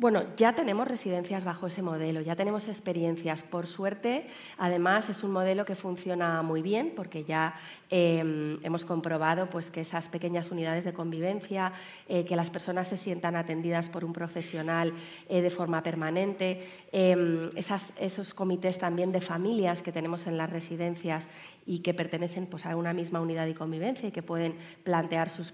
Bueno, 0.00 0.22
ya 0.36 0.54
tenemos 0.54 0.86
residencias 0.86 1.44
bajo 1.44 1.66
ese 1.66 1.82
modelo, 1.82 2.20
ya 2.20 2.36
tenemos 2.36 2.68
experiencias. 2.68 3.42
Por 3.42 3.66
suerte, 3.66 4.28
además, 4.56 5.08
es 5.08 5.24
un 5.24 5.32
modelo 5.32 5.64
que 5.64 5.74
funciona 5.74 6.40
muy 6.42 6.62
bien 6.62 6.92
porque 6.94 7.24
ya 7.24 7.56
em, 7.90 8.60
hemos 8.62 8.84
comprobado 8.84 9.50
pues, 9.50 9.72
que 9.72 9.80
esas 9.80 10.08
pequeñas 10.08 10.52
unidades 10.52 10.84
de 10.84 10.92
convivencia, 10.92 11.72
eh, 12.08 12.24
que 12.24 12.36
las 12.36 12.48
personas 12.48 12.86
se 12.86 12.96
sientan 12.96 13.34
atendidas 13.34 13.88
por 13.88 14.04
un 14.04 14.12
profesional 14.12 14.92
eh, 15.28 15.42
de 15.42 15.50
forma 15.50 15.82
permanente, 15.82 16.64
em, 16.92 17.50
esos 17.56 18.34
comités 18.34 18.78
también 18.78 19.10
de 19.10 19.20
familias 19.20 19.82
que 19.82 19.90
tenemos 19.90 20.28
en 20.28 20.36
las 20.36 20.48
residencias 20.48 21.26
y 21.66 21.80
que 21.80 21.92
pertenecen 21.92 22.46
pues, 22.46 22.66
a 22.66 22.76
una 22.76 22.92
misma 22.92 23.20
unidad 23.20 23.46
de 23.46 23.54
convivencia 23.56 24.08
y 24.08 24.12
que 24.12 24.22
pueden 24.22 24.54
plantear 24.84 25.28
sus, 25.28 25.52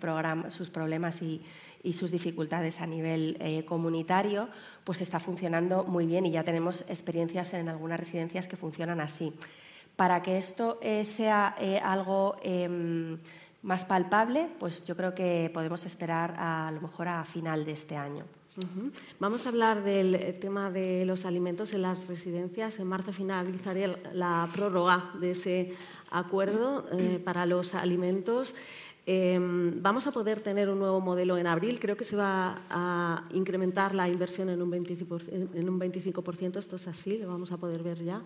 sus 0.50 0.68
problemas 0.68 1.22
y 1.22 1.40
y 1.84 1.92
sus 1.92 2.10
dificultades 2.10 2.80
a 2.80 2.86
nivel 2.86 3.36
eh, 3.38 3.64
comunitario, 3.64 4.48
pues 4.82 5.02
está 5.02 5.20
funcionando 5.20 5.84
muy 5.84 6.06
bien 6.06 6.26
y 6.26 6.32
ya 6.32 6.42
tenemos 6.42 6.84
experiencias 6.88 7.52
en 7.52 7.68
algunas 7.68 8.00
residencias 8.00 8.48
que 8.48 8.56
funcionan 8.56 9.00
así. 9.00 9.32
Para 9.94 10.22
que 10.22 10.38
esto 10.38 10.78
eh, 10.82 11.04
sea 11.04 11.54
eh, 11.60 11.78
algo 11.78 12.36
em, 12.42 13.18
más 13.62 13.84
palpable, 13.84 14.48
pues 14.58 14.84
yo 14.84 14.96
creo 14.96 15.14
que 15.14 15.50
podemos 15.52 15.84
esperar 15.84 16.34
a, 16.36 16.72
lo 16.74 16.80
mejor 16.80 17.06
a 17.06 17.24
final 17.24 17.64
de 17.64 17.72
este 17.72 17.96
año. 17.96 18.24
Vamos 19.18 19.46
a 19.46 19.48
hablar 19.48 19.82
del 19.82 20.38
tema 20.38 20.70
de 20.70 21.04
los 21.04 21.24
alimentos 21.26 21.74
en 21.74 21.82
las 21.82 22.06
residencias. 22.06 22.78
En 22.78 22.86
marzo 22.86 23.12
finalizaría 23.12 23.98
la 24.12 24.48
prórroga 24.54 25.10
de 25.20 25.32
ese 25.32 25.74
acuerdo 26.12 26.86
para 27.24 27.46
los 27.46 27.74
alimentos. 27.74 28.54
Em, 29.06 29.82
vamos 29.82 30.06
a 30.06 30.12
poder 30.12 30.40
tener 30.40 30.70
un 30.70 30.78
nuevo 30.78 31.00
modelo 31.00 31.36
en 31.36 31.46
abril. 31.46 31.78
Creo 31.78 31.96
que 31.96 32.04
se 32.04 32.16
va 32.16 32.62
a 32.70 33.24
incrementar 33.32 33.94
la 33.94 34.08
inversión 34.08 34.48
en 34.48 34.62
un 34.62 34.70
25%. 34.70 35.54
En 35.54 35.68
un 35.68 35.78
25%. 35.78 36.58
Esto 36.58 36.76
es 36.76 36.88
así, 36.88 37.18
lo 37.18 37.28
vamos 37.28 37.52
a 37.52 37.58
poder 37.58 37.82
ver 37.82 38.02
ya. 38.02 38.22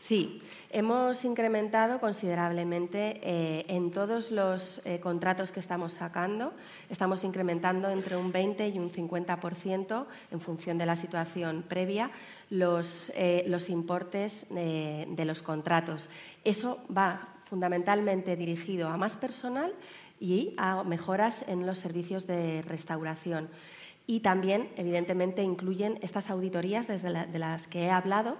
Sí, 0.00 0.40
hemos 0.70 1.26
incrementado 1.26 2.00
considerablemente 2.00 3.20
eh, 3.22 3.66
en 3.68 3.90
todos 3.90 4.30
los 4.30 4.80
eh, 4.86 4.98
contratos 4.98 5.52
que 5.52 5.60
estamos 5.60 5.92
sacando. 5.92 6.54
Estamos 6.88 7.22
incrementando 7.22 7.90
entre 7.90 8.16
un 8.16 8.32
20 8.32 8.66
y 8.70 8.78
un 8.78 8.90
50% 8.90 10.06
en 10.30 10.40
función 10.40 10.78
de 10.78 10.86
la 10.86 10.96
situación 10.96 11.62
previa 11.68 12.10
los, 12.48 13.12
eh, 13.14 13.44
los 13.46 13.68
importes 13.68 14.46
de 14.48 15.24
los 15.26 15.42
contratos. 15.42 16.08
Eso 16.44 16.78
va 16.96 17.36
fundamentalmente 17.44 18.36
dirigido 18.36 18.88
a 18.88 18.96
más 18.96 19.16
personal 19.16 19.74
y 20.20 20.54
a 20.58 20.84
mejoras 20.84 21.44
en 21.48 21.66
los 21.66 21.78
servicios 21.78 22.26
de 22.26 22.62
restauración. 22.62 23.48
Y 24.06 24.20
también, 24.20 24.68
evidentemente, 24.76 25.42
incluyen 25.42 25.98
estas 26.02 26.30
auditorías 26.30 26.86
desde 26.86 27.26
de 27.26 27.38
las 27.38 27.66
que 27.66 27.84
he 27.84 27.90
hablado 27.90 28.36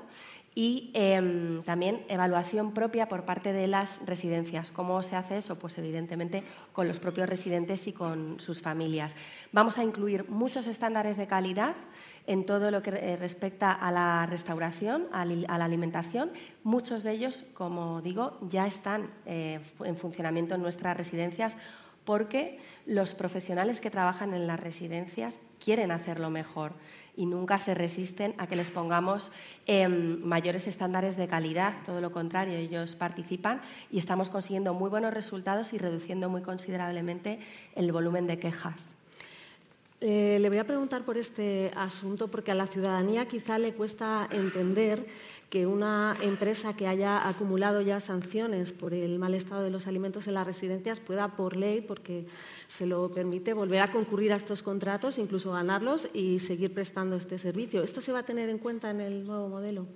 y 0.55 0.91
em, 0.95 1.62
también 1.62 2.05
evaluación 2.09 2.72
propia 2.72 3.09
por 3.09 3.24
parte 3.24 3.53
de 3.53 3.68
las 3.68 4.05
residencias. 4.05 4.72
¿Cómo 4.72 5.03
se 5.03 5.14
hace 5.16 5.39
eso? 5.39 5.59
Pues 5.59 5.78
evidentemente 5.78 6.43
con 6.72 6.89
los 6.89 6.99
propios 6.99 7.28
residentes 7.28 7.87
y 7.87 7.93
con 7.93 8.41
sus 8.41 8.61
familias. 8.61 9.14
Vamos 9.53 9.78
a 9.78 9.85
incluir 9.85 10.28
muchos 10.28 10.66
estándares 10.66 11.16
de 11.16 11.28
calidad 11.28 11.74
en 12.27 12.47
todo 12.47 12.71
lo 12.71 12.83
que 12.83 12.91
eh, 12.91 13.16
respecta 13.16 13.73
a 13.73 13.91
la 13.93 14.27
restauración, 14.27 15.07
a 15.12 15.25
la 15.25 15.64
alimentación. 15.64 16.31
Muchos 16.62 17.03
de 17.03 17.12
ellos, 17.12 17.45
como 17.55 18.03
digo, 18.03 18.39
ya 18.43 18.66
están 18.66 19.11
eh, 19.27 19.61
en 19.85 19.97
funcionamiento 19.97 20.55
en 20.55 20.62
nuestras 20.62 20.97
residencias 20.97 21.57
porque 22.05 22.59
los 22.87 23.14
profesionales 23.14 23.81
que 23.81 23.91
trabajan 23.91 24.35
en 24.35 24.47
las 24.47 24.59
residencias 24.59 25.39
quieren 25.62 25.91
hacerlo 25.91 26.31
mejor 26.31 26.73
y 27.16 27.27
nunca 27.27 27.59
se 27.59 27.75
resisten 27.75 28.35
a 28.39 28.47
que 28.47 28.57
les 28.57 28.71
pongamos 28.71 29.31
em, 29.66 30.23
mayores 30.25 30.66
estándares 30.66 31.16
de 31.16 31.29
calidad. 31.29 31.75
Todo 31.85 32.01
lo 32.01 32.12
contrario, 32.12 32.57
ellos 32.57 32.97
participan 32.97 33.61
y 33.91 33.99
estamos 33.99 34.31
consiguiendo 34.31 34.75
muy 34.75 34.89
buenos 34.89 35.12
resultados 35.12 35.73
y 35.73 35.79
reduciendo 35.79 36.29
muy 36.29 36.43
considerablemente 36.43 37.39
el 37.75 37.93
volumen 37.93 38.27
de 38.27 38.39
quejas. 38.39 38.99
Eh, 40.03 40.38
le 40.40 40.48
voy 40.48 40.57
a 40.57 40.64
preguntar 40.64 41.05
por 41.05 41.18
este 41.18 41.70
asunto 41.76 42.28
porque 42.28 42.51
a 42.51 42.55
la 42.55 42.66
ciudadanía 42.66 43.28
quizá 43.28 43.59
le 43.59 43.74
cuesta 43.74 44.26
entender 44.30 45.07
que 45.51 45.66
una 45.66 46.16
empresa 46.22 46.74
que 46.74 46.86
haya 46.86 47.28
acumulado 47.28 47.82
ya 47.82 48.01
sanciones 48.01 48.72
por 48.72 48.94
el 48.94 49.18
mal 49.18 49.34
estado 49.34 49.62
de 49.62 49.70
los 49.70 49.86
alimentos 49.86 50.26
en 50.26 50.34
las 50.34 50.46
residencias 50.46 51.01
pueda, 51.01 51.36
por 51.36 51.55
ley, 51.55 51.82
porque 51.82 52.24
se 52.66 52.86
lo 52.86 53.11
permite, 53.11 53.53
volver 53.53 53.82
a 53.82 53.92
concurrir 53.92 54.32
a 54.32 54.36
estos 54.36 54.62
contratos, 54.62 55.18
incluso 55.18 55.53
ganarlos 55.53 56.09
y 56.14 56.38
seguir 56.38 56.72
prestando 56.72 57.16
este 57.16 57.36
servicio. 57.36 57.82
¿Esto 57.82 58.01
se 58.01 58.12
va 58.12 58.20
a 58.20 58.22
tener 58.22 58.48
en 58.48 58.59
cuenta 58.59 58.90
en 58.90 59.01
el 59.01 59.26
nuevo 59.26 59.48
modelo? 59.48 59.86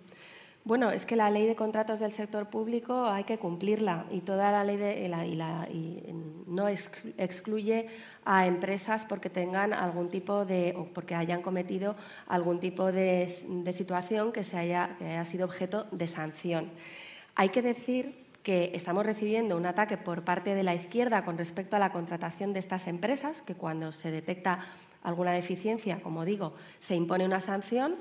Bueno, 0.64 0.90
es 0.90 1.04
que 1.04 1.14
la 1.14 1.30
ley 1.30 1.46
de 1.46 1.54
contratos 1.54 1.98
del 2.00 2.10
sector 2.10 2.48
público 2.48 3.06
hay 3.06 3.24
que 3.24 3.38
cumplirla 3.38 4.06
y 4.10 4.20
toda 4.20 4.50
la 4.50 4.64
ley 4.64 4.78
de, 4.78 6.14
no 6.46 6.68
excluye 6.68 7.88
a 8.24 8.46
empresas 8.46 9.04
porque 9.04 9.28
tengan 9.28 9.74
algún 9.74 10.08
tipo 10.08 10.46
de 10.46 10.74
o 10.74 10.86
porque 10.86 11.14
hayan 11.14 11.42
cometido 11.42 11.96
algún 12.26 12.60
tipo 12.60 12.90
de, 12.92 13.28
situación 13.72 14.32
que, 14.32 14.42
se 14.42 14.56
haya, 14.56 14.96
que 14.98 15.04
haya 15.04 15.26
sido 15.26 15.44
objeto 15.44 15.86
de 15.90 16.06
sanción. 16.06 16.70
Hay 17.34 17.50
que 17.50 17.60
decir 17.60 18.24
que 18.42 18.72
estamos 18.74 19.04
recibiendo 19.04 19.58
un 19.58 19.66
ataque 19.66 19.98
por 19.98 20.22
parte 20.22 20.54
de 20.54 20.62
la 20.62 20.74
izquierda 20.74 21.24
con 21.26 21.36
respecto 21.36 21.76
a 21.76 21.78
la 21.78 21.92
contratación 21.92 22.54
de 22.54 22.60
estas 22.60 22.86
empresas, 22.86 23.42
que 23.42 23.54
cuando 23.54 23.92
se 23.92 24.10
detecta 24.10 24.64
alguna 25.02 25.32
deficiencia, 25.32 26.00
como 26.00 26.24
digo, 26.24 26.54
se 26.78 26.94
impone 26.94 27.26
una 27.26 27.40
sanción 27.40 27.96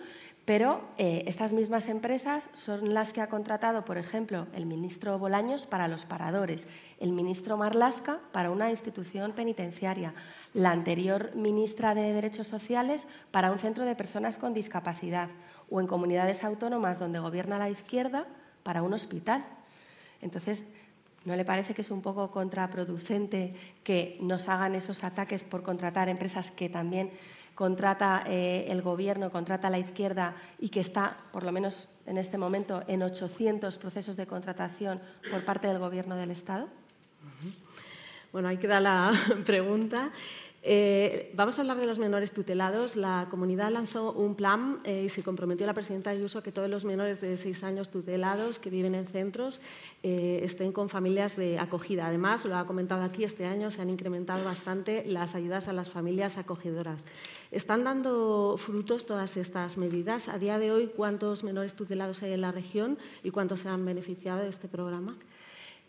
pero 0.45 0.81
eh, 0.97 1.23
estas 1.25 1.53
mismas 1.53 1.87
empresas 1.87 2.49
son 2.53 2.93
las 2.93 3.13
que 3.13 3.21
ha 3.21 3.29
contratado, 3.29 3.85
por 3.85 3.97
ejemplo, 3.97 4.47
el 4.53 4.65
ministro 4.65 5.17
Bolaños 5.17 5.67
para 5.67 5.87
los 5.87 6.03
paradores, 6.03 6.67
el 6.99 7.13
ministro 7.13 7.55
Marlasca 7.55 8.19
para 8.33 8.51
una 8.51 8.69
institución 8.69 9.31
penitenciaria, 9.31 10.13
la 10.53 10.71
anterior 10.71 11.31
ministra 11.33 11.95
de 11.95 12.11
Derechos 12.13 12.47
Sociales 12.47 13.07
para 13.31 13.51
un 13.51 13.59
centro 13.59 13.85
de 13.85 13.95
personas 13.95 14.37
con 14.37 14.53
discapacidad 14.53 15.29
o 15.69 15.79
en 15.79 15.87
comunidades 15.87 16.43
autónomas 16.43 16.99
donde 16.99 17.19
gobierna 17.19 17.57
la 17.57 17.69
izquierda 17.69 18.27
para 18.63 18.83
un 18.83 18.93
hospital. 18.93 19.45
Entonces, 20.21 20.67
¿no 21.23 21.37
le 21.37 21.45
parece 21.45 21.73
que 21.73 21.81
es 21.81 21.91
un 21.91 22.01
poco 22.01 22.31
contraproducente 22.31 23.53
que 23.85 24.17
nos 24.21 24.49
hagan 24.49 24.75
esos 24.75 25.05
ataques 25.05 25.45
por 25.45 25.63
contratar 25.63 26.09
empresas 26.09 26.51
que 26.51 26.67
también 26.67 27.11
contrata 27.55 28.23
eh, 28.27 28.65
el 28.69 28.81
Gobierno, 28.81 29.31
contrata 29.31 29.69
la 29.69 29.79
izquierda 29.79 30.35
y 30.59 30.69
que 30.69 30.79
está, 30.79 31.17
por 31.31 31.43
lo 31.43 31.51
menos 31.51 31.87
en 32.05 32.17
este 32.17 32.37
momento, 32.37 32.83
en 32.87 33.03
800 33.03 33.77
procesos 33.77 34.15
de 34.17 34.27
contratación 34.27 35.01
por 35.31 35.45
parte 35.45 35.67
del 35.67 35.79
Gobierno 35.79 36.15
del 36.15 36.31
Estado? 36.31 36.67
Bueno, 38.31 38.47
ahí 38.47 38.57
queda 38.57 38.79
la 38.79 39.11
pregunta. 39.45 40.11
Eh, 40.66 41.34
vamos 41.36 41.57
a 41.57 41.61
hablar 41.61 41.78
de 41.78 41.86
los 41.86 41.99
menores 41.99 42.32
tutelados. 42.32 42.95
La 42.95 43.28
comunidad 43.30 43.70
lanzó 43.70 44.14
un 44.14 44.34
plan 44.34 44.80
eh, 44.86 45.03
y 45.05 45.09
se 45.09 45.22
comprometió 45.22 45.68
la 45.68 45.74
presidenta 45.74 46.09
Ayuso 46.09 46.39
a 46.39 46.43
que 46.43 46.53
todos 46.53 46.70
los 46.70 46.86
menores 46.86 47.20
de 47.20 47.36
seis 47.36 47.66
años 47.66 47.89
tutelados 47.89 48.59
que 48.59 48.70
viven 48.70 48.95
en 48.95 49.05
centros 49.05 49.59
eh, 50.03 50.39
estén 50.41 50.72
con 50.72 50.88
familias 50.88 51.36
de 51.36 51.59
acogida. 51.59 52.07
Además, 52.07 52.45
lo 52.45 52.55
ha 52.55 52.66
comentado 52.66 53.03
aquí, 53.03 53.26
este 53.26 53.45
año 53.45 53.72
se 53.72 53.82
han 53.82 53.89
incrementado 53.89 54.45
bastante 54.45 55.03
las 55.05 55.36
ayudas 55.36 55.68
a 55.68 55.74
las 55.74 55.89
familias 55.89 56.38
acogedoras. 56.38 57.03
¿Están 57.51 57.84
dando 57.84 58.55
frutos 58.57 59.05
todas 59.05 59.36
estas 59.36 59.78
medidas? 59.78 60.30
A 60.30 60.39
día 60.39 60.59
de 60.59 60.72
hoy, 60.72 60.88
¿cuántos 60.95 61.43
menores 61.43 61.74
tutelados 61.74 62.24
hay 62.24 62.32
en 62.32 62.41
la 62.41 62.53
región 62.53 62.97
y 63.22 63.32
cuántos 63.32 63.59
se 63.59 63.68
han 63.68 63.84
beneficiado 63.84 64.39
de 64.39 64.47
este 64.47 64.70
programa? 64.70 65.14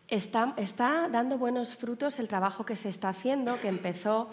Está, 0.08 0.52
está 0.58 1.08
dando 1.08 1.38
buenos 1.38 1.76
frutos 1.76 2.18
el 2.18 2.28
trabajo 2.28 2.66
que 2.66 2.76
se 2.76 2.90
está 2.90 3.08
haciendo, 3.08 3.58
que 3.60 3.68
empezó 3.68 4.28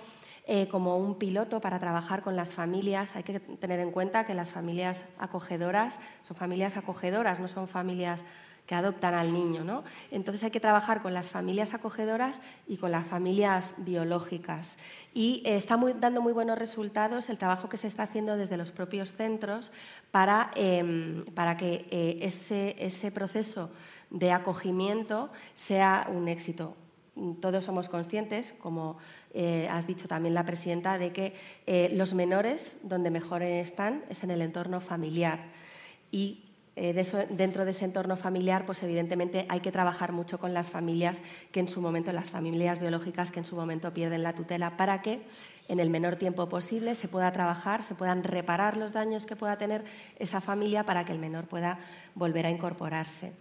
eh, 0.47 0.67
como 0.67 0.97
un 0.97 1.15
piloto 1.15 1.61
para 1.61 1.79
trabajar 1.79 2.21
con 2.21 2.35
las 2.35 2.53
familias. 2.53 3.15
Hay 3.15 3.23
que 3.23 3.39
tener 3.39 3.79
en 3.79 3.91
cuenta 3.91 4.25
que 4.25 4.33
las 4.33 4.51
familias 4.51 5.03
acogedoras 5.19 5.99
son 6.23 6.35
familias 6.35 6.77
acogedoras, 6.77 7.39
no 7.39 7.47
son 7.47 7.67
familias 7.67 8.23
que 8.65 8.75
adoptan 8.75 9.13
al 9.13 9.33
niño. 9.33 9.63
¿no? 9.63 9.83
Entonces 10.11 10.43
hay 10.43 10.51
que 10.51 10.59
trabajar 10.59 11.01
con 11.01 11.13
las 11.13 11.29
familias 11.29 11.73
acogedoras 11.73 12.39
y 12.67 12.77
con 12.77 12.91
las 12.91 13.05
familias 13.05 13.73
biológicas. 13.77 14.77
Y 15.13 15.43
eh, 15.45 15.55
está 15.55 15.77
dando 15.99 16.21
muy 16.21 16.33
buenos 16.33 16.57
resultados 16.57 17.29
el 17.29 17.37
trabajo 17.37 17.69
que 17.69 17.77
se 17.77 17.87
está 17.87 18.03
haciendo 18.03 18.37
desde 18.37 18.57
los 18.57 18.71
propios 18.71 19.13
centros 19.13 19.71
para, 20.11 20.51
em, 20.55 21.25
para 21.35 21.57
que 21.57 21.85
eh, 21.91 22.19
ese, 22.21 22.75
ese 22.79 23.11
proceso 23.11 23.71
de 24.09 24.31
acogimiento 24.31 25.31
sea 25.53 26.07
un 26.11 26.27
éxito. 26.27 26.75
Todos 27.41 27.65
somos 27.65 27.89
conscientes, 27.89 28.53
como 28.53 28.97
eh, 29.33 29.67
has 29.69 29.87
dicho 29.87 30.07
también 30.07 30.33
la 30.33 30.45
presidenta, 30.45 30.97
de 30.97 31.11
que 31.11 31.33
eh, 31.65 31.89
los 31.93 32.13
menores 32.13 32.77
donde 32.83 33.11
mejor 33.11 33.43
están 33.43 34.03
es 34.09 34.23
en 34.23 34.31
el 34.31 34.41
entorno 34.41 34.81
familiar. 34.81 35.39
Y 36.11 36.51
eh, 36.75 37.27
dentro 37.29 37.65
de 37.65 37.71
ese 37.71 37.85
entorno 37.85 38.17
familiar, 38.17 38.65
pues 38.65 38.81
evidentemente 38.83 39.45
hay 39.49 39.59
que 39.59 39.71
trabajar 39.71 40.11
mucho 40.11 40.39
con 40.39 40.53
las 40.53 40.69
familias 40.69 41.21
que 41.51 41.59
en 41.59 41.67
su 41.67 41.81
momento, 41.81 42.11
las 42.11 42.29
familias 42.29 42.79
biológicas 42.79 43.31
que 43.31 43.39
en 43.39 43.45
su 43.45 43.55
momento 43.55 43.93
pierden 43.93 44.23
la 44.23 44.33
tutela, 44.33 44.77
para 44.77 45.01
que 45.01 45.21
en 45.67 45.79
el 45.79 45.89
menor 45.89 46.15
tiempo 46.17 46.49
posible 46.49 46.95
se 46.95 47.07
pueda 47.07 47.31
trabajar, 47.31 47.83
se 47.83 47.95
puedan 47.95 48.23
reparar 48.23 48.77
los 48.77 48.93
daños 48.93 49.25
que 49.25 49.35
pueda 49.35 49.57
tener 49.57 49.83
esa 50.17 50.41
familia 50.41 50.85
para 50.85 51.05
que 51.05 51.13
el 51.13 51.19
menor 51.19 51.45
pueda 51.45 51.79
volver 52.15 52.45
a 52.45 52.49
incorporarse. 52.49 53.31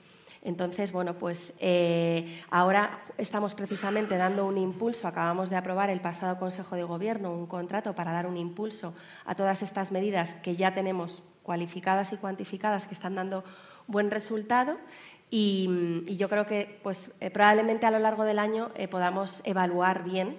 Entonces, 0.42 0.92
bueno, 0.92 1.14
pues 1.14 1.52
eh, 1.58 2.42
ahora 2.50 3.00
estamos 3.18 3.54
precisamente 3.54 4.16
dando 4.16 4.46
un 4.46 4.56
impulso, 4.56 5.06
acabamos 5.06 5.50
de 5.50 5.56
aprobar 5.56 5.90
el 5.90 6.00
pasado 6.00 6.38
Consejo 6.38 6.76
de 6.76 6.82
Gobierno 6.82 7.32
un 7.32 7.46
contrato 7.46 7.94
para 7.94 8.12
dar 8.12 8.26
un 8.26 8.38
impulso 8.38 8.94
a 9.26 9.34
todas 9.34 9.62
estas 9.62 9.92
medidas 9.92 10.32
que 10.34 10.56
ya 10.56 10.72
tenemos 10.72 11.22
cualificadas 11.42 12.12
y 12.12 12.16
cuantificadas 12.16 12.86
que 12.86 12.94
están 12.94 13.16
dando 13.16 13.44
buen 13.86 14.10
resultado 14.10 14.78
y, 15.30 16.04
yo 16.16 16.28
creo 16.30 16.46
que 16.46 16.80
pues, 16.82 17.10
eh, 17.20 17.30
probablemente 17.30 17.84
a 17.84 17.90
lo 17.90 17.98
largo 17.98 18.24
del 18.24 18.38
año 18.38 18.70
eh, 18.76 18.88
podamos 18.88 19.42
evaluar 19.44 20.04
bien 20.04 20.38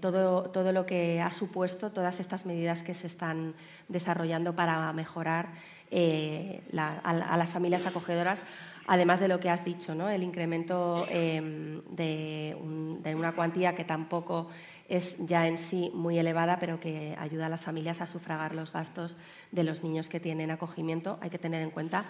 todo, 0.00 0.50
todo, 0.50 0.70
lo 0.70 0.86
que 0.86 1.20
ha 1.20 1.32
supuesto 1.32 1.90
todas 1.90 2.20
estas 2.20 2.46
medidas 2.46 2.84
que 2.84 2.94
se 2.94 3.08
están 3.08 3.54
desarrollando 3.88 4.54
para 4.54 4.92
mejorar 4.92 5.48
a, 5.92 7.36
las 7.36 7.50
familias 7.50 7.86
acogedoras 7.86 8.44
además 8.86 9.20
de 9.20 9.28
lo 9.28 9.40
que 9.40 9.50
has 9.50 9.64
dicho, 9.64 9.94
¿no? 9.94 10.08
el 10.08 10.22
incremento 10.22 11.06
em, 11.10 11.82
de, 11.90 12.56
una 13.16 13.32
cuantía 13.32 13.74
que 13.74 13.84
tampoco 13.84 14.48
es 14.88 15.16
ya 15.26 15.48
en 15.48 15.58
sí 15.58 15.90
muy 15.94 16.18
elevada, 16.18 16.58
pero 16.58 16.78
que 16.78 17.16
ayuda 17.18 17.46
a 17.46 17.48
las 17.48 17.64
familias 17.64 18.00
a 18.00 18.06
sufragar 18.06 18.54
los 18.54 18.72
gastos 18.72 19.16
de 19.50 19.64
los 19.64 19.82
niños 19.82 20.08
que 20.08 20.20
tienen 20.20 20.50
acogimiento. 20.50 21.18
Hay 21.20 21.30
que 21.30 21.38
tener 21.38 21.62
en 21.62 21.70
cuenta 21.70 22.04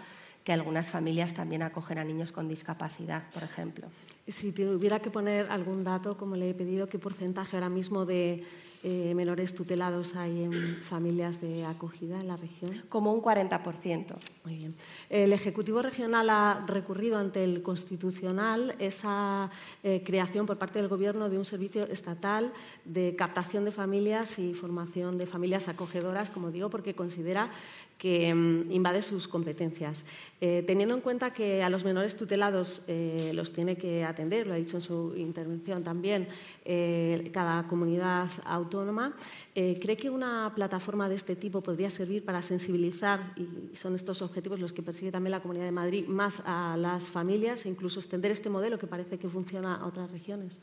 que 0.45 0.53
algunas 0.53 0.91
familias 0.91 1.35
también 1.35 1.63
acogen 1.63 1.99
a 1.99 2.05
niños 2.05 2.31
con 2.33 2.49
discapacidad, 2.49 3.25
por 3.33 3.43
ejemplo. 3.43 3.89
Si 4.29 4.53
tuviera 4.53 5.01
que 5.01 5.11
poner 5.11 5.51
algún 5.51 5.83
dato, 5.83 6.17
como 6.17 6.37
le 6.37 6.51
he 6.51 6.55
pedido, 6.55 6.89
¿qué 6.89 6.99
porcentaje 6.99 7.57
ahora 7.57 7.69
mismo 7.69 8.05
de 8.05 8.45
eh, 8.89 9.17
menores 9.17 9.53
tutelados 9.53 10.15
hay 10.15 10.45
en 10.45 10.53
familias 10.81 11.41
de 11.41 11.65
acogida 11.65 12.21
en 12.21 12.29
la 12.29 12.37
región? 12.37 12.85
Como 12.89 13.13
un 13.13 13.21
40%. 13.21 14.15
Muy 14.45 14.59
bien. 14.59 14.77
El 15.11 15.33
Ejecutivo 15.33 15.83
Regional 15.83 16.31
ha 16.31 16.65
recurrido 16.69 17.19
ante 17.19 17.43
el 17.43 17.65
Constitucional 17.65 18.77
esa 18.79 19.51
eh, 19.83 20.05
creación 20.07 20.47
por 20.47 20.59
parte 20.59 20.79
del 20.79 20.87
Gobierno 20.87 21.29
de 21.29 21.37
un 21.37 21.45
servicio 21.45 21.83
estatal 21.89 22.53
de 22.85 23.17
captación 23.17 23.65
de 23.65 23.73
familias 23.73 24.39
y 24.39 24.55
formación 24.55 25.19
de 25.19 25.27
familias 25.27 25.67
acogedoras, 25.67 26.31
como 26.31 26.53
digo, 26.53 26.71
porque 26.71 26.95
considera 26.95 27.51
que 27.99 28.35
mm, 28.35 28.71
invade 28.73 29.03
sus 29.03 29.27
competencias. 29.29 30.05
Eh, 30.41 30.63
teniendo 30.67 30.95
en 30.95 31.01
cuenta 31.01 31.33
que 31.33 31.63
a 31.63 31.71
los 31.71 31.85
menores 31.85 32.17
tutelados 32.17 32.83
eh, 32.89 33.33
los 33.35 33.53
tiene 33.53 33.77
que 33.77 34.05
atender, 34.05 34.47
lo 34.47 34.53
ha 34.53 34.57
dicho 34.57 34.77
en 34.77 34.83
su 34.83 35.15
intervención 35.17 35.83
también, 35.83 36.29
eh, 36.65 37.31
cada 37.33 37.67
comunidad 37.67 38.29
autónoma, 38.45 39.17
¿cree 39.55 39.97
que 39.97 40.11
una 40.11 40.53
plataforma 40.55 41.09
de 41.09 41.15
este 41.15 41.37
tipo 41.37 41.63
podría 41.63 41.91
servir 41.91 42.25
para 42.25 42.43
sensibilizar, 42.43 43.33
y 43.37 43.75
son 43.75 43.95
estos 43.95 44.21
objetivos 44.21 44.61
los 44.61 44.73
que 44.73 44.83
persigue 44.83 45.11
también 45.11 45.31
la 45.31 45.41
Comunidad 45.41 45.65
de 45.65 45.73
Madrid, 45.73 46.07
más 46.07 46.43
a 46.45 46.77
las 46.77 47.09
familias 47.09 47.65
e 47.65 47.71
incluso 47.71 48.01
extender 48.01 48.31
este 48.31 48.51
modelo 48.51 48.79
que 48.79 48.87
parece 48.87 49.19
que 49.19 49.29
funciona 49.29 49.77
a 49.77 49.87
otras 49.87 50.11
regiones? 50.11 50.61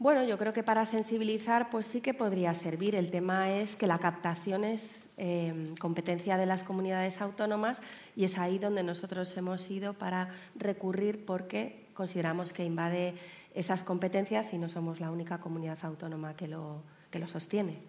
Bueno, 0.00 0.24
yo 0.24 0.38
creo 0.38 0.54
que 0.54 0.62
para 0.62 0.86
sensibilizar 0.86 1.68
pues 1.68 1.84
sí 1.84 2.00
que 2.00 2.14
podría 2.14 2.54
servir. 2.54 2.94
El 2.94 3.10
tema 3.10 3.50
es 3.50 3.76
que 3.76 3.86
la 3.86 3.98
captación 3.98 4.64
es 4.64 5.06
eh, 5.18 5.74
competencia 5.78 6.38
de 6.38 6.46
las 6.46 6.64
comunidades 6.64 7.20
autónomas 7.20 7.82
y 8.16 8.24
es 8.24 8.38
ahí 8.38 8.58
donde 8.58 8.82
nosotros 8.82 9.36
hemos 9.36 9.70
ido 9.70 9.92
para 9.92 10.30
recurrir 10.54 11.26
porque 11.26 11.84
consideramos 11.92 12.54
que 12.54 12.64
invade 12.64 13.12
esas 13.54 13.84
competencias 13.84 14.54
y 14.54 14.58
no 14.58 14.70
somos 14.70 15.00
la 15.00 15.10
única 15.10 15.38
comunidad 15.38 15.76
autónoma 15.82 16.34
que 16.34 16.48
lo, 16.48 16.82
que 17.10 17.18
lo 17.18 17.26
sostiene. 17.26 17.82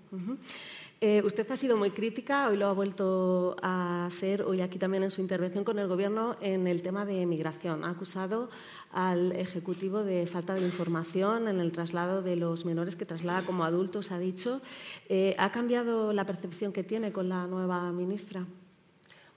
Eh, 1.03 1.23
usted 1.25 1.49
ha 1.49 1.57
sido 1.57 1.77
muy 1.77 1.89
crítica, 1.89 2.47
hoy 2.47 2.57
lo 2.57 2.67
ha 2.67 2.73
vuelto 2.73 3.55
a 3.63 4.07
ser, 4.11 4.43
hoy 4.43 4.61
aquí 4.61 4.77
también 4.77 5.01
en 5.01 5.09
su 5.09 5.19
intervención 5.19 5.63
con 5.63 5.79
el 5.79 5.87
Gobierno, 5.87 6.37
en 6.41 6.67
el 6.67 6.83
tema 6.83 7.05
de 7.05 7.25
migración. 7.25 7.83
Ha 7.83 7.89
acusado 7.89 8.51
al 8.91 9.31
Ejecutivo 9.31 10.03
de 10.03 10.27
falta 10.27 10.53
de 10.53 10.61
información 10.61 11.47
en 11.47 11.59
el 11.59 11.71
traslado 11.71 12.21
de 12.21 12.35
los 12.35 12.65
menores 12.65 12.95
que 12.95 13.07
traslada 13.07 13.41
como 13.41 13.63
adultos, 13.63 14.11
ha 14.11 14.19
dicho. 14.19 14.61
Eh, 15.09 15.33
¿Ha 15.39 15.51
cambiado 15.51 16.13
la 16.13 16.27
percepción 16.27 16.71
que 16.71 16.83
tiene 16.83 17.11
con 17.11 17.29
la 17.29 17.47
nueva 17.47 17.91
ministra? 17.91 18.45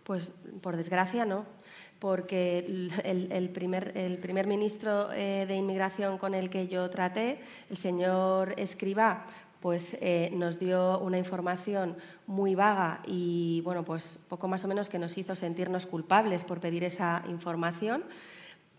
Pues, 0.02 0.34
por 0.60 0.76
desgracia, 0.76 1.24
no 1.24 1.46
porque 1.98 2.58
el, 2.58 3.48
primer, 3.50 3.96
el 3.96 4.18
primer, 4.18 4.46
ministro 4.46 5.10
eh, 5.12 5.46
de 5.48 5.56
Inmigración 5.56 6.18
con 6.18 6.34
el 6.34 6.50
que 6.50 6.68
yo 6.68 6.90
traté, 6.90 7.38
el 7.70 7.78
señor 7.78 8.52
Escribá, 8.58 9.24
pues 9.64 9.96
eh, 10.02 10.28
nos 10.34 10.58
dio 10.58 10.98
una 10.98 11.16
información 11.16 11.96
muy 12.26 12.54
vaga 12.54 13.00
y 13.06 13.62
bueno, 13.64 13.82
pues 13.82 14.18
poco 14.28 14.46
más 14.46 14.62
o 14.62 14.68
menos 14.68 14.90
que 14.90 14.98
nos 14.98 15.16
hizo 15.16 15.34
sentirnos 15.34 15.86
culpables 15.86 16.44
por 16.44 16.60
pedir 16.60 16.84
esa 16.84 17.24
información, 17.30 18.04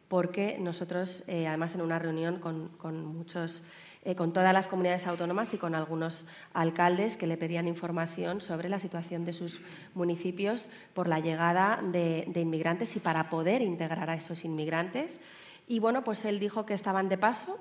porque 0.08 0.60
nosotros, 0.60 1.24
eh, 1.26 1.48
además 1.48 1.74
en 1.74 1.82
una 1.82 1.98
reunión 1.98 2.38
con, 2.38 2.70
muchos, 3.08 3.64
eh, 4.04 4.14
con 4.14 4.32
todas 4.32 4.54
las 4.54 4.68
comunidades 4.68 5.08
autónomas 5.08 5.56
y 5.56 5.58
con 5.58 5.74
algunos 5.74 6.28
alcaldes 6.54 7.18
que 7.18 7.26
le 7.26 7.38
pedían 7.38 7.68
información 7.68 8.40
sobre 8.40 8.70
la 8.70 8.78
situación 8.78 9.26
de 9.26 9.34
sus 9.34 9.62
municipios 9.96 10.70
por 10.94 11.08
la 11.08 11.20
llegada 11.20 11.82
de, 11.82 12.26
de 12.28 12.42
inmigrantes 12.42 12.96
y 12.96 13.00
para 13.00 13.32
poder 13.32 13.64
integrar 13.64 14.12
a 14.12 14.14
esos 14.14 14.46
inmigrantes. 14.46 15.20
Y 15.68 15.80
bueno, 15.80 16.04
pues 16.04 16.26
él 16.26 16.38
dijo 16.38 16.68
que 16.68 16.76
estaban 16.76 17.10
de 17.10 17.18
paso 17.18 17.58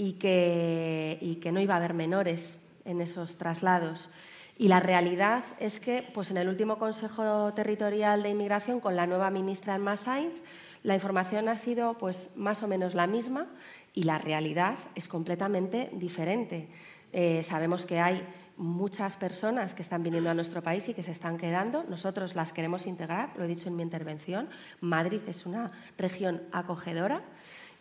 y 0.00 0.14
que, 0.14 1.38
que 1.42 1.52
no 1.52 1.60
iba 1.60 1.74
a 1.74 1.76
haber 1.76 1.92
menores 1.92 2.58
en 2.86 3.02
esos 3.02 3.36
traslados. 3.36 4.08
Y 4.56 4.68
la 4.68 4.80
realidad 4.80 5.44
es 5.58 5.78
que 5.78 6.08
pues 6.14 6.30
en 6.30 6.38
el 6.38 6.48
último 6.48 6.78
Consejo 6.78 7.52
Territorial 7.52 8.22
de 8.22 8.30
Inmigración, 8.30 8.80
con 8.80 8.96
la 8.96 9.06
nueva 9.06 9.30
ministra 9.30 9.74
Alma 9.74 9.96
Sainz, 9.96 10.40
la 10.84 10.94
información 10.94 11.50
ha 11.50 11.56
sido 11.58 11.98
pues, 11.98 12.30
más 12.34 12.62
o 12.62 12.66
menos 12.66 12.94
la 12.94 13.06
misma 13.06 13.48
y 13.92 14.04
la 14.04 14.16
realidad 14.16 14.78
es 14.94 15.06
completamente 15.06 15.90
diferente. 15.92 16.70
Eh, 17.12 17.42
sabemos 17.42 17.84
que 17.84 18.00
hay 18.00 18.26
muchas 18.56 19.18
personas 19.18 19.74
que 19.74 19.82
están 19.82 20.02
viniendo 20.02 20.30
a 20.30 20.34
nuestro 20.34 20.62
país 20.62 20.88
y 20.88 20.94
que 20.94 21.02
se 21.02 21.12
están 21.12 21.36
quedando. 21.36 21.84
Nosotros 21.90 22.34
las 22.34 22.54
queremos 22.54 22.86
integrar, 22.86 23.34
lo 23.36 23.44
he 23.44 23.48
dicho 23.48 23.68
en 23.68 23.76
mi 23.76 23.82
intervención. 23.82 24.48
Madrid 24.80 25.20
es 25.26 25.44
una 25.44 25.72
región 25.98 26.42
acogedora 26.52 27.22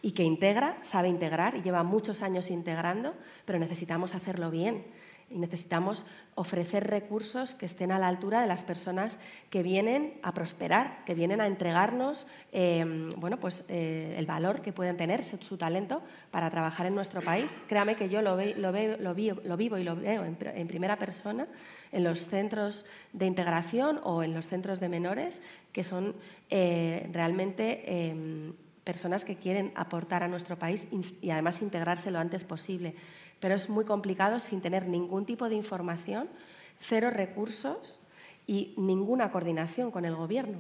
y 0.02 0.12
que 0.12 0.24
integra, 0.24 0.78
sabe 0.82 1.10
integrar 1.10 1.56
y 1.56 1.62
lleva 1.62 1.84
muchos 1.84 2.22
años 2.22 2.50
integrando, 2.50 3.14
pero 3.46 3.60
necesitamos 3.60 4.16
hacerlo 4.16 4.50
bien 4.50 4.86
y 5.32 5.38
necesitamos 5.38 6.06
ofrecer 6.36 6.88
recursos 6.88 7.54
que 7.54 7.66
estén 7.66 7.92
a 7.92 8.00
la 8.00 8.08
altura 8.08 8.42
de 8.42 8.48
las 8.48 8.64
personas 8.64 9.20
que 9.50 9.62
vienen 9.62 10.14
a 10.24 10.34
prosperar, 10.34 11.04
que 11.06 11.14
vienen 11.14 11.42
a 11.42 11.48
entregarnos 11.48 12.26
em, 12.52 13.10
bueno, 13.18 13.40
pues, 13.40 13.64
eh, 13.68 14.16
el 14.18 14.26
valor 14.26 14.62
que 14.62 14.74
pueden 14.74 14.98
tener, 14.98 15.22
su 15.22 15.58
talento, 15.58 16.02
para 16.32 16.50
trabajar 16.50 16.88
en 16.88 16.96
nuestro 16.96 17.22
país. 17.22 17.58
Créame 17.68 17.96
que 17.96 18.10
yo 18.10 18.22
lo, 18.22 18.38
lo, 18.38 18.72
lo, 18.72 19.14
vivo 19.58 19.78
y 19.78 19.84
lo 19.84 19.96
veo 19.96 20.26
en, 20.26 20.68
primera 20.68 20.98
persona 20.98 21.48
en 21.92 22.04
los 22.04 22.28
centros 22.28 22.86
de 23.14 23.26
integración 23.26 24.00
o 24.04 24.24
en 24.24 24.34
los 24.34 24.48
centros 24.48 24.80
de 24.80 24.90
menores, 24.90 25.42
que 25.72 25.84
son 25.84 26.16
eh, 26.50 27.08
realmente 27.12 28.10
em, 28.10 28.54
personas 28.90 29.24
que 29.24 29.36
quieren 29.36 29.72
aportar 29.76 30.24
a 30.24 30.28
nuestro 30.28 30.58
país 30.58 30.88
y 31.22 31.30
además 31.30 31.62
integrarse 31.62 32.10
lo 32.10 32.18
antes 32.18 32.44
posible. 32.44 32.96
Pero 33.40 33.54
es 33.54 33.70
muy 33.70 33.86
complicado 33.86 34.40
sin 34.40 34.62
tener 34.62 34.88
ningún 34.88 35.28
tipo 35.28 35.48
de 35.48 35.54
información, 35.54 36.28
cero 36.80 37.12
recursos 37.12 38.00
y 38.48 38.74
ninguna 38.78 39.32
coordinación 39.32 39.92
con 39.92 40.06
el 40.06 40.16
Gobierno. 40.16 40.58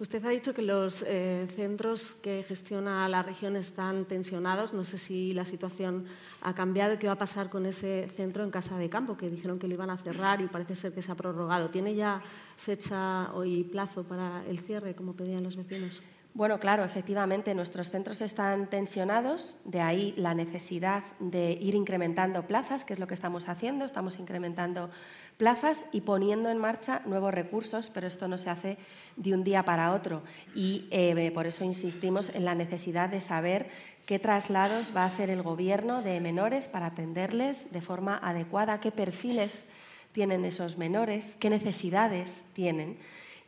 Usted 0.00 0.24
ha 0.24 0.30
dicho 0.30 0.52
que 0.52 0.62
los 0.62 1.04
eh, 1.06 1.46
centros 1.54 2.10
que 2.20 2.42
gestiona 2.42 3.08
la 3.08 3.22
región 3.22 3.54
están 3.54 4.06
tensionados. 4.06 4.74
No 4.74 4.82
sé 4.82 4.98
si 4.98 5.32
la 5.32 5.44
situación 5.44 6.06
ha 6.42 6.52
cambiado 6.52 6.94
y 6.94 6.96
qué 6.96 7.06
va 7.06 7.12
a 7.12 7.18
pasar 7.26 7.48
con 7.48 7.64
ese 7.64 8.08
centro 8.16 8.42
en 8.42 8.50
Casa 8.50 8.76
de 8.76 8.90
Campo, 8.90 9.16
que 9.16 9.30
dijeron 9.30 9.60
que 9.60 9.68
lo 9.68 9.74
iban 9.74 9.90
a 9.90 9.96
cerrar 9.96 10.42
y 10.42 10.48
parece 10.48 10.74
ser 10.74 10.92
que 10.92 11.00
se 11.00 11.12
ha 11.12 11.14
prorrogado. 11.14 11.70
¿Tiene 11.70 11.94
ya 11.94 12.20
fecha 12.56 13.30
y 13.46 13.62
plazo 13.62 14.02
para 14.02 14.44
el 14.48 14.58
cierre, 14.58 14.96
como 14.96 15.12
pedían 15.14 15.44
los 15.44 15.54
vecinos? 15.54 16.02
Bueno, 16.36 16.60
claro, 16.60 16.84
efectivamente, 16.84 17.54
nuestros 17.54 17.88
centros 17.88 18.20
están 18.20 18.68
tensionados, 18.68 19.56
de 19.64 19.80
ahí 19.80 20.12
la 20.18 20.34
necesidad 20.34 21.02
de 21.18 21.52
ir 21.52 21.74
incrementando 21.74 22.46
plazas, 22.46 22.84
que 22.84 22.92
es 22.92 22.98
lo 22.98 23.06
que 23.06 23.14
estamos 23.14 23.48
haciendo, 23.48 23.86
estamos 23.86 24.18
incrementando 24.18 24.90
plazas 25.38 25.82
y 25.92 26.02
poniendo 26.02 26.50
en 26.50 26.58
marcha 26.58 27.00
nuevos 27.06 27.32
recursos, 27.32 27.88
pero 27.88 28.06
esto 28.06 28.28
no 28.28 28.36
se 28.36 28.50
hace 28.50 28.76
de 29.16 29.32
un 29.32 29.44
día 29.44 29.64
para 29.64 29.94
otro. 29.94 30.24
Y 30.54 30.88
eh, 30.90 31.30
por 31.32 31.46
eso 31.46 31.64
insistimos 31.64 32.28
en 32.34 32.44
la 32.44 32.54
necesidad 32.54 33.08
de 33.08 33.22
saber 33.22 33.70
qué 34.04 34.18
traslados 34.18 34.92
va 34.94 35.04
a 35.04 35.06
hacer 35.06 35.30
el 35.30 35.42
Gobierno 35.42 36.02
de 36.02 36.20
menores 36.20 36.68
para 36.68 36.88
atenderles 36.88 37.72
de 37.72 37.80
forma 37.80 38.18
adecuada, 38.18 38.78
qué 38.78 38.92
perfiles 38.92 39.64
tienen 40.12 40.44
esos 40.44 40.76
menores, 40.76 41.34
qué 41.40 41.48
necesidades 41.48 42.42
tienen 42.52 42.98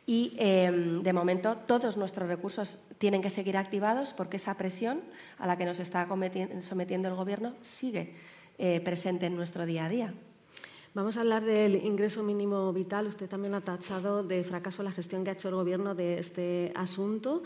y 0.09 0.33
em, 0.37 1.03
de 1.03 1.13
momento 1.13 1.55
todos 1.67 1.95
nuestros 1.95 2.27
recursos 2.27 2.79
tienen 2.97 3.21
que 3.21 3.29
seguir 3.29 3.57
activados 3.57 4.11
porque 4.11 4.37
esa 4.37 4.57
presión 4.57 5.01
a 5.37 5.45
la 5.45 5.55
que 5.55 5.65
nos 5.65 5.79
está 5.79 6.07
sometiendo 6.61 7.07
el 7.09 7.13
Gobierno 7.13 7.53
sigue 7.61 8.15
eh, 8.57 8.81
presente 8.81 9.27
en 9.27 9.35
nuestro 9.35 9.67
día 9.67 9.85
a 9.85 9.89
día. 9.89 10.13
Vamos 10.95 11.17
a 11.17 11.21
hablar 11.21 11.45
del 11.45 11.85
ingreso 11.85 12.23
mínimo 12.23 12.73
vital. 12.73 13.05
Usted 13.05 13.29
también 13.29 13.53
ha 13.53 13.61
tachado 13.61 14.23
de 14.23 14.43
fracaso 14.43 14.81
la 14.81 14.91
gestión 14.91 15.23
que 15.23 15.29
ha 15.29 15.33
hecho 15.33 15.49
el 15.49 15.53
Gobierno 15.53 15.93
de 15.93 16.17
este 16.17 16.71
asunto 16.73 17.43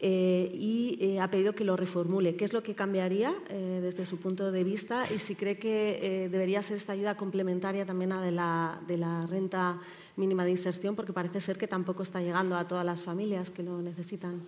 eh, 0.00 0.50
y 0.54 0.96
eh, 0.98 1.20
ha 1.20 1.30
pedido 1.30 1.54
que 1.54 1.66
lo 1.66 1.76
reformule. 1.76 2.34
¿Qué 2.34 2.46
es 2.46 2.54
lo 2.54 2.62
que 2.62 2.74
cambiaría 2.74 3.34
desde 3.50 4.06
su 4.06 4.16
punto 4.16 4.50
de 4.50 4.64
vista 4.64 5.04
y 5.14 5.18
si 5.18 5.34
cree 5.34 5.58
que 5.58 6.30
debería 6.32 6.62
ser 6.62 6.78
esta 6.78 6.94
ayuda 6.94 7.14
complementaria 7.14 7.84
también 7.84 8.12
a 8.12 8.22
de 8.22 8.32
la, 8.32 8.80
de 8.86 8.96
la 8.96 9.26
renta 9.26 9.78
mínima 10.16 10.44
de 10.44 10.50
inserción, 10.50 10.96
porque 10.96 11.12
parece 11.12 11.40
ser 11.40 11.58
que 11.58 11.68
tampoco 11.68 12.02
está 12.02 12.20
llegando 12.20 12.56
a 12.56 12.66
todas 12.66 12.84
las 12.84 13.02
familias 13.02 13.50
que 13.50 13.62
lo 13.62 13.80
necesitan. 13.82 14.42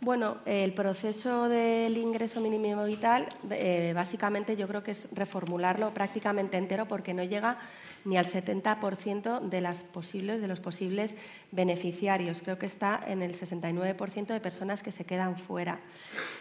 Bueno, 0.00 0.38
el 0.46 0.74
proceso 0.74 1.48
del 1.48 1.96
ingreso 1.96 2.40
mínimo 2.40 2.84
vital, 2.84 3.28
eh, 3.50 3.90
básicamente 3.96 4.56
yo 4.56 4.68
creo 4.68 4.84
que 4.84 4.92
es 4.92 5.08
reformularlo 5.10 5.92
prácticamente 5.92 6.56
entero 6.56 6.86
porque 6.86 7.14
no 7.14 7.24
llega 7.24 7.58
ni 8.04 8.16
al 8.16 8.24
70% 8.24 9.40
de, 9.40 9.60
las 9.60 9.82
posibles, 9.82 10.40
de 10.40 10.46
los 10.46 10.60
posibles 10.60 11.16
beneficiarios. 11.50 12.42
Creo 12.42 12.60
que 12.60 12.66
está 12.66 13.02
en 13.08 13.22
el 13.22 13.34
69% 13.34 14.26
de 14.26 14.40
personas 14.40 14.84
que 14.84 14.92
se 14.92 15.04
quedan 15.04 15.36
fuera. 15.36 15.80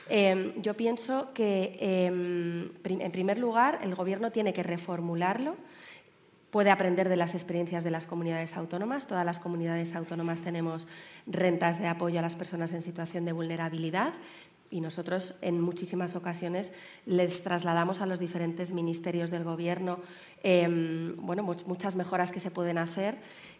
Em, 0.07 0.53
yo 0.61 0.75
pienso 0.75 1.33
que, 1.33 1.77
em, 1.79 2.69
en 2.83 3.11
primer 3.11 3.39
lugar, 3.39 3.79
el 3.81 3.95
Gobierno 3.95 4.31
tiene 4.31 4.53
que 4.53 4.61
reformularlo 4.61 5.55
puede 6.57 6.71
aprender 6.71 7.07
de 7.07 7.17
las 7.17 7.35
experiencias 7.35 7.83
de 7.83 7.91
las 7.91 8.07
comunidades 8.07 8.57
autónomas. 8.57 9.05
Todas 9.05 9.23
las 9.23 9.39
comunidades 9.39 9.93
autónomas 9.93 10.41
tenemos 10.41 10.87
rentas 11.27 11.79
de 11.79 11.85
apoyo 11.85 12.17
a 12.17 12.23
las 12.23 12.35
personas 12.35 12.73
en 12.73 12.81
situación 12.81 13.25
de 13.25 13.31
vulnerabilidad 13.31 14.15
y 14.71 14.81
nosotros 14.81 15.35
en 15.41 15.61
muchísimas 15.61 16.15
ocasiones 16.15 16.71
les 17.05 17.43
trasladamos 17.43 18.01
a 18.01 18.07
los 18.07 18.19
diferentes 18.19 18.73
ministerios 18.73 19.29
del 19.29 19.43
Gobierno 19.43 19.99
em, 20.41 21.15
bueno, 21.17 21.43
muchas 21.43 21.95
mejoras 21.95 22.31
que 22.31 22.39
se 22.39 22.49
pueden 22.49 22.79
hacer 22.79 23.19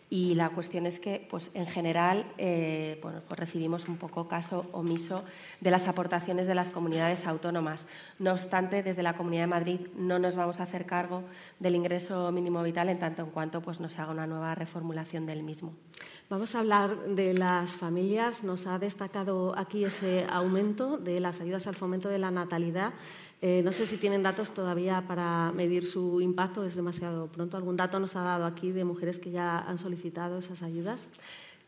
y 0.10 0.36
la 0.36 0.50
cuestión 0.50 0.86
es 0.86 1.00
que, 1.00 1.28
pues, 1.30 1.52
en 1.54 1.68
general, 1.68 2.26
eh, 2.38 2.98
pues 3.02 3.16
recibimos 3.32 3.88
un 3.90 3.98
poco 3.98 4.28
caso 4.28 4.66
omiso 4.72 5.26
de 5.60 5.70
las 5.70 5.90
aportaciones 5.90 6.48
de 6.48 6.56
las 6.56 6.72
comunidades 6.72 7.28
autónomas. 7.28 7.88
No 8.18 8.32
obstante, 8.32 8.84
desde 8.84 9.04
la 9.04 9.16
Comunidad 9.16 9.44
de 9.44 9.48
Madrid 9.48 9.80
no 9.98 10.18
nos 10.18 10.38
vamos 10.38 10.62
a 10.62 10.64
hacer 10.64 10.86
cargo 10.86 11.24
del 11.60 11.76
ingreso 11.76 12.32
mínimo 12.32 12.64
vital 12.64 12.88
en 12.88 13.00
tanto 13.00 13.24
en 13.24 13.32
cuanto 13.32 13.62
pues, 13.62 13.82
nos 13.82 14.00
haga 14.00 14.12
una 14.12 14.28
nueva 14.28 14.56
reformulación 14.56 15.26
del 15.26 15.44
mismo. 15.44 15.74
Vamos 16.30 16.56
a 16.56 16.60
hablar 16.60 16.98
de 17.16 17.34
las 17.34 17.78
familias. 17.78 18.44
Nos 18.44 18.68
ha 18.68 18.80
destacado 18.80 19.58
aquí 19.58 19.86
ese 19.86 20.26
aumento 20.30 20.98
de 20.98 21.22
las 21.22 21.40
ayudas 21.40 21.68
al 21.68 21.76
fomento 21.76 22.10
de 22.10 22.20
la 22.20 22.32
natalidad. 22.32 22.94
Eh, 23.40 23.62
no 23.64 23.72
sé 23.72 23.86
si 23.86 23.98
tienen 23.98 24.24
datos 24.24 24.52
todavía 24.52 25.04
para 25.08 25.52
medir 25.52 25.86
su 25.86 26.22
impacto, 26.22 26.64
es 26.64 26.76
demasiado 26.76 27.28
pronto. 27.28 27.56
¿Algún 27.56 27.76
dato 27.76 28.00
nos 28.00 28.16
ha 28.16 28.22
dado 28.22 28.46
aquí 28.46 28.72
de 28.72 28.84
mujeres 28.84 29.20
que 29.20 29.30
ya 29.30 29.60
han 29.60 29.78
solicitado 29.78 30.40
esas 30.40 30.64
ayudas? 30.64 31.08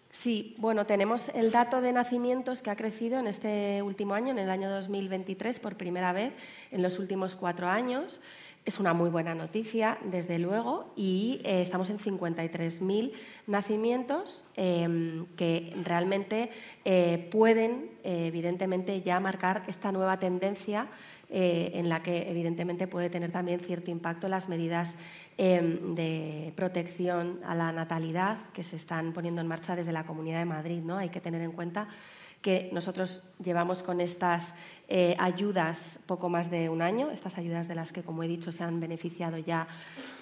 Sí, 0.10 0.56
bueno, 0.58 0.88
tenemos 0.88 1.30
el 1.30 1.52
dato 1.52 1.82
de 1.82 1.94
nacimientos 1.94 2.64
que 2.64 2.72
ha 2.72 2.76
crecido 2.76 3.20
en 3.20 3.28
este 3.28 3.84
último 3.84 4.16
año, 4.16 4.32
en 4.32 4.40
el 4.40 4.50
año 4.50 4.72
2023, 4.72 5.60
por 5.60 5.78
primera 5.78 6.12
vez 6.12 6.34
en 6.72 6.82
los 6.82 6.98
últimos 6.98 7.36
cuatro 7.36 7.68
años. 7.68 8.20
Es 8.66 8.80
una 8.80 8.94
muy 8.94 9.10
buena 9.12 9.36
noticia, 9.36 10.00
desde 10.04 10.40
luego, 10.40 10.92
y 10.96 11.40
eh, 11.44 11.62
estamos 11.62 11.90
en 11.92 12.00
53.000 12.00 13.14
nacimientos 13.48 14.44
em, 14.56 15.28
que 15.38 15.74
realmente 15.84 16.50
eh, 16.84 17.30
pueden, 17.32 17.92
evidentemente, 18.04 19.02
ya 19.02 19.20
marcar 19.20 19.64
esta 19.68 19.92
nueva 19.92 20.20
tendencia 20.20 20.88
eh, 21.32 21.72
en 21.76 21.90
la 21.90 22.02
que 22.02 22.28
evidentemente 22.28 22.88
puede 22.88 23.12
tener 23.12 23.32
también 23.32 23.60
cierto 23.60 23.92
impacto 23.92 24.28
las 24.28 24.50
medidas 24.50 24.96
em, 25.38 25.94
de 25.94 26.52
protección 26.56 27.40
a 27.46 27.54
la 27.54 27.72
natalidad 27.72 28.38
que 28.52 28.64
se 28.64 28.76
están 28.76 29.14
poniendo 29.14 29.40
en 29.40 29.46
marcha 29.48 29.76
desde 29.76 29.92
la 29.92 30.08
Comunidad 30.08 30.40
de 30.40 30.46
Madrid. 30.46 30.82
¿no? 30.82 30.98
Hay 30.98 31.10
que 31.10 31.22
tener 31.22 31.44
en 31.44 31.52
cuenta 31.52 31.88
que 32.42 32.70
nosotros 32.72 33.22
llevamos 33.44 33.84
con 33.84 34.02
estas 34.02 34.56
eh, 34.88 35.16
ayudas 35.20 36.00
poco 36.08 36.30
más 36.30 36.50
de 36.50 36.70
un 36.70 36.82
año, 36.82 37.12
estas 37.12 37.38
ayudas 37.38 37.68
de 37.68 37.76
las 37.76 37.92
que, 37.92 38.02
como 38.02 38.24
he 38.24 38.28
dicho, 38.28 38.52
se 38.52 38.64
han 38.64 38.80
beneficiado 38.80 39.38
ya 39.38 39.68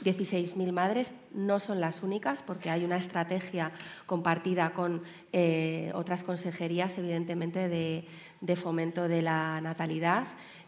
16.000 0.03 0.71
madres, 0.71 1.13
no 1.33 1.59
son 1.59 1.79
las 1.79 2.03
únicas 2.03 2.41
porque 2.41 2.69
hay 2.69 2.83
una 2.83 2.97
estrategia 2.97 3.71
compartida 4.07 4.71
con 4.71 5.03
eh, 5.31 5.91
otras 5.93 6.23
consejerías, 6.23 6.97
evidentemente, 6.97 7.69
de 7.69 8.55
fomento 8.55 9.07
de 9.07 9.21
la 9.21 9.61
natalidad 9.61 10.25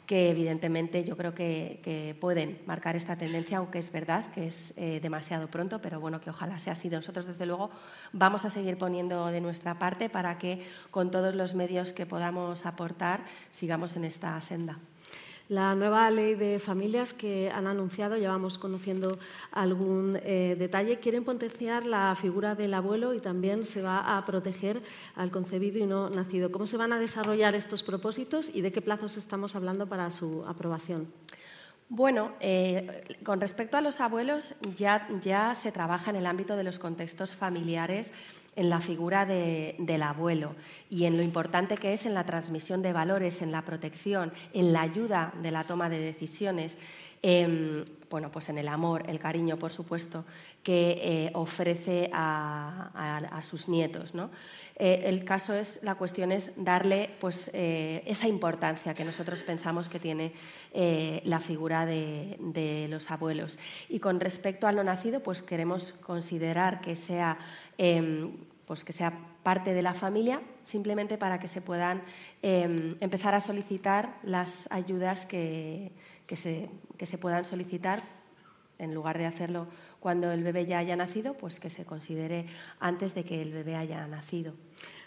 que 0.10 0.32
evidentemente 0.32 1.04
yo 1.04 1.16
creo 1.16 1.36
que, 1.36 2.18
pueden 2.20 2.60
marcar 2.66 2.96
esta 2.96 3.16
tendencia, 3.16 3.60
aunque 3.60 3.78
es 3.78 3.92
verdad 3.92 4.26
que 4.34 4.48
es 4.48 4.74
eh, 4.76 5.00
demasiado 5.00 5.50
pronto, 5.50 5.84
pero 5.84 6.00
bueno, 6.00 6.20
que 6.20 6.32
ojalá 6.32 6.58
sea 6.58 6.74
así. 6.74 6.90
Nosotros, 6.90 7.28
desde 7.28 7.46
luego, 7.46 7.70
vamos 8.12 8.44
a 8.44 8.50
seguir 8.50 8.76
poniendo 8.76 9.28
de 9.28 9.40
nuestra 9.40 9.78
parte 9.78 10.10
para 10.10 10.40
que 10.40 10.66
con 10.90 11.12
todos 11.12 11.36
los 11.36 11.54
medios 11.54 11.94
que 11.94 12.08
podamos 12.08 12.66
aportar 12.66 13.24
sigamos 13.52 13.96
en 13.98 14.04
esta 14.04 14.42
senda. 14.42 14.80
La 15.50 15.74
nueva 15.74 16.12
ley 16.12 16.36
de 16.36 16.60
familias 16.60 17.16
que 17.16 17.50
han 17.50 17.66
anunciado, 17.66 18.18
llevamos 18.18 18.60
conociendo 18.60 19.18
algún 19.52 20.16
eh, 20.22 20.56
detalle, 20.60 21.00
quieren 21.00 21.24
potenciar 21.24 21.88
la 21.88 22.14
figura 22.14 22.54
del 22.54 22.72
abuelo 22.72 23.16
y 23.16 23.20
también 23.20 23.66
se 23.66 23.82
va 23.82 24.16
a 24.16 24.24
proteger 24.26 24.84
al 25.16 25.32
concebido 25.32 25.80
y 25.80 25.88
no 25.88 26.12
nacido. 26.12 26.52
¿Cómo 26.52 26.68
se 26.68 26.78
van 26.78 26.94
a 26.94 27.00
desarrollar 27.00 27.56
estos 27.56 27.82
propósitos 27.82 28.52
y 28.54 28.62
de 28.62 28.72
qué 28.72 28.84
plazos 28.84 29.18
estamos 29.18 29.56
hablando 29.56 29.88
para 29.90 30.12
su 30.12 30.46
aprobación? 30.46 31.12
Bueno, 31.92 32.34
eh, 32.40 33.18
con 33.24 33.42
respecto 33.42 33.76
a 33.76 33.82
los 33.82 34.00
abuelos, 34.02 34.54
ya, 34.76 35.08
ya 35.24 35.56
se 35.56 35.72
trabaja 35.72 36.12
en 36.12 36.18
el 36.18 36.28
ámbito 36.28 36.56
de 36.58 36.64
los 36.64 36.78
contextos 36.78 37.34
familiares 37.34 38.12
en 38.60 38.70
la 38.70 38.82
figura 38.82 39.26
del 39.26 40.04
abuelo 40.04 40.56
y 40.90 41.06
en 41.06 41.16
lo 41.16 41.24
importante 41.24 41.78
que 41.78 41.94
es 41.94 42.06
en 42.06 42.14
la 42.14 42.26
transmisión 42.26 42.82
de 42.82 42.92
valores, 42.92 43.42
en 43.42 43.54
la 43.54 43.64
protección, 43.64 44.34
en 44.54 44.74
la 44.74 44.82
ayuda 44.82 45.34
de 45.42 45.52
la 45.52 45.64
toma 45.64 45.90
de 45.90 46.00
decisiones, 46.00 46.78
bueno, 48.10 48.32
pues 48.32 48.50
en 48.50 48.58
el 48.58 48.68
amor, 48.68 49.04
el 49.08 49.20
cariño, 49.20 49.58
por 49.58 49.72
supuesto, 49.72 50.26
que 50.64 51.02
eh, 51.04 51.32
ofrece 51.34 52.10
a, 52.14 53.40
sus 53.42 53.70
nietos. 53.70 54.14
Eh, 54.76 55.04
el 55.06 55.26
caso 55.26 55.54
es, 55.54 55.80
la 55.84 55.96
cuestión 55.96 56.32
es 56.32 56.52
darle 56.56 57.10
pues, 57.20 57.52
eh, 57.54 58.04
esa 58.06 58.28
importancia 58.28 58.94
que 58.94 59.04
nosotros 59.04 59.44
pensamos 59.44 59.90
que 59.90 60.00
tiene 60.00 60.34
la 61.24 61.40
figura 61.40 61.86
de, 61.86 62.88
los 62.90 63.10
abuelos. 63.10 63.58
Y 63.88 64.00
con 64.00 64.20
respecto 64.20 64.68
al 64.68 64.76
no 64.76 64.84
nacido, 64.84 65.22
pues 65.22 65.42
queremos 65.42 65.94
considerar 66.02 66.82
que 66.82 66.96
sea 66.96 67.38
Em, 67.82 68.34
pues 68.70 68.86
que 68.86 68.94
sea 68.94 69.18
parte 69.42 69.74
de 69.74 69.82
la 69.82 69.96
familia, 69.96 70.44
simplemente 70.62 71.18
para 71.18 71.40
que 71.40 71.48
se 71.48 71.60
puedan 71.60 72.04
em, 72.44 72.96
empezar 73.00 73.34
a 73.34 73.40
solicitar 73.40 74.20
las 74.22 74.68
ayudas 74.70 75.26
que, 75.26 75.92
se, 76.36 76.70
que 76.96 77.08
se 77.08 77.18
puedan 77.18 77.46
solicitar, 77.46 78.04
en 78.78 78.94
lugar 78.94 79.18
de 79.18 79.26
hacerlo 79.26 79.66
cuando 80.00 80.32
el 80.32 80.44
bebé 80.44 80.68
ya 80.68 80.78
haya 80.78 80.96
nacido, 80.96 81.34
pues 81.34 81.60
que 81.60 81.72
se 81.72 81.84
considere 81.84 82.46
antes 82.80 83.16
de 83.16 83.24
que 83.26 83.42
el 83.42 83.52
bebé 83.54 83.76
haya 83.76 84.06
nacido. 84.06 84.54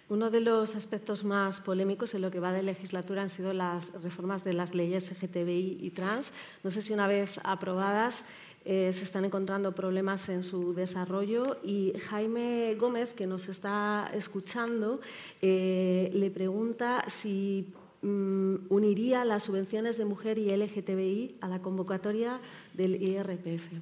Uno 0.09 0.31
de 0.31 0.41
los 0.41 0.75
aspectos 0.75 1.23
más 1.23 1.61
polémicos 1.61 2.15
en 2.15 2.23
lo 2.23 2.33
que 2.33 2.41
va 2.41 2.53
de 2.53 2.65
legislatura 2.65 3.23
han 3.23 3.31
sido 3.31 3.53
las 3.53 3.93
reformas 4.03 4.43
de 4.43 4.55
las 4.55 4.75
leyes 4.75 5.09
LGTBI 5.13 5.79
y 5.81 5.91
trans. 5.91 6.33
No 6.65 6.73
sé 6.73 6.83
si 6.83 6.93
una 6.93 7.07
vez 7.07 7.39
aprobadas 7.45 8.25
eh, 8.65 8.93
se 8.93 9.03
están 9.05 9.25
encontrando 9.25 9.75
problemas 9.75 10.29
en 10.29 10.43
su 10.43 10.73
desarrollo 10.73 11.59
y 11.65 11.93
Jaime 12.09 12.75
Gómez, 12.79 13.13
que 13.13 13.27
nos 13.27 13.49
está 13.49 14.11
escuchando, 14.15 15.01
eh, 15.41 16.11
le 16.15 16.31
pregunta 16.31 17.05
si 17.09 17.73
mm, 18.03 18.55
uniría 18.69 19.25
las 19.25 19.43
subvenciones 19.43 19.99
de 19.99 20.05
mujer 20.05 20.39
y 20.39 20.55
LGTBI 20.57 21.39
a 21.41 21.49
la 21.49 21.61
convocatoria 21.61 22.41
del 22.75 23.03
IRPF. 23.03 23.73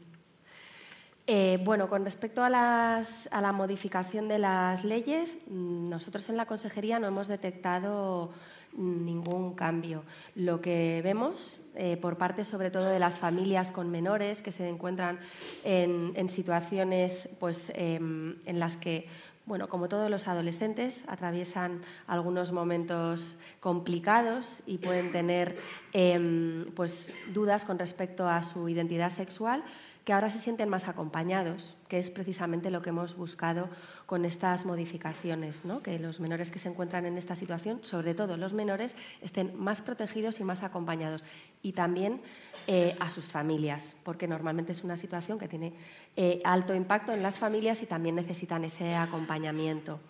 Eh, 1.27 1.61
bueno, 1.63 1.89
con 1.89 2.05
respecto 2.05 2.43
a, 2.43 2.51
la 2.51 3.53
modificación 3.53 4.27
de 4.29 4.39
las 4.39 4.83
leyes, 4.83 5.37
mm, 5.47 5.89
nosotros 5.89 6.29
en 6.29 6.37
la 6.37 6.47
Consejería 6.47 6.99
no 6.99 7.07
hemos 7.07 7.29
detectado 7.29 8.31
ningún 8.77 9.55
cambio. 9.55 10.05
Lo 10.35 10.61
que 10.61 11.01
vemos 11.03 11.63
eh, 11.75 11.97
por 11.97 12.17
parte 12.17 12.45
sobre 12.45 12.71
todo 12.71 12.87
de 12.87 12.99
las 12.99 13.19
familias 13.19 13.73
con 13.73 13.91
menores 13.91 14.43
que 14.43 14.53
se 14.53 14.69
encuentran 14.69 15.19
en, 15.65 16.29
situaciones 16.29 17.29
pues, 17.39 17.73
em, 17.75 18.37
en 18.47 18.59
las 18.59 18.77
que 18.77 19.09
bueno, 19.47 19.69
como 19.69 19.89
todos 19.89 20.09
los 20.09 20.29
adolescentes, 20.29 21.03
atraviesan 21.09 21.81
algunos 22.07 22.53
momentos 22.53 23.37
complicados 23.59 24.63
y 24.65 24.79
pueden 24.79 25.11
tener 25.11 25.57
em, 25.93 26.67
pues, 26.77 27.13
dudas 27.33 27.65
con 27.65 27.77
respecto 27.77 28.29
a 28.29 28.45
su 28.45 28.69
identidad 28.69 29.11
sexual, 29.11 29.65
que 30.05 30.13
ahora 30.13 30.31
se 30.31 30.39
sienten 30.39 30.69
más 30.69 30.89
acompañados, 30.89 31.77
que 31.89 31.99
es 31.99 32.11
precisamente 32.11 32.71
lo 32.71 32.83
que 32.83 32.91
hemos 32.91 33.17
buscado 33.17 33.69
con 34.07 34.25
estas 34.25 34.65
modificaciones, 34.65 35.65
¿no? 35.65 35.83
que 35.83 35.99
los 35.99 36.21
menores 36.21 36.51
que 36.51 36.59
se 36.59 36.69
encuentran 36.69 37.07
en 37.07 37.19
esta 37.19 37.35
situación, 37.35 37.81
sobre 37.83 38.15
todo 38.15 38.37
los 38.37 38.53
menores, 38.53 38.97
estén 39.21 39.53
más 39.57 39.83
protegidos 39.83 40.41
y 40.41 40.45
más 40.45 40.63
acompañados. 40.63 41.23
Y 41.63 41.73
también 41.73 42.23
eh, 42.67 42.97
a 42.99 43.11
sus 43.11 43.27
familias, 43.27 43.97
porque 44.03 44.27
normalmente 44.27 44.73
es 44.73 44.83
una 44.85 44.97
situación 44.97 45.39
que 45.39 45.49
tiene 45.49 45.75
eh, 46.17 46.41
alto 46.45 46.75
impacto 46.75 47.13
en 47.13 47.23
las 47.23 47.39
familias 47.39 47.83
y 47.83 47.87
también 47.87 48.15
necesitan 48.15 48.65
ese 48.65 48.95
acompañamiento. 48.95 50.01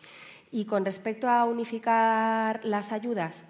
Y 0.52 0.64
con 0.64 0.84
respecto 0.84 1.28
a 1.28 1.44
unificar 1.44 2.60
las 2.64 2.92
ayudas, 2.92 3.44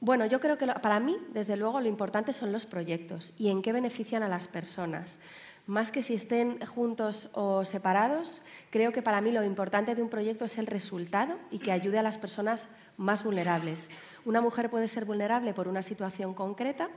bueno, 0.00 0.26
yo 0.26 0.40
creo 0.40 0.58
que 0.58 0.66
para 0.66 0.98
mí, 0.98 1.16
desde 1.32 1.56
luego, 1.56 1.80
lo 1.80 1.86
importante 1.86 2.32
son 2.32 2.50
los 2.50 2.66
proyectos 2.66 3.32
y 3.38 3.50
en 3.50 3.62
qué 3.62 3.72
benefician 3.72 4.24
a 4.24 4.28
las 4.28 4.48
personas. 4.48 5.20
Más 5.66 5.92
que 5.92 6.02
si 6.02 6.14
estén 6.14 6.58
juntos 6.66 7.30
o 7.34 7.64
separados, 7.64 8.42
creo 8.70 8.92
que 8.92 9.00
para 9.00 9.20
mí 9.20 9.30
lo 9.30 9.44
importante 9.44 9.94
de 9.94 10.02
un 10.02 10.08
proyecto 10.08 10.44
es 10.44 10.58
el 10.58 10.66
resultado 10.66 11.38
y 11.52 11.60
que 11.60 11.70
ayude 11.70 11.98
a 11.98 12.02
las 12.02 12.18
personas 12.18 12.68
más 12.96 13.22
vulnerables. 13.22 13.88
Una 14.24 14.40
mujer 14.40 14.70
puede 14.70 14.88
ser 14.88 15.04
vulnerable 15.04 15.54
por 15.54 15.68
una 15.68 15.82
situación 15.82 16.34
concreta 16.34 16.88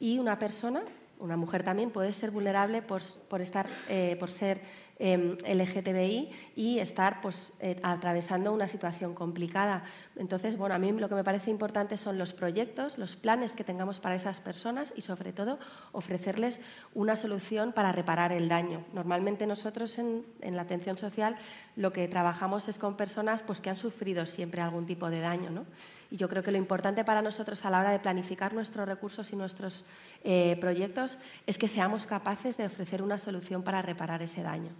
y 0.00 0.18
una 0.18 0.40
persona, 0.40 0.82
una 1.20 1.36
mujer 1.36 1.62
también, 1.62 1.90
puede 1.90 2.12
ser 2.12 2.32
vulnerable 2.32 2.82
por, 2.82 3.00
estar, 3.40 3.68
eh, 3.88 4.16
por 4.18 4.30
ser 4.30 4.60
em, 4.98 5.36
LGTBI 5.46 6.30
y 6.56 6.78
estar 6.80 7.20
pues, 7.20 7.52
eh, 7.60 7.78
atravesando 7.82 8.52
una 8.52 8.66
situación 8.66 9.14
complicada. 9.14 9.84
Entonces, 10.20 10.58
bueno, 10.58 10.74
a 10.74 10.78
mí 10.78 10.92
lo 10.92 11.08
que 11.08 11.14
me 11.14 11.24
parece 11.24 11.50
importante 11.50 11.96
son 11.96 12.18
los 12.18 12.34
proyectos, 12.34 12.98
los 12.98 13.16
planes 13.16 13.54
que 13.56 13.64
tengamos 13.64 14.00
para 14.00 14.14
esas 14.14 14.42
personas 14.42 14.92
y, 14.94 15.00
sobre 15.00 15.32
todo, 15.32 15.58
ofrecerles 15.92 16.60
una 16.92 17.16
solución 17.16 17.72
para 17.72 17.90
reparar 17.90 18.30
el 18.30 18.46
daño. 18.46 18.84
Normalmente 18.92 19.46
nosotros 19.46 19.98
en, 19.98 20.26
la 20.42 20.60
atención 20.60 20.98
social 20.98 21.36
lo 21.74 21.94
que 21.94 22.06
trabajamos 22.06 22.68
es 22.68 22.78
con 22.78 22.98
personas 22.98 23.42
pues, 23.42 23.62
que 23.62 23.70
han 23.70 23.76
sufrido 23.76 24.26
siempre 24.26 24.60
algún 24.60 24.84
tipo 24.84 25.08
de 25.08 25.20
daño. 25.20 25.48
¿no? 25.48 25.64
Y 26.10 26.18
yo 26.18 26.28
creo 26.28 26.42
que 26.42 26.52
lo 26.52 26.58
importante 26.58 27.02
para 27.02 27.22
nosotros 27.22 27.64
a 27.64 27.70
la 27.70 27.80
hora 27.80 27.90
de 27.90 27.98
planificar 27.98 28.52
nuestros 28.52 28.86
recursos 28.86 29.32
y 29.32 29.36
nuestros 29.36 29.86
eh, 30.22 30.58
proyectos 30.60 31.16
es 31.46 31.56
que 31.56 31.66
seamos 31.66 32.04
capaces 32.04 32.58
de 32.58 32.66
ofrecer 32.66 33.00
una 33.00 33.16
solución 33.16 33.62
para 33.62 33.80
reparar 33.80 34.20
ese 34.20 34.42
daño. 34.42 34.72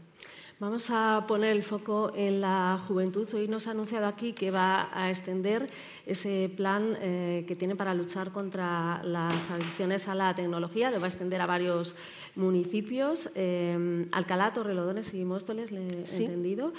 Vamos 0.61 0.90
a 0.90 1.24
poner 1.26 1.52
el 1.52 1.62
foco 1.62 2.12
en 2.14 2.42
la 2.42 2.78
juventud. 2.86 3.26
Hoy 3.32 3.48
nos 3.48 3.66
ha 3.66 3.70
anunciado 3.70 4.04
aquí 4.04 4.34
que 4.34 4.50
va 4.50 4.90
a 4.92 5.08
extender 5.08 5.70
ese 6.04 6.52
plan 6.54 6.98
eh, 7.00 7.46
que 7.48 7.56
tiene 7.56 7.76
para 7.76 7.94
luchar 7.94 8.30
contra 8.30 9.00
las 9.02 9.50
adicciones 9.50 10.06
a 10.06 10.14
la 10.14 10.34
tecnología. 10.34 10.90
Lo 10.90 11.00
va 11.00 11.06
a 11.06 11.08
extender 11.08 11.40
a 11.40 11.46
varios 11.46 11.94
municipios, 12.36 13.30
eh, 13.36 14.06
Alcalá, 14.12 14.52
Torrelodones 14.52 15.14
y 15.14 15.24
Móstoles, 15.24 15.72
le 15.72 15.86
he 15.88 16.16
entendido. 16.24 16.74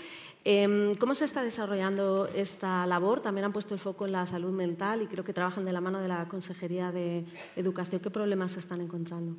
Eh, 0.45 0.95
¿Cómo 0.99 1.15
se 1.15 1.25
está 1.25 1.41
desarrollando 1.41 2.29
esta 2.35 2.85
labor? 2.85 3.21
También 3.21 3.45
han 3.45 3.51
puesto 3.51 3.73
el 3.73 3.79
foco 3.79 4.05
en 4.05 4.11
la 4.11 4.27
salud 4.27 4.51
mental 4.51 5.01
y 5.01 5.07
creo 5.07 5.23
que 5.23 5.33
trabajan 5.33 5.65
de 5.65 5.73
la 5.73 5.81
mano 5.81 5.99
de 5.99 6.07
la 6.07 6.27
Consejería 6.27 6.91
de 6.91 7.25
Educación. 7.55 7.99
¿Qué 7.99 8.11
problemas 8.11 8.51
se 8.51 8.59
están 8.59 8.79
encontrando? 8.79 9.37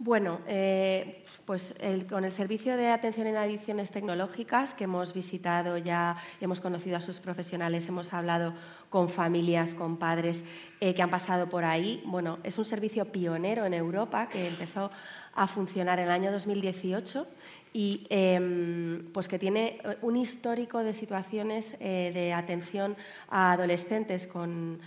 Bueno, 0.00 0.40
eh, 0.46 1.24
pues 1.44 1.74
con 2.08 2.24
el 2.24 2.30
servicio 2.30 2.76
de 2.76 2.86
atención 2.86 3.26
en 3.26 3.36
adicciones 3.36 3.90
tecnológicas 3.90 4.72
que 4.72 4.84
hemos 4.84 5.12
visitado 5.12 5.76
ya, 5.76 6.16
hemos 6.40 6.60
conocido 6.60 6.96
a 6.96 7.00
sus 7.00 7.18
profesionales, 7.18 7.88
hemos 7.88 8.12
hablado 8.12 8.54
con 8.90 9.08
familias, 9.08 9.74
con 9.74 9.96
padres 9.96 10.44
eh, 10.78 10.94
que 10.94 11.02
han 11.02 11.10
pasado 11.10 11.48
por 11.48 11.64
ahí. 11.64 12.00
Bueno, 12.06 12.38
es 12.44 12.58
un 12.58 12.64
servicio 12.64 13.06
pionero 13.06 13.66
en 13.66 13.74
Europa 13.74 14.28
que 14.28 14.46
empezó 14.46 14.92
a 15.34 15.48
funcionar 15.48 15.98
en 15.98 16.04
el 16.04 16.12
año 16.12 16.30
2018 16.30 17.26
y 17.72 18.06
em, 18.08 19.10
pues 19.12 19.26
que 19.26 19.40
tiene 19.40 19.80
un 20.02 20.16
histórico 20.16 20.84
de 20.84 20.92
situaciones 20.92 21.76
eh, 21.80 22.12
de 22.14 22.32
atención 22.32 22.96
a 23.28 23.50
adolescentes 23.50 24.28
con 24.28 24.80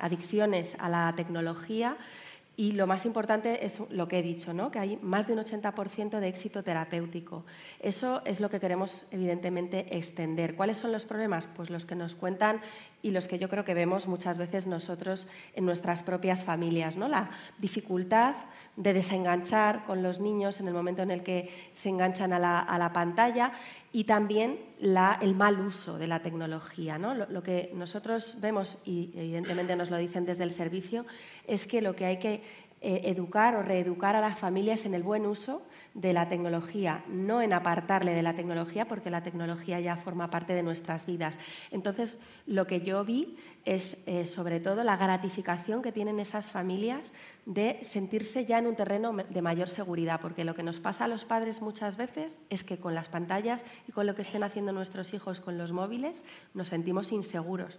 adicciones 0.00 0.74
a 0.78 0.88
la 0.88 1.12
tecnología. 1.14 1.98
Y 2.56 2.72
lo 2.72 2.86
más 2.86 3.06
importante 3.06 3.64
es 3.64 3.80
lo 3.88 4.06
que 4.06 4.18
he 4.18 4.22
dicho, 4.22 4.52
¿no? 4.52 4.70
que 4.70 4.78
hay 4.78 4.98
más 5.00 5.26
de 5.26 5.32
un 5.32 5.38
80% 5.38 6.20
de 6.20 6.28
éxito 6.28 6.62
terapéutico. 6.62 7.44
Eso 7.78 8.20
es 8.26 8.40
lo 8.40 8.50
que 8.50 8.60
queremos, 8.60 9.06
evidentemente, 9.10 9.96
extender. 9.96 10.56
¿Cuáles 10.56 10.76
son 10.76 10.92
los 10.92 11.06
problemas? 11.06 11.46
Pues 11.46 11.70
los 11.70 11.86
que 11.86 11.94
nos 11.94 12.14
cuentan 12.14 12.60
y 13.02 13.12
los 13.12 13.28
que 13.28 13.38
yo 13.38 13.48
creo 13.48 13.64
que 13.64 13.74
vemos 13.74 14.06
muchas 14.06 14.36
veces 14.36 14.66
nosotros 14.66 15.26
en 15.54 15.64
nuestras 15.64 16.02
propias 16.02 16.44
familias. 16.44 16.96
¿no? 16.96 17.08
La 17.08 17.30
dificultad 17.58 18.34
de 18.76 18.92
desenganchar 18.92 19.84
con 19.84 20.02
los 20.02 20.20
niños 20.20 20.60
en 20.60 20.68
el 20.68 20.74
momento 20.74 21.02
en 21.02 21.10
el 21.10 21.22
que 21.22 21.70
se 21.72 21.88
enganchan 21.88 22.32
a 22.32 22.38
la, 22.38 22.90
pantalla 22.92 23.52
y 23.92 24.04
también 24.04 24.58
el 24.78 25.34
mal 25.34 25.60
uso 25.60 25.98
de 25.98 26.06
la 26.06 26.22
tecnología. 26.22 26.98
¿no? 26.98 27.14
Lo, 27.14 27.42
que 27.42 27.70
nosotros 27.74 28.36
vemos, 28.40 28.78
y 28.84 29.10
evidentemente 29.14 29.74
nos 29.76 29.90
lo 29.90 29.96
dicen 29.96 30.24
desde 30.24 30.44
el 30.44 30.50
servicio, 30.50 31.06
es 31.46 31.66
que 31.66 31.82
lo 31.82 31.96
que 31.96 32.04
hay 32.04 32.18
que 32.18 32.42
eh, 32.80 33.02
educar 33.04 33.56
o 33.56 33.62
reeducar 33.62 34.16
a 34.16 34.20
las 34.20 34.38
familias 34.38 34.86
en 34.86 34.94
el 34.94 35.02
buen 35.02 35.26
uso 35.26 35.62
de 35.94 36.12
la 36.12 36.28
tecnología, 36.28 37.04
no 37.08 37.42
en 37.42 37.52
apartarle 37.52 38.14
de 38.14 38.22
la 38.22 38.34
tecnología, 38.34 38.86
porque 38.86 39.10
la 39.10 39.22
tecnología 39.22 39.80
ya 39.80 39.96
forma 39.96 40.30
parte 40.30 40.52
de 40.52 40.62
nuestras 40.62 41.06
vidas. 41.06 41.38
Entonces, 41.70 42.18
lo 42.46 42.66
que 42.66 42.80
yo 42.80 43.04
vi 43.04 43.36
es 43.64 43.98
eh, 44.06 44.26
sobre 44.26 44.60
todo 44.60 44.84
la 44.84 44.96
gratificación 44.96 45.82
que 45.82 45.92
tienen 45.92 46.20
esas 46.20 46.46
familias 46.46 47.12
de 47.44 47.78
sentirse 47.82 48.46
ya 48.46 48.58
en 48.58 48.66
un 48.66 48.76
terreno 48.76 49.12
de 49.12 49.42
mayor 49.42 49.68
seguridad, 49.68 50.20
porque 50.20 50.44
lo 50.44 50.54
que 50.54 50.62
nos 50.62 50.80
pasa 50.80 51.04
a 51.04 51.08
los 51.08 51.24
padres 51.24 51.60
muchas 51.60 51.96
veces 51.96 52.38
es 52.48 52.64
que 52.64 52.78
con 52.78 52.94
las 52.94 53.08
pantallas 53.08 53.64
y 53.88 53.92
con 53.92 54.06
lo 54.06 54.14
que 54.14 54.22
estén 54.22 54.44
haciendo 54.44 54.72
nuestros 54.72 55.12
hijos 55.12 55.40
con 55.40 55.58
los 55.58 55.72
móviles 55.72 56.24
nos 56.54 56.68
sentimos 56.68 57.12
inseguros 57.12 57.78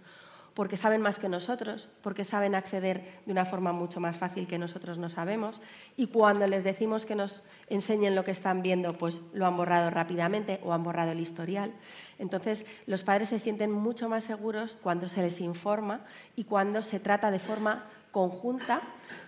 porque 0.54 0.76
saben 0.76 1.00
más 1.00 1.18
que 1.18 1.28
nosotros, 1.28 1.88
porque 2.02 2.24
saben 2.24 2.54
acceder 2.54 3.20
de 3.24 3.32
una 3.32 3.44
forma 3.44 3.72
mucho 3.72 4.00
más 4.00 4.16
fácil 4.16 4.46
que 4.46 4.58
nosotros 4.58 4.98
no 4.98 5.08
sabemos. 5.08 5.60
Y 5.96 6.08
cuando 6.08 6.46
les 6.46 6.64
decimos 6.64 7.06
que 7.06 7.14
nos 7.14 7.42
enseñen 7.68 8.14
lo 8.14 8.24
que 8.24 8.30
están 8.30 8.62
viendo, 8.62 8.96
pues 8.98 9.22
lo 9.32 9.46
han 9.46 9.56
borrado 9.56 9.90
rápidamente 9.90 10.60
o 10.62 10.72
han 10.72 10.84
borrado 10.84 11.12
el 11.12 11.20
historial. 11.20 11.72
Entonces, 12.18 12.66
los 12.86 13.02
padres 13.02 13.30
se 13.30 13.38
sienten 13.38 13.72
mucho 13.72 14.08
más 14.08 14.24
seguros 14.24 14.76
cuando 14.82 15.08
se 15.08 15.22
les 15.22 15.40
informa 15.40 16.00
y 16.36 16.44
cuando 16.44 16.82
se 16.82 17.00
trata 17.00 17.30
de 17.30 17.38
forma 17.38 17.86
conjunta 18.12 18.80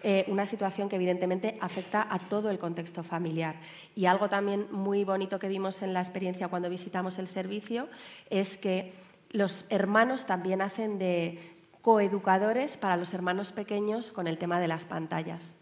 eh, 0.03 0.27
una 0.29 0.45
situación 0.45 0.91
que 0.91 0.97
evidentemente 0.97 1.57
afecta 1.61 2.07
a 2.09 2.19
todo 2.19 2.51
el 2.51 2.59
contexto 2.59 3.03
familiar. 3.03 3.57
Y 3.97 4.05
algo 4.05 4.29
también 4.29 4.67
muy 4.71 5.05
bonito 5.05 5.39
que 5.39 5.49
vimos 5.49 5.81
en 5.81 5.95
la 5.95 6.01
experiencia 6.01 6.49
cuando 6.49 6.69
visitamos 6.69 7.19
el 7.19 7.27
servicio 7.27 7.89
es 8.29 8.59
que 8.59 8.93
los 9.35 9.65
hermanos 9.69 10.27
también 10.27 10.63
hacen 10.63 10.99
de 10.99 11.39
coeducadores 11.83 12.77
para 12.77 12.97
los 12.97 13.13
hermanos 13.13 13.51
pequeños 13.51 14.13
con 14.13 14.29
el 14.29 14.39
tema 14.39 14.61
de 14.61 14.69
las 14.69 14.85
pantallas. 14.85 15.59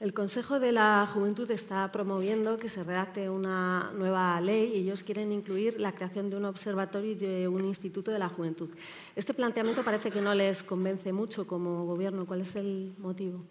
El 0.00 0.14
Consejo 0.14 0.58
de 0.58 0.72
la 0.72 1.06
Juventud 1.12 1.48
está 1.50 1.92
promoviendo 1.92 2.56
que 2.56 2.70
se 2.70 2.82
redacte 2.82 3.28
una 3.28 3.90
nueva 3.94 4.40
ley 4.40 4.72
y 4.74 4.78
ellos 4.78 5.02
quieren 5.02 5.30
incluir 5.30 5.78
la 5.78 5.92
creación 5.92 6.30
de 6.30 6.38
un 6.38 6.46
observatorio 6.46 7.10
y 7.10 7.14
de 7.14 7.46
un 7.46 7.66
instituto 7.66 8.10
de 8.10 8.18
la 8.18 8.30
juventud. 8.30 8.70
Este 9.14 9.34
planteamiento 9.34 9.84
parece 9.84 10.10
que 10.10 10.22
no 10.22 10.34
les 10.34 10.62
convence 10.62 11.12
mucho 11.12 11.46
como 11.46 11.84
gobierno. 11.84 12.24
¿Cuál 12.24 12.40
es 12.40 12.56
el 12.56 12.94
motivo? 12.96 13.44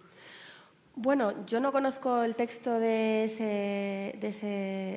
Bueno, 0.95 1.45
yo 1.45 1.59
no 1.59 1.71
conozco 1.71 2.23
el 2.23 2.35
texto 2.35 2.79
de, 2.79 3.25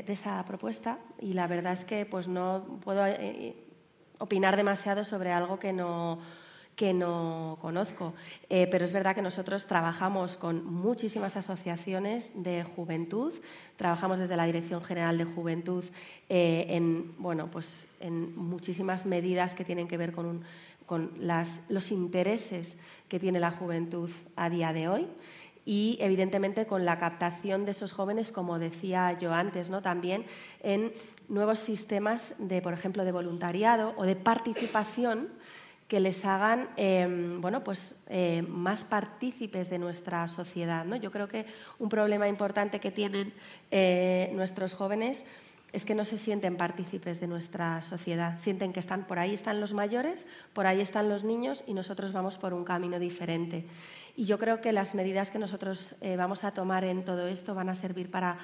esa 0.07 0.45
propuesta 0.47 0.99
y 1.21 1.35
la 1.35 1.47
verdad 1.47 1.75
es 1.75 1.85
que 1.85 2.07
pues 2.07 2.27
no 2.27 2.81
puedo 2.83 3.07
eh, 3.07 3.55
opinar 4.23 4.57
demasiado 4.57 5.03
sobre 5.03 5.33
algo 5.33 5.59
que 5.59 5.73
no, 5.73 6.21
que 6.77 6.95
no 6.95 7.59
conozco. 7.61 8.15
Eh, 8.49 8.69
pero 8.71 8.85
es 8.85 8.93
verdad 8.93 9.15
que 9.17 9.23
nosotros 9.23 9.67
trabajamos 9.67 10.37
con 10.37 10.65
muchísimas 10.65 11.37
asociaciones 11.37 12.31
de 12.35 12.63
juventud, 12.63 13.33
trabajamos 13.77 14.19
desde 14.19 14.37
la 14.37 14.47
Dirección 14.47 14.83
General 14.83 15.19
de 15.19 15.25
Juventud 15.25 15.85
eh, 16.29 16.67
en, 16.69 17.15
bueno, 17.19 17.51
pues 17.51 17.89
en 18.01 18.37
muchísimas 18.37 19.07
medidas 19.07 19.55
que 19.55 19.65
tienen 19.65 19.89
que 19.89 19.97
ver 19.97 20.13
con, 20.13 20.45
con 20.87 21.11
las, 21.19 21.61
los 21.69 21.91
intereses 21.91 22.79
que 23.09 23.19
tiene 23.19 23.41
la 23.41 23.51
juventud 23.51 24.11
a 24.37 24.49
día 24.49 24.73
de 24.73 24.89
hoy 24.89 25.09
y 25.65 25.97
evidentemente 26.01 26.67
con 26.67 26.85
la 26.85 26.99
captación 26.99 27.65
de 27.65 27.71
esos 27.71 27.93
jóvenes, 27.93 28.33
como 28.33 28.59
decía 28.59 29.19
yo 29.19 29.33
antes, 29.33 29.71
¿no? 29.71 29.83
también 29.83 30.25
en 30.63 30.93
nuevos 31.29 31.59
sistemas 31.59 32.35
de, 32.39 32.61
por 32.63 32.73
ejemplo, 32.73 33.05
de 33.05 33.13
voluntariado 33.13 33.95
o 33.97 34.05
de 34.05 34.17
participación 34.17 35.29
que 35.87 36.01
les 36.01 36.25
hagan 36.25 36.71
em, 36.77 37.41
bueno, 37.43 37.63
pues, 37.63 37.95
eh, 38.09 38.43
más 38.49 38.83
partícipes 38.83 39.69
de 39.69 39.79
nuestra 39.79 40.27
sociedad. 40.27 40.87
¿no? 40.87 40.97
Yo 40.97 41.11
creo 41.11 41.29
que 41.29 41.45
un 41.79 41.91
problema 41.91 42.29
importante 42.29 42.81
que 42.81 42.91
tienen 42.91 43.35
eh, 43.71 44.31
nuestros 44.33 44.73
jóvenes 44.73 45.25
es 45.73 45.85
que 45.85 45.95
no 45.95 46.05
se 46.05 46.19
sienten 46.19 46.57
partícipes 46.57 47.21
de 47.21 47.27
nuestra 47.27 47.83
sociedad. 47.83 48.39
Sienten 48.39 48.73
que 48.73 48.81
están 48.81 49.07
por 49.07 49.19
ahí 49.19 49.35
están 49.35 49.61
los 49.61 49.73
mayores, 49.73 50.27
por 50.53 50.67
ahí 50.67 50.81
están 50.81 51.09
los 51.09 51.25
niños 51.25 51.65
y 51.67 51.75
nosotros 51.75 52.13
vamos 52.13 52.39
por 52.39 52.53
un 52.53 52.65
camino 52.65 52.99
diferente. 52.99 53.65
Y 54.17 54.25
yo 54.25 54.39
creo 54.39 54.61
que 54.61 54.73
las 54.73 54.95
medidas 54.95 55.31
que 55.31 55.39
nosotros 55.39 55.95
eh, 56.01 56.17
vamos 56.17 56.45
a 56.45 56.53
tomar 56.53 56.85
en 56.85 57.05
todo 57.05 57.27
esto 57.27 57.55
van 57.55 57.69
a 57.69 57.75
servir 57.75 58.11
para 58.11 58.39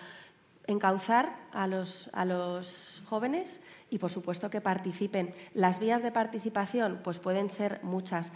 encauzar 0.67 1.35
a 1.53 1.67
los, 1.67 2.11
a 2.13 2.25
los 2.25 3.03
jóvenes 3.07 3.61
y, 3.91 3.99
por 3.99 4.11
supuesto, 4.11 4.51
que 4.51 4.61
participen. 4.61 5.35
Las 5.55 5.79
vías 5.79 6.03
de 6.03 6.13
participación 6.13 7.01
pues 7.03 7.19
pueden 7.19 7.51
ser 7.51 7.81
muchas. 7.83 8.33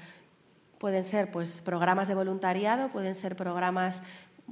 Pueden 0.78 1.04
ser 1.04 1.30
pues, 1.30 1.60
programas 1.60 2.08
de 2.08 2.14
voluntariado, 2.14 2.88
pueden 2.88 3.14
ser 3.14 3.36
programas 3.36 4.02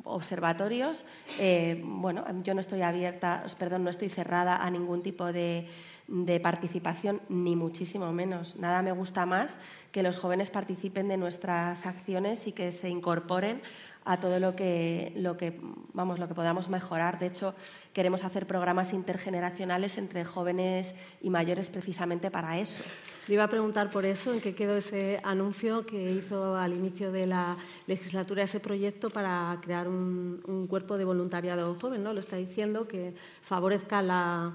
observatorios. 0.04 1.04
Eh, 1.38 1.82
bueno, 1.84 2.24
yo 2.42 2.54
no 2.54 2.60
estoy 2.60 2.82
abierta, 2.82 3.44
perdón, 3.58 3.84
no 3.84 3.90
estoy 3.90 4.08
cerrada 4.08 4.56
a 4.56 4.70
ningún 4.70 5.02
tipo 5.02 5.32
de, 5.32 5.68
de 6.10 6.40
participación, 6.40 7.20
ni 7.28 7.54
muchísimo 7.54 8.12
menos. 8.12 8.56
Nada 8.56 8.82
me 8.82 8.92
gusta 8.92 9.24
más 9.26 9.58
que 9.92 10.02
los 10.02 10.16
jóvenes 10.16 10.50
participen 10.50 11.08
de 11.08 11.16
nuestras 11.16 11.86
acciones 11.86 12.46
y 12.48 12.52
que 12.52 12.72
se 12.72 12.88
incorporen 12.88 13.62
a 14.04 14.18
todo 14.18 14.40
lo 14.40 14.56
que, 14.56 15.12
lo 15.16 15.36
que, 15.36 15.60
vamos, 15.92 16.18
lo 16.18 16.26
que 16.26 16.34
podamos 16.34 16.68
mejorar. 16.68 17.18
De 17.18 17.26
hecho, 17.26 17.54
queremos 17.92 18.24
hacer 18.24 18.46
programas 18.46 18.92
intergeneracionales 18.92 19.98
entre 19.98 20.24
jóvenes 20.24 20.94
y 21.22 21.30
mayores 21.30 21.70
precisamente 21.70 22.30
para 22.30 22.58
eso. 22.58 22.82
Le 23.28 23.34
iba 23.34 23.44
a 23.44 23.48
preguntar 23.48 23.90
por 23.90 24.06
eso, 24.06 24.32
en 24.32 24.40
qué 24.40 24.54
quedó 24.54 24.76
ese 24.76 25.20
anuncio 25.22 25.84
que 25.84 26.10
hizo 26.12 26.56
al 26.56 26.72
inicio 26.72 27.12
de 27.12 27.26
la 27.26 27.56
legislatura 27.86 28.42
ese 28.42 28.58
proyecto 28.58 29.10
para 29.10 29.56
crear 29.60 29.86
un, 29.86 30.42
un 30.46 30.66
cuerpo 30.66 30.96
de 30.96 31.04
voluntariado 31.04 31.76
joven, 31.80 32.02
¿no? 32.02 32.12
Lo 32.12 32.20
está 32.20 32.36
diciendo 32.36 32.88
que 32.88 33.14
favorezca 33.42 34.02
la 34.02 34.52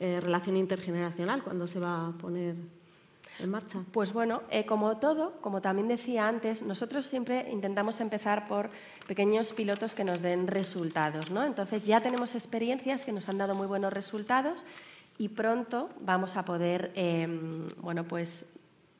eh, 0.00 0.20
relación 0.20 0.56
intergeneracional 0.56 1.42
cuando 1.42 1.66
se 1.66 1.80
va 1.80 2.08
a 2.08 2.12
poner 2.12 2.54
en 3.38 3.50
marcha? 3.50 3.84
Pues 3.92 4.12
bueno, 4.12 4.42
eh, 4.50 4.66
como 4.66 4.96
todo, 4.98 5.40
como 5.40 5.60
también 5.60 5.88
decía 5.88 6.28
antes, 6.28 6.62
nosotros 6.62 7.06
siempre 7.06 7.48
intentamos 7.50 8.00
empezar 8.00 8.46
por 8.46 8.70
pequeños 9.06 9.52
pilotos 9.52 9.94
que 9.94 10.04
nos 10.04 10.22
den 10.22 10.46
resultados. 10.46 11.30
¿no? 11.30 11.44
Entonces 11.44 11.86
ya 11.86 12.00
tenemos 12.00 12.34
experiencias 12.34 13.04
que 13.04 13.12
nos 13.12 13.28
han 13.28 13.38
dado 13.38 13.54
muy 13.54 13.66
buenos 13.66 13.92
resultados 13.92 14.64
y 15.18 15.28
pronto 15.28 15.90
vamos 16.00 16.36
a 16.36 16.44
poder 16.44 16.92
em, 16.94 17.66
bueno, 17.78 18.04
pues, 18.04 18.46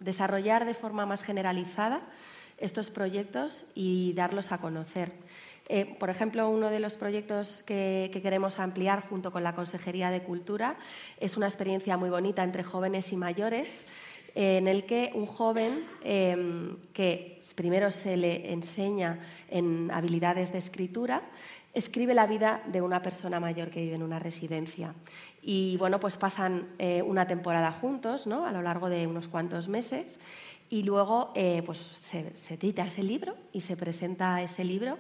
desarrollar 0.00 0.64
de 0.64 0.74
forma 0.74 1.06
más 1.06 1.22
generalizada 1.22 2.02
estos 2.58 2.90
proyectos 2.90 3.64
y 3.74 4.12
darlos 4.14 4.50
a 4.52 4.58
conocer. 4.58 5.12
Eh, 5.68 5.96
por 5.98 6.08
ejemplo, 6.08 6.48
uno 6.48 6.70
de 6.70 6.80
los 6.80 6.96
proyectos 6.96 7.62
que, 7.64 8.10
queremos 8.22 8.58
ampliar 8.58 9.06
junto 9.08 9.30
con 9.30 9.44
la 9.44 9.54
Consejería 9.54 10.10
de 10.10 10.22
Cultura 10.22 10.76
es 11.20 11.36
una 11.36 11.46
experiencia 11.46 11.96
muy 11.96 12.10
bonita 12.10 12.42
entre 12.42 12.62
jóvenes 12.62 13.12
y 13.12 13.16
mayores 13.16 13.84
en 14.34 14.68
el 14.68 14.84
que 14.84 15.10
un 15.14 15.26
joven 15.26 15.84
em, 16.04 16.76
que 16.92 17.40
primero 17.56 17.90
se 17.90 18.16
le 18.16 18.52
enseña 18.52 19.18
en 19.48 19.90
habilidades 19.90 20.52
de 20.52 20.58
escritura, 20.58 21.22
escribe 21.74 22.14
la 22.14 22.26
vida 22.26 22.62
de 22.66 22.82
una 22.82 23.02
persona 23.02 23.40
mayor 23.40 23.70
que 23.70 23.80
vive 23.80 23.94
en 23.94 24.02
una 24.02 24.18
residencia. 24.18 24.94
Y 25.42 25.76
bueno, 25.78 26.00
pues 26.00 26.16
pasan 26.16 26.68
eh, 26.78 27.02
una 27.02 27.26
temporada 27.26 27.72
juntos, 27.72 28.26
¿no? 28.26 28.46
A 28.46 28.52
lo 28.52 28.62
largo 28.62 28.88
de 28.88 29.06
unos 29.06 29.28
cuantos 29.28 29.68
meses. 29.68 30.18
Y 30.70 30.82
luego 30.82 31.32
eh, 31.34 31.62
pues 31.64 31.78
se, 31.78 32.32
edita 32.54 32.86
ese 32.86 33.02
libro 33.02 33.36
y 33.52 33.62
se 33.62 33.76
presenta 33.76 34.42
ese 34.42 34.64
libro. 34.64 34.98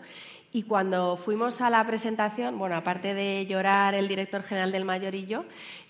Y 0.52 0.62
cuando 0.62 1.16
fuimos 1.16 1.60
a 1.60 1.68
la 1.68 1.86
presentación, 1.86 2.58
bueno, 2.58 2.74
aparte 2.74 3.12
de 3.12 3.46
llorar 3.46 3.94
el 3.94 4.08
director 4.08 4.42
general 4.42 4.72
del 4.72 4.84
Mayor 4.84 5.14
y 5.14 5.26
yo, 5.26 5.44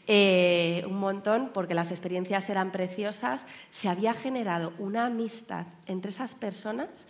eh, 0.09 0.85
un 0.87 0.99
montón, 0.99 1.51
porque 1.55 1.75
las 1.75 1.91
experiencias 1.91 2.49
eran 2.49 2.73
preciosas, 2.73 3.47
se 3.71 3.89
había 3.89 4.15
generado 4.15 4.73
una 4.79 5.07
amistad 5.07 5.67
entre 5.87 6.11
esas 6.11 6.35
personas 6.35 7.07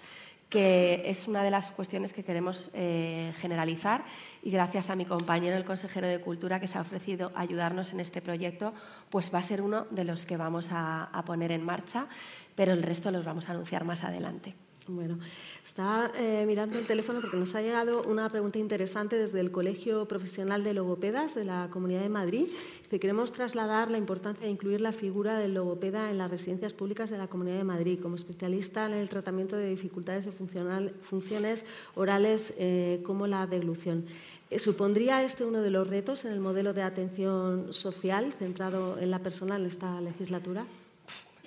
que 0.51 1.03
es 1.05 1.28
una 1.28 1.42
de 1.42 1.51
las 1.51 1.70
cuestiones 1.70 2.14
que 2.14 2.24
queremos 2.24 2.70
eh, 2.72 3.34
generalizar 3.38 4.03
y 4.42 4.51
gracias 4.51 4.88
a 4.88 4.96
mi 4.96 5.05
compañero, 5.05 5.57
el 5.57 5.64
consejero 5.64 6.07
de 6.07 6.20
Cultura, 6.20 6.59
que 6.59 6.68
se 6.68 6.78
ha 6.78 6.80
ofrecido 6.80 7.32
ayudarnos 7.34 7.92
en 7.92 8.01
este 8.01 8.22
proyecto, 8.22 8.72
pues 9.11 9.32
va 9.32 9.40
a 9.40 9.42
ser 9.42 9.61
uno 9.61 9.86
de 9.90 10.05
los 10.05 10.24
que 10.24 10.38
vamos 10.38 10.70
a 10.72 11.22
poner 11.26 11.53
en 11.53 11.64
marcha, 11.64 12.07
pero 12.55 12.72
el 12.72 12.82
resto 12.82 13.11
los 13.11 13.26
vamos 13.26 13.49
a 13.49 13.53
anunciar 13.53 13.84
más 13.84 14.05
adelante. 14.05 14.55
Bueno, 14.89 15.18
está 15.66 16.11
eh, 16.16 16.45
mirando 16.47 16.78
el 16.78 16.86
teléfono 16.86 17.20
porque 17.20 17.36
nos 17.36 17.55
ha 17.55 17.61
llegado 17.61 18.05
una 18.05 18.26
pregunta 18.30 18.59
interesante 18.59 19.16
desde 19.16 19.39
el 19.39 19.51
Colegio 19.51 20.09
Profesional 20.09 20.64
de 20.64 20.72
Logopedas 20.72 21.34
de 21.34 21.45
la 21.45 21.68
Comunidad 21.70 22.01
de 22.01 22.09
Madrid. 22.09 22.47
Dice, 22.84 22.99
queremos 22.99 23.30
trasladar 23.32 23.91
la 23.91 23.99
importancia 23.99 24.47
de 24.47 24.51
incluir 24.51 24.80
la 24.80 24.93
figura 24.93 25.39
del 25.39 25.53
logopeda 25.53 26.11
en 26.11 26.16
las 26.16 26.30
residencias 26.30 26.72
públicas 26.72 27.11
de 27.11 27.18
la 27.18 27.26
Comunidad 27.28 27.59
de 27.59 27.64
Madrid 27.64 27.99
como 28.01 28.14
especialista 28.14 28.86
en 28.86 28.95
el 28.95 29.11
tratamiento 29.11 29.57
de 29.57 29.68
dificultades 29.68 30.24
de 30.24 30.32
funciones 30.32 31.66
orales 31.95 32.55
eh, 32.57 33.03
como 33.05 33.26
la 33.26 33.47
deglución. 33.47 34.07
Eh, 34.49 34.59
¿Supondría 34.59 35.22
este 35.22 35.45
uno 35.45 35.61
de 35.61 35.68
los 35.68 35.86
retos 35.86 36.24
en 36.24 36.32
el 36.32 36.41
modelo 36.41 36.72
de 36.72 36.80
atención 36.80 37.74
social 37.74 38.32
centrado 38.32 38.99
en 38.99 39.11
la 39.11 39.18
persona 39.18 39.57
en 39.57 39.66
esta 39.66 40.01
legislatura? 40.01 40.66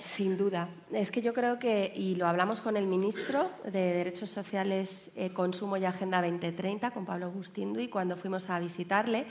Sin 0.01 0.35
duda. 0.35 0.67
Es 0.91 1.11
que 1.11 1.21
yo 1.21 1.31
creo 1.31 1.59
que, 1.59 1.93
y 1.95 2.15
lo 2.15 2.25
hablamos 2.25 2.59
con 2.59 2.75
el 2.75 2.87
ministro 2.87 3.51
de 3.63 3.93
Derechos 3.93 4.31
Sociales, 4.31 5.11
eh, 5.15 5.31
Consumo 5.31 5.77
y 5.77 5.85
Agenda 5.85 6.23
2030, 6.23 6.89
con 6.89 7.05
Pablo 7.05 7.27
Agustín 7.27 7.75
cuando 7.89 8.17
fuimos 8.17 8.49
a 8.49 8.59
visitarle, 8.59 9.27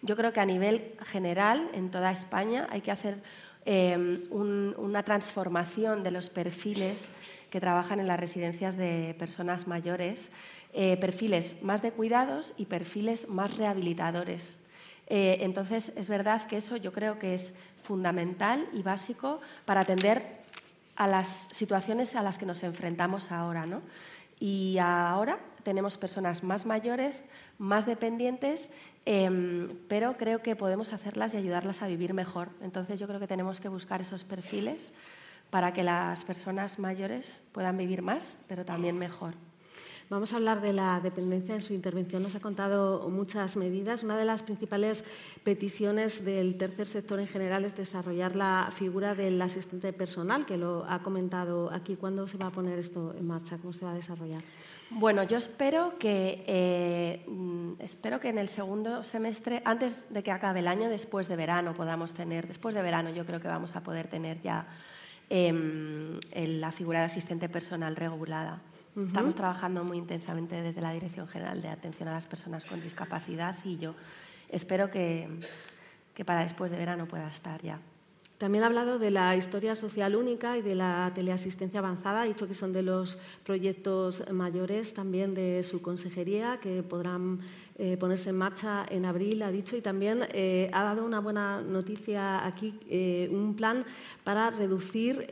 yo 0.00 0.16
creo 0.16 0.32
que 0.32 0.40
a 0.40 0.46
nivel 0.46 0.94
general, 1.02 1.68
en 1.74 1.90
toda 1.90 2.10
España, 2.10 2.66
hay 2.70 2.80
que 2.80 2.90
hacer 2.90 3.22
eh, 3.66 4.26
una 4.30 5.02
transformación 5.02 6.02
de 6.02 6.10
los 6.10 6.30
perfiles 6.30 7.12
que 7.50 7.60
trabajan 7.60 8.00
en 8.00 8.06
las 8.06 8.18
residencias 8.18 8.78
de 8.78 9.14
personas 9.18 9.66
mayores, 9.66 10.30
eh, 10.72 10.96
perfiles 10.96 11.62
más 11.62 11.82
de 11.82 11.92
cuidados 11.92 12.54
y 12.56 12.64
perfiles 12.64 13.28
más 13.28 13.58
rehabilitadores. 13.58 14.56
Entonces, 15.06 15.92
es 15.96 16.08
verdad 16.08 16.46
que 16.46 16.56
eso 16.56 16.76
yo 16.76 16.92
creo 16.92 17.18
que 17.18 17.34
es 17.34 17.54
fundamental 17.82 18.66
y 18.72 18.82
básico 18.82 19.40
para 19.64 19.80
atender 19.80 20.44
a 20.96 21.06
las 21.06 21.48
situaciones 21.50 22.14
a 22.16 22.22
las 22.22 22.38
que 22.38 22.46
nos 22.46 22.62
enfrentamos 22.62 23.32
ahora. 23.32 23.66
¿no? 23.66 23.82
Y 24.40 24.78
ahora 24.78 25.38
tenemos 25.62 25.98
personas 25.98 26.42
más 26.42 26.66
mayores, 26.66 27.24
más 27.58 27.86
dependientes, 27.86 28.70
em, 29.06 29.76
pero 29.88 30.16
creo 30.16 30.42
que 30.42 30.56
podemos 30.56 30.92
hacerlas 30.92 31.34
y 31.34 31.38
ayudarlas 31.38 31.82
a 31.82 31.88
vivir 31.88 32.14
mejor. 32.14 32.50
Entonces 32.62 33.00
yo 33.00 33.06
creo 33.06 33.20
que 33.20 33.26
tenemos 33.26 33.60
que 33.60 33.68
buscar 33.68 34.00
esos 34.00 34.24
perfiles 34.24 34.92
para 35.50 35.72
que 35.72 35.82
las 35.82 36.24
personas 36.24 36.78
mayores 36.78 37.42
puedan 37.52 37.76
vivir 37.76 38.02
más, 38.02 38.36
pero 38.48 38.64
también 38.64 38.98
mejor. 38.98 39.34
Vamos 40.10 40.34
a 40.34 40.36
hablar 40.36 40.60
de 40.60 40.74
la 40.74 41.00
dependencia. 41.00 41.54
En 41.54 41.62
su 41.62 41.72
intervención 41.72 42.22
nos 42.22 42.34
ha 42.34 42.40
contado 42.40 43.08
muchas 43.08 43.56
medidas. 43.56 44.02
Una 44.02 44.18
de 44.18 44.26
las 44.26 44.42
principales 44.42 45.02
peticiones 45.42 46.24
del 46.26 46.56
tercer 46.56 46.86
sector 46.86 47.20
en 47.20 47.26
general 47.26 47.64
es 47.64 47.74
desarrollar 47.74 48.36
la 48.36 48.68
figura 48.70 49.14
del 49.14 49.40
asistente 49.40 49.94
personal, 49.94 50.44
que 50.44 50.58
lo 50.58 50.84
ha 50.88 51.02
comentado 51.02 51.72
aquí. 51.72 51.96
¿Cuándo 51.96 52.28
se 52.28 52.36
va 52.36 52.48
a 52.48 52.50
poner 52.50 52.78
esto 52.78 53.14
en 53.18 53.26
marcha? 53.26 53.56
¿Cómo 53.56 53.72
se 53.72 53.86
va 53.86 53.92
a 53.92 53.94
desarrollar? 53.94 54.42
Bueno, 54.90 55.22
yo 55.22 55.38
espero 55.38 55.94
que, 55.98 56.44
eh, 56.46 57.26
espero 57.78 58.20
que 58.20 58.28
en 58.28 58.36
el 58.36 58.50
segundo 58.50 59.04
semestre, 59.04 59.62
antes 59.64 60.12
de 60.12 60.22
que 60.22 60.30
acabe 60.30 60.60
el 60.60 60.68
año, 60.68 60.90
después 60.90 61.28
de 61.28 61.36
verano, 61.36 61.72
podamos 61.72 62.12
tener, 62.12 62.46
después 62.46 62.74
de 62.74 62.82
verano 62.82 63.08
yo 63.08 63.24
creo 63.24 63.40
que 63.40 63.48
vamos 63.48 63.74
a 63.74 63.82
poder 63.82 64.08
tener 64.08 64.42
ya 64.42 64.66
em, 65.30 66.20
la 66.34 66.70
figura 66.70 66.98
de 66.98 67.06
asistente 67.06 67.48
personal 67.48 67.96
regulada. 67.96 68.60
Estamos 68.96 69.34
trabajando 69.34 69.82
muy 69.82 69.98
intensamente 69.98 70.62
desde 70.62 70.80
la 70.80 70.92
Dirección 70.92 71.26
General 71.26 71.60
de 71.60 71.68
Atención 71.68 72.08
a 72.08 72.12
las 72.12 72.28
Personas 72.28 72.64
con 72.64 72.80
Discapacidad 72.80 73.56
y 73.64 73.76
yo 73.76 73.96
espero 74.48 74.88
que, 74.90 75.28
que 76.14 76.24
para 76.24 76.42
después 76.42 76.70
de 76.70 76.76
verano 76.76 77.08
pueda 77.08 77.28
estar 77.28 77.60
ya. 77.60 77.80
También 78.38 78.64
ha 78.64 78.66
hablado 78.66 78.98
de 78.98 79.12
la 79.12 79.36
historia 79.36 79.76
social 79.76 80.16
única 80.16 80.58
y 80.58 80.62
de 80.62 80.74
la 80.74 81.12
teleasistencia 81.14 81.78
avanzada. 81.78 82.22
Ha 82.22 82.24
dicho 82.24 82.48
que 82.48 82.54
son 82.54 82.72
de 82.72 82.82
los 82.82 83.16
proyectos 83.44 84.28
mayores 84.32 84.92
también 84.92 85.34
de 85.34 85.62
su 85.62 85.80
consejería 85.80 86.58
que 86.60 86.82
podrán 86.82 87.38
eh, 87.78 87.96
ponerse 87.96 88.30
en 88.30 88.36
marcha 88.36 88.86
en 88.90 89.04
abril, 89.04 89.42
ha 89.42 89.52
dicho. 89.52 89.76
Y 89.76 89.82
también 89.82 90.26
eh, 90.32 90.68
ha 90.72 90.82
dado 90.82 91.04
una 91.04 91.20
buena 91.20 91.60
noticia 91.60 92.44
aquí, 92.44 92.78
eh, 92.88 93.28
un 93.30 93.54
plan 93.54 93.84
para 94.24 94.50
reducir 94.50 95.26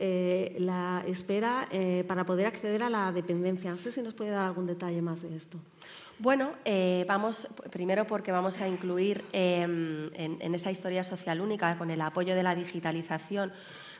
la 0.59 1.03
espera 1.05 1.67
para 2.07 2.25
poder 2.25 2.47
acceder 2.47 2.83
a 2.83 2.89
la 2.89 3.11
dependencia. 3.11 3.71
No 3.71 3.77
sé 3.77 3.91
si 3.91 4.01
nos 4.01 4.13
puede 4.13 4.29
dar 4.29 4.45
algún 4.45 4.65
detalle 4.65 5.01
más 5.01 5.21
de 5.21 5.35
esto. 5.35 5.59
Bueno, 6.19 6.51
eh, 6.63 7.05
vamos 7.07 7.47
primero 7.71 8.05
porque 8.05 8.31
vamos 8.31 8.61
a 8.61 8.67
incluir 8.67 9.25
em, 9.33 10.09
en, 10.13 10.55
esa 10.55 10.71
historia 10.71 11.03
social 11.03 11.41
única, 11.41 11.77
con 11.77 11.89
el 11.89 11.99
apoyo 12.01 12.35
de 12.35 12.43
la 12.43 12.55
digitalización, 12.55 13.51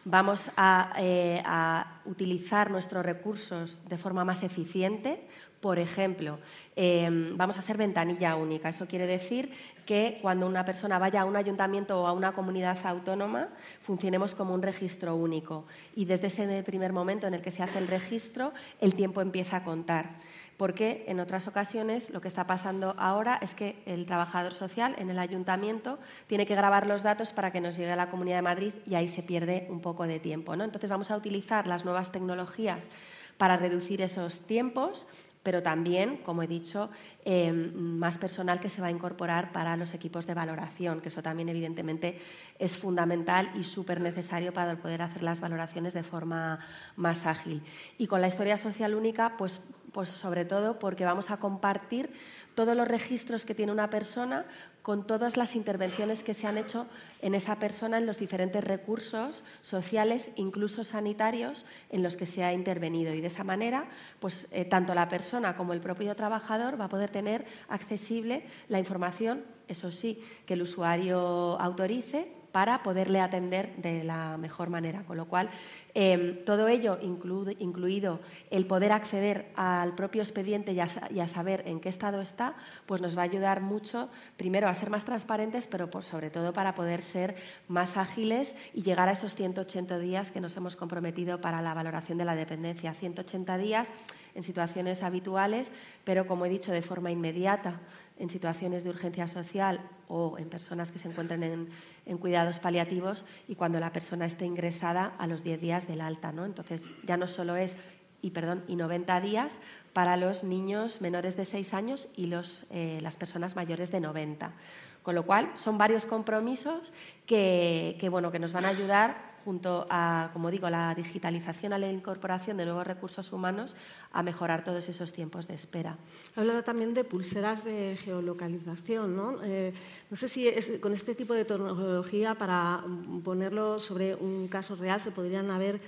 vamos 0.05 0.51
a, 0.55 0.93
eh, 0.99 1.41
a 1.43 2.01
utilizar 2.05 2.69
nuestros 2.69 3.03
recursos 3.03 3.81
de 3.89 3.97
forma 3.97 4.23
más 4.23 4.43
eficiente. 4.43 5.27
Por 5.59 5.79
ejemplo, 5.79 6.39
em, 6.75 7.35
vamos 7.35 7.57
a 7.57 7.61
ser 7.61 7.77
ventanilla 7.77 8.35
única. 8.35 8.69
Eso 8.69 8.85
quiere 8.85 9.07
decir 9.07 9.51
que 9.85 10.19
cuando 10.21 10.45
una 10.45 10.65
persona 10.65 10.99
vaya 10.99 11.21
a 11.21 11.25
un 11.25 11.35
ayuntamiento 11.35 12.01
o 12.01 12.07
a 12.07 12.11
una 12.11 12.33
comunidad 12.33 12.77
autónoma, 12.85 13.49
funcionemos 13.81 14.35
como 14.35 14.53
un 14.53 14.61
registro 14.61 15.15
único. 15.15 15.65
Y 15.95 16.05
desde 16.05 16.27
ese 16.27 16.63
primer 16.63 16.93
momento 16.93 17.27
en 17.27 17.33
el 17.33 17.41
que 17.41 17.51
se 17.51 17.63
hace 17.63 17.79
el 17.79 17.87
registro, 17.87 18.53
el 18.81 18.93
tiempo 18.93 19.21
empieza 19.21 19.57
a 19.57 19.63
contar 19.63 20.11
porque 20.57 21.03
en 21.07 21.19
otras 21.19 21.47
ocasiones 21.47 22.09
lo 22.09 22.21
que 22.21 22.27
está 22.27 22.45
pasando 22.47 22.95
ahora 22.97 23.39
es 23.41 23.55
que 23.55 23.81
el 23.85 24.05
trabajador 24.05 24.53
social 24.53 24.95
en 24.97 25.09
el 25.09 25.19
ayuntamiento 25.19 25.99
tiene 26.27 26.45
que 26.45 26.55
grabar 26.55 26.87
los 26.87 27.03
datos 27.03 27.33
para 27.33 27.51
que 27.51 27.61
nos 27.61 27.75
llegue 27.75 27.91
a 27.91 27.95
la 27.95 28.09
Comunidad 28.09 28.37
de 28.37 28.43
Madrid 28.43 28.73
y 28.85 28.95
ahí 28.95 29.07
se 29.07 29.23
pierde 29.23 29.67
un 29.69 29.81
poco 29.81 30.05
de 30.05 30.19
tiempo. 30.19 30.55
¿no? 30.55 30.63
Entonces 30.63 30.89
vamos 30.89 31.11
a 31.11 31.17
utilizar 31.17 31.67
las 31.67 31.85
nuevas 31.85 32.11
tecnologías 32.11 32.89
para 33.37 33.57
reducir 33.57 34.01
esos 34.01 34.41
tiempos, 34.41 35.07
pero 35.41 35.61
también, 35.61 36.17
como 36.17 36.43
he 36.43 36.47
dicho, 36.47 36.89
em, 37.25 37.73
más 37.73 38.17
personal 38.17 38.59
que 38.61 38.69
se 38.69 38.79
va 38.79 38.87
a 38.87 38.91
incorporar 38.91 39.51
para 39.51 39.75
los 39.75 39.93
equipos 39.93 40.25
de 40.25 40.33
valoración, 40.33 41.01
que 41.01 41.09
eso 41.09 41.21
también 41.21 41.49
evidentemente 41.49 42.21
es 42.59 42.77
fundamental 42.77 43.51
y 43.55 43.63
súper 43.63 43.99
necesario 43.99 44.53
para 44.53 44.77
poder 44.77 45.01
hacer 45.01 45.23
las 45.23 45.41
valoraciones 45.41 45.93
de 45.93 46.03
forma 46.03 46.59
más 46.95 47.25
ágil. 47.25 47.61
Y 47.97 48.07
con 48.07 48.21
la 48.21 48.27
historia 48.27 48.55
social 48.55 48.95
única, 48.95 49.35
pues 49.37 49.59
Pues 49.93 50.09
sobre 50.09 50.43
todo 50.43 50.79
porque 50.79 51.05
vamos 51.05 51.31
a 51.31 51.37
compartir 51.37 52.11
todos 52.55 52.75
los 52.75 52.87
registros 52.87 53.45
que 53.45 53.55
tiene 53.55 53.71
una 53.71 53.89
persona 53.89 54.45
con 54.81 55.07
todas 55.07 55.37
las 55.37 55.55
intervenciones 55.55 56.23
que 56.23 56.33
se 56.33 56.45
han 56.45 56.57
hecho 56.57 56.87
en 57.21 57.35
esa 57.35 57.57
persona 57.57 57.97
en 57.97 58.05
los 58.05 58.17
diferentes 58.17 58.63
recursos 58.63 59.43
sociales, 59.61 60.31
incluso 60.35 60.83
sanitarios, 60.83 61.65
en 61.89 62.03
los 62.03 62.17
que 62.17 62.25
se 62.25 62.43
ha 62.43 62.53
intervenido. 62.53 63.13
Y 63.13 63.21
de 63.21 63.27
esa 63.27 63.45
manera, 63.45 63.85
pues 64.19 64.47
eh, 64.51 64.65
tanto 64.65 64.93
la 64.93 65.07
persona 65.07 65.55
como 65.55 65.71
el 65.71 65.79
propio 65.79 66.15
trabajador 66.15 66.79
va 66.79 66.85
a 66.85 66.89
poder 66.89 67.09
tener 67.09 67.45
accesible 67.69 68.43
la 68.67 68.79
información, 68.79 69.45
eso 69.69 69.91
sí, 69.91 70.21
que 70.45 70.55
el 70.55 70.63
usuario 70.63 71.57
autorice 71.61 72.43
para 72.51 72.83
poderle 72.83 73.19
atender 73.19 73.75
de 73.77 74.03
la 74.03 74.37
mejor 74.37 74.69
manera. 74.69 75.03
Con 75.03 75.17
lo 75.17 75.25
cual, 75.25 75.49
em, 75.93 76.43
todo 76.45 76.67
ello, 76.67 76.97
incluido 77.01 78.19
el 78.49 78.65
poder 78.65 78.91
acceder 78.91 79.51
al 79.55 79.95
propio 79.95 80.21
expediente 80.21 80.73
y 80.73 80.79
a, 80.79 81.27
saber 81.27 81.63
en 81.65 81.79
qué 81.79 81.89
estado 81.89 82.21
está, 82.21 82.55
pues 82.85 83.01
nos 83.01 83.17
va 83.17 83.21
a 83.21 83.25
ayudar 83.25 83.61
mucho, 83.61 84.09
primero, 84.37 84.67
a 84.67 84.75
ser 84.75 84.89
más 84.89 85.05
transparentes, 85.05 85.67
pero 85.67 85.89
sobre 86.01 86.29
todo 86.29 86.53
para 86.53 86.75
poder 86.75 87.01
ser 87.01 87.35
más 87.67 87.97
ágiles 87.97 88.55
y 88.73 88.81
llegar 88.81 89.09
a 89.09 89.13
esos 89.13 89.35
180 89.35 89.99
días 89.99 90.31
que 90.31 90.41
nos 90.41 90.57
hemos 90.57 90.75
comprometido 90.75 91.41
para 91.41 91.61
la 91.61 91.73
valoración 91.73 92.17
de 92.17 92.25
la 92.25 92.35
dependencia. 92.35 92.93
180 92.93 93.57
días 93.57 93.91
en 94.35 94.43
situaciones 94.43 95.03
habituales, 95.03 95.71
pero 96.03 96.25
como 96.25 96.45
he 96.45 96.49
dicho, 96.49 96.71
de 96.71 96.81
forma 96.81 97.11
inmediata 97.11 97.79
en 98.17 98.29
situaciones 98.29 98.83
de 98.83 98.89
urgencia 98.89 99.27
social 99.27 99.81
o 100.07 100.37
en 100.37 100.49
personas 100.49 100.91
que 100.91 100.99
se 100.99 101.07
encuentren 101.07 101.67
en, 102.05 102.17
cuidados 102.17 102.59
paliativos 102.59 103.25
y 103.47 103.55
cuando 103.55 103.79
la 103.79 103.91
persona 103.91 104.25
esté 104.25 104.45
ingresada 104.45 105.13
a 105.17 105.27
los 105.27 105.43
10 105.43 105.61
días 105.61 105.87
del 105.87 106.01
alta. 106.01 106.31
¿no? 106.31 106.45
Entonces, 106.45 106.89
ya 107.03 107.17
no 107.17 107.27
solo 107.27 107.55
es 107.55 107.75
y, 108.21 108.31
perdón, 108.31 108.63
y 108.67 108.75
90 108.75 109.19
días 109.21 109.59
para 109.91 110.15
los 110.15 110.43
niños 110.43 111.01
menores 111.01 111.35
de 111.35 111.45
6 111.45 111.73
años 111.73 112.07
y 112.15 112.27
los, 112.27 112.65
eh, 112.69 112.99
las 113.01 113.17
personas 113.17 113.55
mayores 113.55 113.91
de 113.91 113.99
90. 113.99 114.53
Con 115.01 115.15
lo 115.15 115.25
cual, 115.25 115.51
son 115.55 115.77
varios 115.77 116.05
compromisos 116.05 116.93
que, 117.25 117.97
que, 117.99 118.07
bueno, 118.07 118.31
que 118.31 118.39
nos 118.39 118.53
van 118.53 118.63
a 118.65 118.69
ayudar 118.69 119.32
junto 119.43 119.87
a, 119.89 120.29
como 120.33 120.51
digo, 120.51 120.69
la 120.69 120.93
digitalización, 120.95 121.73
a 121.73 121.77
la 121.77 121.91
incorporación 121.91 122.57
de 122.57 122.65
nuevos 122.65 122.85
recursos 122.85 123.31
humanos, 123.31 123.75
a 124.11 124.23
mejorar 124.23 124.63
todos 124.63 124.87
esos 124.89 125.13
tiempos 125.13 125.47
de 125.47 125.55
espera. 125.55 125.97
Ha 126.35 126.41
hablado 126.41 126.63
también 126.63 126.93
de 126.93 127.03
pulseras 127.03 127.63
de 127.63 127.97
geolocalización. 128.03 129.15
¿no? 129.15 129.43
Eh, 129.43 129.73
no 130.09 130.15
sé 130.17 130.27
si 130.27 130.49
con 130.79 130.93
este 130.93 131.15
tipo 131.15 131.33
de 131.33 131.45
tecnología, 131.45 132.35
para 132.35 132.83
ponerlo 133.23 133.79
sobre 133.79 134.15
un 134.15 134.47
caso 134.47 134.75
real, 134.75 135.01
se 135.01 135.11
podrían 135.11 135.49
haber 135.51 135.81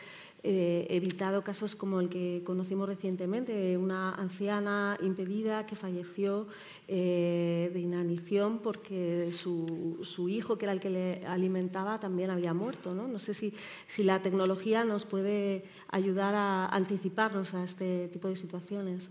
eh, 0.47 0.85
evitado 0.91 1.43
casos 1.43 1.75
como 1.75 1.99
el 1.99 2.07
que 2.07 2.43
conocimos 2.45 2.87
recientemente, 2.87 3.75
una 3.77 4.13
anciana 4.13 4.95
impedida 5.01 5.65
que 5.65 5.75
falleció 5.75 6.45
eh, 6.87 7.71
de 7.73 7.79
inanición 7.79 8.59
porque 8.59 9.31
su, 9.31 9.97
su, 10.03 10.29
hijo, 10.29 10.59
que 10.59 10.65
era 10.65 10.73
el 10.73 10.79
que 10.79 10.91
le 10.91 11.25
alimentaba, 11.25 11.99
también 11.99 12.29
había 12.29 12.53
muerto. 12.53 12.93
No, 12.93 13.07
no 13.07 13.17
sé 13.17 13.33
si, 13.33 13.55
si 13.87 14.03
la 14.03 14.21
tecnología 14.21 14.85
nos 14.85 15.03
puede 15.05 15.63
ayudar 15.87 16.35
a 16.35 16.67
anticiparnos 16.67 17.55
a 17.55 17.63
este 17.63 18.07
tipo 18.09 18.27
de 18.27 18.35
situaciones. 18.35 19.09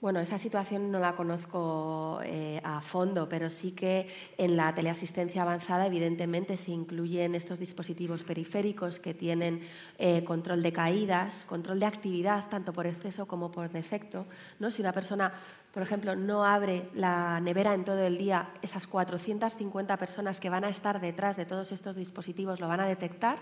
Bueno, 0.00 0.20
esa 0.20 0.38
situación 0.38 0.90
no 0.90 0.98
la 0.98 1.14
conozco 1.14 2.20
eh, 2.24 2.58
a 2.64 2.80
fondo, 2.80 3.28
pero 3.28 3.50
sí 3.50 3.72
que 3.72 4.08
en 4.38 4.56
la 4.56 4.74
teleasistencia 4.74 5.42
avanzada 5.42 5.86
evidentemente 5.86 6.56
se 6.56 6.70
incluyen 6.70 7.34
estos 7.34 7.58
dispositivos 7.58 8.24
periféricos 8.24 8.98
que 8.98 9.12
tienen 9.12 9.60
eh, 9.98 10.24
control 10.24 10.62
de 10.62 10.72
caídas, 10.72 11.44
control 11.44 11.80
de 11.80 11.84
actividad, 11.84 12.48
tanto 12.48 12.72
por 12.72 12.86
exceso 12.86 13.28
como 13.28 13.50
por 13.50 13.68
defecto. 13.68 14.24
¿no? 14.58 14.70
Si 14.70 14.80
una 14.80 14.92
persona, 14.92 15.34
por 15.74 15.82
ejemplo, 15.82 16.16
no 16.16 16.46
abre 16.46 16.88
la 16.94 17.38
nevera 17.40 17.74
en 17.74 17.84
todo 17.84 18.02
el 18.02 18.16
día, 18.16 18.54
esas 18.62 18.86
450 18.86 19.98
personas 19.98 20.40
que 20.40 20.48
van 20.48 20.64
a 20.64 20.70
estar 20.70 20.98
detrás 21.02 21.36
de 21.36 21.44
todos 21.44 21.72
estos 21.72 21.96
dispositivos 21.96 22.58
lo 22.58 22.68
van 22.68 22.80
a 22.80 22.86
detectar 22.86 23.36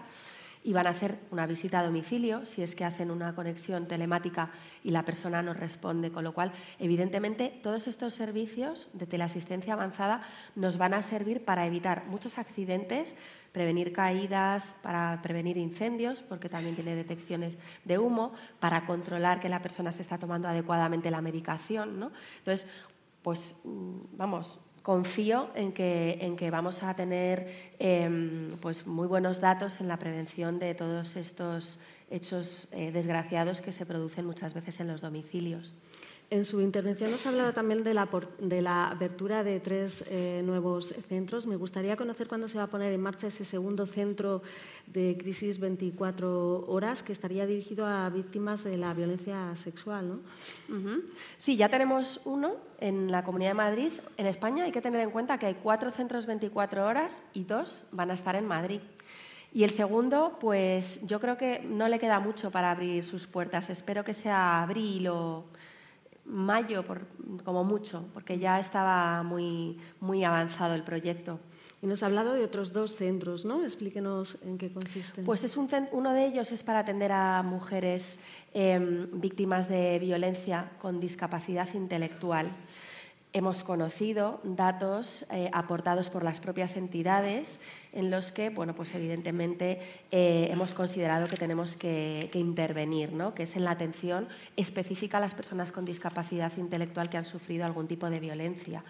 y 0.64 0.72
van 0.72 0.86
a 0.86 0.90
hacer 0.90 1.18
una 1.30 1.46
visita 1.46 1.80
a 1.80 1.84
domicilio 1.84 2.44
si 2.44 2.62
es 2.62 2.74
que 2.74 2.84
hacen 2.84 3.10
una 3.10 3.34
conexión 3.34 3.86
telemática 3.86 4.50
y 4.84 4.90
la 4.90 5.04
persona 5.04 5.42
no 5.42 5.54
responde. 5.54 6.10
Con 6.10 6.24
lo 6.24 6.34
cual, 6.34 6.52
evidentemente, 6.78 7.58
todos 7.62 7.86
estos 7.86 8.14
servicios 8.14 8.88
de 8.92 9.06
teleasistencia 9.06 9.74
avanzada 9.74 10.22
nos 10.54 10.78
van 10.78 10.94
a 10.94 11.02
servir 11.02 11.44
para 11.44 11.66
evitar 11.66 12.06
muchos 12.06 12.38
accidentes, 12.38 13.14
prevenir 13.52 13.92
caídas, 13.92 14.74
para 14.82 15.20
prevenir 15.22 15.56
incendios, 15.56 16.22
porque 16.22 16.48
también 16.48 16.74
tiene 16.74 16.94
detecciones 16.94 17.54
de 17.84 17.98
humo, 17.98 18.32
para 18.60 18.84
controlar 18.84 19.40
que 19.40 19.48
la 19.48 19.62
persona 19.62 19.92
se 19.92 20.02
está 20.02 20.18
tomando 20.18 20.48
adecuadamente 20.48 21.10
la 21.10 21.22
medicación. 21.22 21.98
¿no? 21.98 22.12
Entonces, 22.38 22.66
pues 23.22 23.56
mm, 23.64 24.16
vamos, 24.16 24.60
confío 24.88 25.50
en 25.54 25.72
que, 25.72 26.16
en 26.22 26.34
que 26.34 26.50
vamos 26.50 26.82
a 26.82 26.96
tener 26.96 27.74
em, 27.78 28.56
pues 28.56 28.86
muy 28.86 29.06
buenos 29.06 29.38
datos 29.38 29.82
en 29.82 29.86
la 29.86 29.98
prevención 29.98 30.58
de 30.58 30.74
todos 30.74 31.16
estos 31.16 31.78
hechos 32.08 32.68
eh, 32.72 32.90
desgraciados 32.90 33.60
que 33.60 33.74
se 33.74 33.84
producen 33.84 34.24
muchas 34.24 34.54
veces 34.54 34.80
en 34.80 34.88
los 34.88 35.02
domicilios. 35.02 35.74
En 36.30 36.44
su 36.44 36.60
intervención 36.60 37.10
nos 37.10 37.24
ha 37.24 37.30
hablado 37.30 37.54
también 37.54 37.82
de 37.82 37.94
la, 37.94 38.06
de 38.38 38.60
la 38.60 38.88
apertura 38.88 39.42
de 39.42 39.60
tres 39.60 40.04
eh, 40.10 40.42
nuevos 40.44 40.94
centros. 41.08 41.46
Me 41.46 41.56
gustaría 41.56 41.96
conocer 41.96 42.28
cuándo 42.28 42.48
se 42.48 42.58
va 42.58 42.64
a 42.64 42.66
poner 42.66 42.92
en 42.92 43.00
marcha 43.00 43.28
ese 43.28 43.46
segundo 43.46 43.86
centro 43.86 44.42
de 44.86 45.16
crisis 45.18 45.58
24 45.58 46.66
horas 46.66 47.02
que 47.02 47.12
estaría 47.12 47.46
dirigido 47.46 47.86
a 47.86 48.10
víctimas 48.10 48.62
de 48.62 48.76
la 48.76 48.92
violencia 48.92 49.56
sexual. 49.56 50.06
¿no? 50.06 50.20
Sí, 51.38 51.56
ya 51.56 51.70
tenemos 51.70 52.20
uno 52.26 52.56
en 52.78 53.10
la 53.10 53.24
Comunidad 53.24 53.52
de 53.52 53.54
Madrid. 53.54 53.92
En 54.18 54.26
España 54.26 54.64
hay 54.64 54.72
que 54.72 54.82
tener 54.82 55.00
en 55.00 55.10
cuenta 55.10 55.38
que 55.38 55.46
hay 55.46 55.54
cuatro 55.54 55.90
centros 55.92 56.26
24 56.26 56.86
horas 56.86 57.22
y 57.32 57.44
dos 57.44 57.86
van 57.90 58.10
a 58.10 58.14
estar 58.14 58.36
en 58.36 58.46
Madrid. 58.46 58.80
Y 59.50 59.64
el 59.64 59.70
segundo, 59.70 60.36
pues 60.38 61.00
yo 61.06 61.20
creo 61.20 61.38
que 61.38 61.60
no 61.60 61.88
le 61.88 61.98
queda 61.98 62.20
mucho 62.20 62.50
para 62.50 62.70
abrir 62.70 63.02
sus 63.02 63.26
puertas. 63.26 63.70
Espero 63.70 64.04
que 64.04 64.12
sea 64.12 64.62
abril 64.62 65.08
o 65.08 65.46
mayo, 66.28 66.84
por, 66.84 67.06
como 67.44 67.64
mucho, 67.64 68.06
porque 68.14 68.38
ya 68.38 68.60
estaba 68.60 69.22
muy, 69.22 69.78
muy 70.00 70.24
avanzado 70.24 70.74
el 70.74 70.82
proyecto. 70.84 71.40
Y 71.80 71.86
nos 71.86 72.02
ha 72.02 72.06
hablado 72.06 72.34
de 72.34 72.44
otros 72.44 72.72
dos 72.72 72.96
centros, 72.96 73.44
¿no? 73.44 73.62
Explíquenos 73.62 74.38
en 74.42 74.58
qué 74.58 74.72
consisten. 74.72 75.24
Pues 75.24 75.44
es 75.44 75.56
un, 75.56 75.68
uno 75.92 76.12
de 76.12 76.26
ellos 76.26 76.50
es 76.50 76.64
para 76.64 76.80
atender 76.80 77.12
a 77.12 77.42
mujeres 77.44 78.18
em, 78.52 79.08
víctimas 79.12 79.68
de 79.68 79.98
violencia 80.00 80.72
con 80.80 80.98
discapacidad 80.98 81.72
intelectual. 81.74 82.50
Hemos 83.34 83.62
conocido 83.62 84.40
datos 84.42 85.26
eh, 85.30 85.50
aportados 85.52 86.08
por 86.08 86.24
las 86.24 86.40
propias 86.40 86.78
entidades 86.78 87.60
en 87.92 88.10
los 88.10 88.32
que, 88.32 88.48
bueno, 88.48 88.74
pues 88.74 88.94
evidentemente 88.94 89.80
eh, 90.10 90.48
hemos 90.50 90.72
considerado 90.72 91.26
que 91.26 91.36
tenemos 91.36 91.76
que, 91.76 92.30
intervenir, 92.32 93.12
¿no? 93.12 93.34
que 93.34 93.42
es 93.42 93.54
en 93.56 93.64
la 93.64 93.72
atención 93.72 94.28
específica 94.56 95.18
a 95.18 95.20
las 95.20 95.34
personas 95.34 95.72
con 95.72 95.84
discapacidad 95.84 96.56
intelectual 96.56 97.10
que 97.10 97.18
han 97.18 97.26
sufrido 97.26 97.66
algún 97.66 97.86
tipo 97.86 98.08
de 98.08 98.18
violencia. 98.18 98.82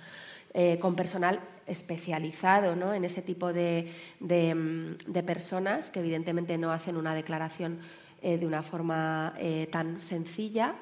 Eh, 0.55 0.79
con 0.79 0.95
personal 0.95 1.41
especializado 1.67 2.75
¿no? 2.75 2.95
en 2.95 3.05
ese 3.05 3.21
tipo 3.21 3.53
de, 3.53 3.93
mm, 4.21 5.13
de, 5.13 5.23
personas 5.23 5.91
que 5.91 5.99
evidentemente 5.99 6.57
no 6.57 6.71
hacen 6.71 6.97
una 6.97 7.15
declaración 7.15 7.81
de 8.23 8.45
una 8.47 8.65
forma 8.65 9.35
tan 9.71 10.01
sencilla 10.01 10.75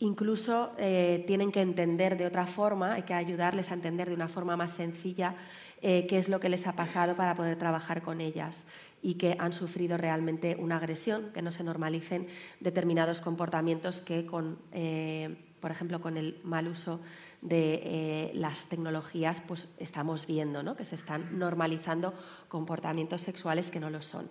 incluso 0.00 0.72
eh, 0.78 1.24
tienen 1.26 1.52
que 1.52 1.60
entender 1.60 2.16
de 2.16 2.26
otra 2.26 2.46
forma, 2.46 2.94
hay 2.94 3.02
que 3.02 3.14
ayudarles 3.14 3.70
a 3.70 3.74
entender 3.74 4.08
de 4.08 4.14
una 4.14 4.28
forma 4.28 4.56
más 4.56 4.72
sencilla 4.72 5.36
eh, 5.82 6.06
qué 6.08 6.18
es 6.18 6.28
lo 6.28 6.40
que 6.40 6.48
les 6.48 6.66
ha 6.66 6.74
pasado 6.74 7.14
para 7.14 7.34
poder 7.34 7.56
trabajar 7.56 8.02
con 8.02 8.20
ellas 8.20 8.64
y 9.02 9.14
que 9.14 9.36
han 9.38 9.52
sufrido 9.52 9.96
realmente 9.96 10.56
una 10.58 10.76
agresión, 10.76 11.30
que 11.32 11.42
no 11.42 11.52
se 11.52 11.64
normalicen 11.64 12.28
determinados 12.60 13.20
comportamientos 13.20 14.00
que, 14.00 14.26
con, 14.26 14.58
eh, 14.72 15.36
por 15.60 15.70
ejemplo, 15.70 16.00
con 16.00 16.16
el 16.16 16.38
mal 16.44 16.68
uso 16.68 17.00
de 17.42 18.30
las 18.34 18.66
tecnologías, 18.66 19.40
pues 19.40 19.68
estamos 19.78 20.26
viendo 20.26 20.62
¿no? 20.62 20.76
que 20.76 20.84
se 20.84 20.94
están 20.94 21.38
normalizando 21.38 22.12
comportamientos 22.48 23.22
sexuales 23.22 23.70
que 23.70 23.80
no 23.80 23.88
lo 23.88 24.02
son. 24.02 24.28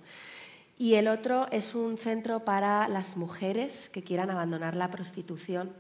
Y 0.80 0.94
el 0.94 1.10
otro 1.10 1.46
es 1.52 1.76
un 1.76 1.98
centro 1.98 2.46
para 2.46 2.88
las 2.88 3.18
mujeres 3.18 3.90
que 3.90 4.02
quieran 4.02 4.32
abandonar 4.32 4.78
la 4.78 4.90
prostitución. 4.90 5.74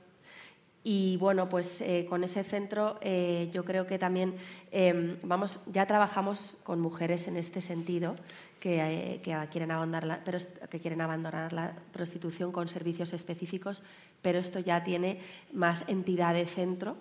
Y 0.83 1.15
bueno, 1.17 1.47
pues 1.47 1.79
eh, 1.79 2.05
con 2.09 2.25
ese 2.25 2.43
centro 2.43 2.99
eh, 2.99 3.49
yo 3.53 3.63
creo 3.63 3.87
que 3.87 3.97
también 3.97 4.35
em, 4.71 5.15
vamos, 5.23 5.61
ya 5.71 5.85
trabajamos 5.85 6.57
con 6.63 6.81
mujeres 6.81 7.29
en 7.29 7.37
este 7.37 7.61
sentido 7.61 8.17
que, 8.59 8.79
eh, 8.81 9.21
quieren 9.49 9.71
abandonar 9.71 10.21
pero, 10.25 10.37
que 10.69 10.81
quieren 10.81 10.99
abandonar 10.99 11.53
la 11.53 11.73
prostitución 11.93 12.51
con 12.51 12.67
servicios 12.67 13.13
específicos, 13.13 13.83
pero 14.21 14.37
esto 14.37 14.59
ya 14.59 14.83
tiene 14.83 15.21
más 15.53 15.85
entidad 15.87 16.33
de 16.33 16.45
centro 16.45 16.97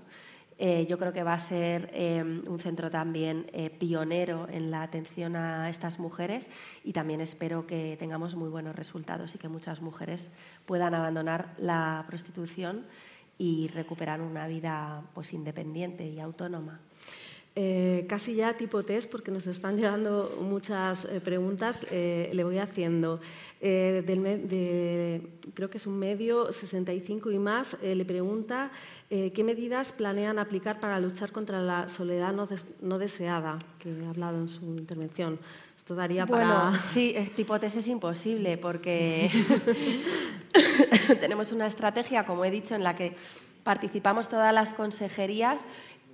eh, 0.60 0.86
yo 0.88 0.98
creo 0.98 1.12
que 1.12 1.22
va 1.22 1.34
a 1.34 1.40
ser 1.40 1.88
eh, 1.92 2.20
un 2.20 2.58
centro 2.58 2.90
también 2.90 3.46
eh, 3.52 3.70
pionero 3.70 4.48
en 4.50 4.72
la 4.72 4.82
atención 4.82 5.36
a 5.36 5.70
estas 5.70 6.00
mujeres 6.00 6.50
y 6.82 6.92
también 6.92 7.20
espero 7.20 7.64
que 7.64 7.96
tengamos 7.96 8.34
muy 8.34 8.48
buenos 8.48 8.74
resultados 8.74 9.36
y 9.36 9.38
que 9.38 9.48
muchas 9.48 9.80
mujeres 9.80 10.30
puedan 10.66 10.94
abandonar 10.94 11.54
la 11.58 12.04
prostitución 12.08 12.86
y 13.38 13.68
recuperar 13.68 14.20
una 14.20 14.48
vida 14.48 15.02
pues, 15.14 15.32
independiente 15.32 16.04
y 16.04 16.18
autónoma. 16.18 16.80
Eh, 17.60 18.06
casi 18.08 18.36
ya 18.36 18.54
tipo 18.54 18.84
test, 18.84 19.10
porque 19.10 19.32
nos 19.32 19.48
están 19.48 19.76
llegando 19.76 20.30
muchas 20.42 21.06
eh, 21.06 21.20
preguntas, 21.20 21.84
eh, 21.90 22.30
le 22.32 22.44
voy 22.44 22.58
haciendo. 22.58 23.18
creo 23.58 25.68
que 25.68 25.78
es 25.78 25.86
un 25.88 25.98
medio 25.98 26.52
65 26.52 27.32
y 27.32 27.38
más, 27.40 27.76
le 27.82 28.04
pregunta 28.04 28.70
qué 29.08 29.42
medidas 29.42 29.90
planean 29.90 30.38
aplicar 30.38 30.78
para 30.78 31.00
luchar 31.00 31.32
contra 31.32 31.60
la 31.60 31.88
soledad 31.88 32.32
no, 32.32 32.98
deseada, 32.98 33.58
que 33.80 33.92
ha 34.06 34.10
hablado 34.10 34.38
en 34.38 34.48
su 34.48 34.76
intervención. 34.76 35.40
Esto 35.76 35.96
daría 35.96 36.26
bueno, 36.26 36.78
sí, 36.78 37.16
tipo 37.34 37.58
test 37.58 37.78
es 37.78 37.88
imposible, 37.88 38.56
porque 38.58 39.28
tenemos 41.20 41.50
una 41.50 41.66
estrategia, 41.66 42.24
como 42.24 42.44
he 42.44 42.52
dicho, 42.52 42.76
en 42.76 42.84
la 42.84 42.94
que 42.94 43.16
participamos 43.68 44.30
todas 44.30 44.54
las 44.54 44.72
consejerías 44.72 45.62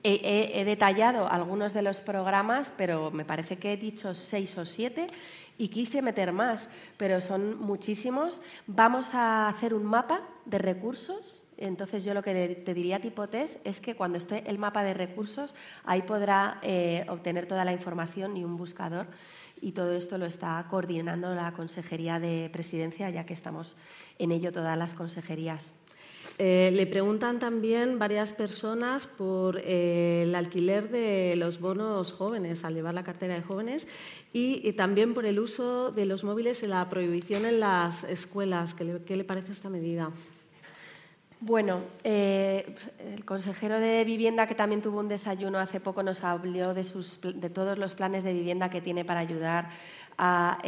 He, 0.07 0.65
detallado 0.67 1.31
algunos 1.31 1.73
de 1.73 1.81
los 1.81 2.03
programas, 2.03 2.75
pero 2.77 3.11
me 3.11 3.25
parece 3.25 3.57
que 3.57 3.73
he 3.73 3.79
dicho 3.79 4.15
seis 4.15 4.59
o 4.59 4.67
siete 4.67 5.07
y 5.57 5.69
quise 5.69 6.03
meter 6.03 6.31
más, 6.31 6.69
pero 6.99 7.23
son 7.23 7.59
muchísimos. 7.59 8.43
Vamos 8.67 9.15
a 9.15 9.49
hacer 9.49 9.73
un 9.73 9.85
mapa 9.85 10.21
de 10.45 10.59
recursos. 10.59 11.43
Entonces 11.57 12.05
yo 12.05 12.13
lo 12.13 12.23
que 12.23 12.63
te 12.67 12.75
diría 12.75 13.01
tipo 13.01 13.29
test 13.31 13.65
es 13.65 13.81
que 13.81 13.97
cuando 13.97 14.19
esté 14.19 14.45
el 14.51 14.59
mapa 14.59 14.85
de 14.85 14.93
recursos, 14.93 15.55
ahí 15.85 16.03
podrá 16.03 16.59
eh, 16.61 17.07
obtener 17.09 17.47
toda 17.47 17.65
la 17.65 17.73
información 17.73 18.37
y 18.37 18.45
un 18.45 18.59
buscador. 18.59 19.07
Y 19.63 19.73
todo 19.73 19.95
esto 19.95 20.19
lo 20.19 20.27
está 20.27 20.67
coordinando 20.69 21.35
la 21.35 21.53
Consejería 21.53 22.21
de 22.21 22.51
Presidencia, 22.53 23.09
ya 23.09 23.25
que 23.25 23.33
estamos 23.33 23.75
en 24.19 24.33
ello 24.33 24.53
todas 24.53 24.77
las 24.77 24.93
consejerías. 24.93 25.73
Eh, 26.39 26.73
le 26.75 26.87
preguntan 26.87 27.39
también 27.39 28.01
varias 28.01 28.33
personas 28.33 29.07
por 29.07 29.59
eh, 29.59 30.25
el 30.25 30.35
alquiler 30.35 30.91
de 30.91 31.37
los 31.37 31.61
bonos 31.61 32.11
jóvenes 32.11 32.65
al 32.65 32.75
llevar 32.75 32.93
la 32.93 33.05
cartera 33.05 33.35
de 33.35 33.43
jóvenes 33.43 33.87
y, 34.33 34.73
también 34.73 35.15
por 35.15 35.27
el 35.27 35.39
uso 35.39 35.93
de 35.93 36.07
los 36.07 36.25
móviles 36.25 36.65
y 36.65 36.67
la 36.67 36.89
prohibición 36.91 37.47
en 37.47 37.61
las 37.61 38.03
escuelas. 38.03 38.75
¿Qué 38.75 39.17
le, 39.17 39.25
parece 39.25 39.53
esta 39.53 39.71
medida? 39.71 40.11
Bueno, 41.39 41.81
eh, 42.03 42.75
el 43.15 43.25
consejero 43.25 43.79
de 43.79 44.03
vivienda 44.05 44.49
que 44.49 44.57
también 44.57 44.83
tuvo 44.83 44.99
un 44.99 45.09
desayuno 45.09 45.59
hace 45.59 45.79
poco 45.79 46.03
nos 46.03 46.25
habló 46.25 46.75
de, 46.75 46.83
sus, 46.83 47.21
de 47.23 47.51
todos 47.51 47.79
los 47.79 47.95
planes 47.95 48.25
de 48.25 48.33
vivienda 48.33 48.71
que 48.71 48.81
tiene 48.81 49.05
para 49.05 49.21
ayudar 49.21 49.71
a, 50.19 50.59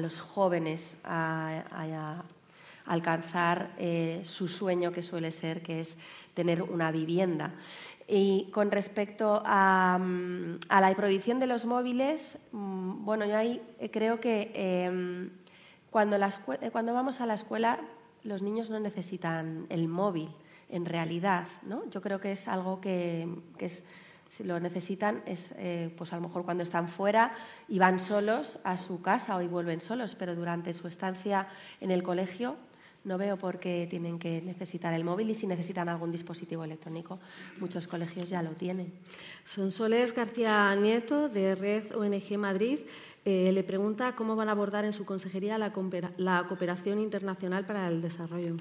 los 0.00 0.20
jóvenes 0.20 0.96
a 1.04 2.24
alcanzar 2.92 3.72
eh, 3.78 4.20
su 4.22 4.48
sueño 4.48 4.92
que 4.92 5.02
suele 5.02 5.32
ser, 5.32 5.62
que 5.62 5.80
es 5.80 5.96
tener 6.34 6.62
una 6.62 6.92
vivienda. 6.92 7.54
Y 8.06 8.50
con 8.52 8.70
respecto 8.70 9.42
a, 9.46 9.98
mm, 9.98 10.58
la 10.68 10.94
prohibición 10.94 11.40
de 11.40 11.46
los 11.46 11.64
móviles, 11.64 12.38
mm, 12.52 13.04
bueno, 13.04 13.24
yo 13.24 13.36
ahí 13.36 13.62
eh, 13.78 13.90
creo 13.90 14.20
que 14.20 14.52
em, 14.54 15.30
cuando, 15.90 16.16
eh, 16.16 16.70
cuando 16.70 16.92
vamos 16.92 17.20
a 17.20 17.26
la 17.26 17.34
escuela 17.34 17.80
los 18.24 18.42
niños 18.42 18.70
no 18.70 18.78
necesitan 18.78 19.66
el 19.68 19.88
móvil, 19.88 20.28
en 20.68 20.84
realidad. 20.84 21.48
¿no? 21.62 21.88
Yo 21.90 22.00
creo 22.02 22.20
que 22.20 22.32
es 22.32 22.46
algo 22.46 22.80
que, 22.80 23.26
es, 23.58 23.82
si 24.28 24.44
lo 24.44 24.60
necesitan 24.60 25.22
es 25.26 25.52
pues 25.96 26.12
a 26.12 26.16
lo 26.16 26.22
mejor 26.22 26.44
cuando 26.44 26.62
están 26.62 26.88
fuera 26.88 27.34
y 27.68 27.78
van 27.78 27.98
solos 27.98 28.60
a 28.64 28.78
su 28.78 29.02
casa 29.02 29.36
o 29.36 29.42
y 29.42 29.48
vuelven 29.48 29.80
solos, 29.80 30.14
pero 30.14 30.34
durante 30.36 30.72
su 30.72 30.86
estancia 30.86 31.48
en 31.80 31.90
el 31.90 32.02
colegio 32.02 32.56
no 33.04 33.18
veo 33.18 33.36
por 33.36 33.58
qué 33.58 33.86
tienen 33.88 34.18
que 34.18 34.42
necesitar 34.42 34.94
el 34.94 35.04
móvil 35.04 35.30
y 35.30 35.34
si 35.34 35.46
necesitan 35.46 35.88
algún 35.88 36.12
dispositivo 36.12 36.64
electrónico, 36.64 37.18
muchos 37.58 37.88
colegios 37.88 38.30
ya 38.30 38.42
lo 38.42 38.50
tienen. 38.50 38.92
Sonsoles 39.44 40.14
García 40.14 40.74
Nieto, 40.76 41.28
de 41.28 41.54
Red 41.54 41.96
ONG 41.96 42.38
Madrid, 42.38 42.78
eh, 43.24 43.50
le 43.52 43.62
pregunta 43.62 44.14
cómo 44.16 44.36
van 44.36 44.48
a 44.48 44.52
abordar 44.52 44.84
en 44.84 44.92
su 44.92 45.04
consejería 45.04 45.58
la, 45.58 45.72
cooperación 46.48 46.98
internacional 46.98 47.64
para 47.64 47.88
el 47.88 48.02
desarrollo. 48.02 48.56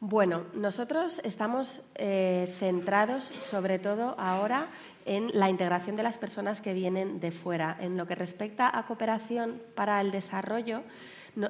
Bueno, 0.00 0.44
nosotros 0.54 1.20
estamos 1.24 1.82
eh, 1.94 2.52
centrados 2.58 3.32
sobre 3.40 3.78
todo 3.78 4.14
ahora 4.18 4.68
en 5.06 5.30
la 5.32 5.48
integración 5.48 5.96
de 5.96 6.02
las 6.02 6.18
personas 6.18 6.60
que 6.60 6.74
vienen 6.74 7.20
de 7.20 7.30
fuera. 7.30 7.76
En 7.80 7.96
lo 7.96 8.06
que 8.06 8.14
respecta 8.14 8.76
a 8.76 8.86
cooperación 8.86 9.62
para 9.74 10.00
el 10.00 10.10
desarrollo, 10.10 10.82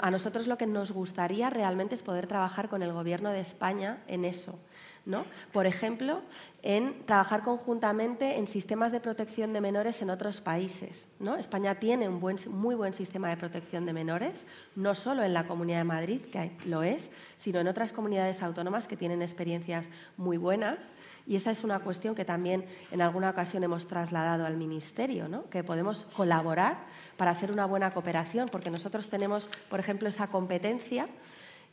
a 0.01 0.11
nosotros 0.11 0.47
lo 0.47 0.59
que 0.59 0.67
nos 0.67 0.93
gustaría 0.93 1.51
realmente 1.51 1.95
es 1.95 2.03
poder 2.03 2.27
trabajar 2.27 2.69
con 2.69 2.83
el 2.83 2.93
Gobierno 2.93 3.31
de 3.31 3.41
España 3.41 3.99
en 4.09 4.25
eso. 4.25 4.59
¿no? 5.07 5.25
Por 5.53 5.67
ejemplo, 5.67 6.21
en 6.69 7.07
trabajar 7.07 7.43
conjuntamente 7.43 8.39
en 8.39 8.49
sistemas 8.49 8.91
de 8.91 8.99
protección 8.99 9.53
de 9.53 9.61
menores 9.61 10.03
en 10.03 10.11
otros 10.11 10.41
países. 10.41 11.07
¿no? 11.21 11.37
España 11.37 11.77
tiene 11.77 12.09
un 12.09 12.21
muy 12.51 12.75
buen 12.75 12.93
sistema 12.93 13.29
de 13.29 13.37
protección 13.37 13.87
de 13.87 13.93
menores, 13.93 14.47
no 14.75 14.97
solo 14.97 15.23
en 15.23 15.33
la 15.33 15.47
Comunidad 15.47 15.79
de 15.79 15.85
Madrid, 15.85 16.23
que 16.23 16.57
lo 16.65 16.83
es, 16.83 17.13
sino 17.37 17.61
en 17.61 17.69
otras 17.69 17.93
comunidades 17.93 18.43
autónomas 18.43 18.89
que 18.89 18.97
tienen 18.97 19.23
experiencias 19.23 19.89
muy 20.17 20.39
buenas. 20.39 20.91
Y 21.25 21.37
esa 21.37 21.53
es 21.53 21.63
una 21.63 21.79
cuestión 21.79 22.17
que 22.17 22.25
también 22.25 22.65
en 22.91 23.01
alguna 23.01 23.31
ocasión 23.31 23.63
hemos 23.63 23.87
trasladado 23.87 24.45
al 24.45 24.57
Ministerio, 24.57 25.29
¿no? 25.29 25.49
que 25.49 25.63
podemos 25.63 26.05
colaborar 26.17 26.79
para 27.17 27.31
hacer 27.31 27.53
una 27.53 27.67
buena 27.67 27.95
cooperación, 27.95 28.49
porque 28.49 28.73
nosotros 28.73 29.09
tenemos, 29.09 29.49
por 29.71 29.79
ejemplo, 29.79 30.09
esa 30.09 30.27
competencia 30.27 31.07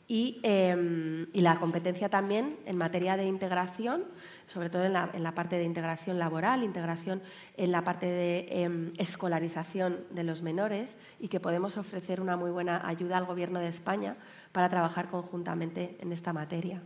em, 0.08 1.26
y, 1.32 1.40
la 1.40 1.58
competencia 1.58 2.08
también 2.08 2.56
en 2.66 2.76
materia 2.76 3.16
de 3.16 3.24
integración, 3.24 4.04
sobre 4.46 4.68
todo 4.68 4.84
en 4.84 4.92
la, 4.92 5.34
parte 5.34 5.56
de 5.56 5.64
integración 5.64 6.18
laboral, 6.18 6.62
integración 6.62 7.22
en 7.56 7.72
la 7.72 7.82
parte 7.84 8.06
de 8.06 8.46
em, 8.50 8.92
escolarización 8.98 10.00
de 10.10 10.24
los 10.24 10.42
menores 10.42 10.98
y 11.20 11.28
que 11.28 11.40
podemos 11.40 11.78
ofrecer 11.78 12.20
una 12.20 12.36
muy 12.36 12.50
buena 12.50 12.86
ayuda 12.86 13.16
al 13.16 13.24
Gobierno 13.24 13.60
de 13.60 13.68
España 13.68 14.16
para 14.52 14.68
trabajar 14.68 15.08
conjuntamente 15.08 15.96
en 16.00 16.12
esta 16.12 16.32
materia. 16.32 16.82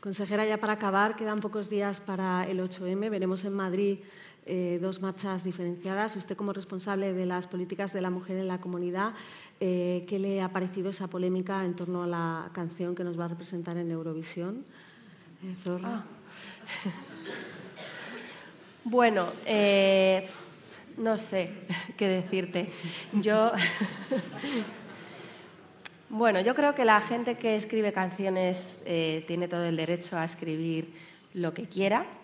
Consejera, 0.00 0.44
ya 0.44 0.58
para 0.58 0.72
acabar, 0.72 1.14
quedan 1.14 1.40
pocos 1.40 1.68
días 1.68 2.00
para 2.00 2.44
el 2.48 2.58
8M. 2.58 3.10
Veremos 3.10 3.44
en 3.44 3.52
Madrid 3.52 4.00
eh, 4.44 4.80
dos 4.82 5.00
marchas 5.00 5.44
diferenciadas. 5.44 6.16
Usted, 6.16 6.36
como 6.36 6.52
responsable 6.52 7.12
de 7.12 7.26
las 7.26 7.46
políticas 7.46 7.92
de 7.92 8.00
la 8.00 8.10
mujer 8.10 8.38
en 8.38 8.48
la 8.48 8.60
comunidad, 8.60 9.14
eh, 9.60 10.04
¿qué 10.08 10.18
le 10.18 10.42
ha 10.42 10.48
parecido 10.48 10.90
esa 10.90 11.06
polémica 11.06 11.64
en 11.64 11.76
torno 11.76 12.02
a 12.02 12.08
la 12.08 12.50
canción 12.52 12.96
que 12.96 13.04
nos 13.04 13.18
va 13.18 13.26
a 13.26 13.28
representar 13.28 13.76
en 13.76 13.90
Eurovisión? 13.92 14.64
Eh, 15.44 15.54
ah. 15.84 16.02
bueno, 18.84 19.26
no 20.96 21.18
sé 21.18 21.50
qué 21.96 22.08
decirte. 22.08 22.68
Yo. 23.12 23.52
bueno, 26.08 26.40
yo 26.40 26.56
creo 26.56 26.74
que 26.74 26.84
la 26.84 27.00
gente 27.00 27.36
que 27.36 27.54
escribe 27.54 27.92
canciones 27.92 28.80
tiene 28.84 29.46
todo 29.46 29.64
el 29.64 29.76
derecho 29.76 30.16
a 30.16 30.24
escribir 30.24 30.92
lo 31.32 31.54
que 31.54 31.68
quiera 31.68 32.21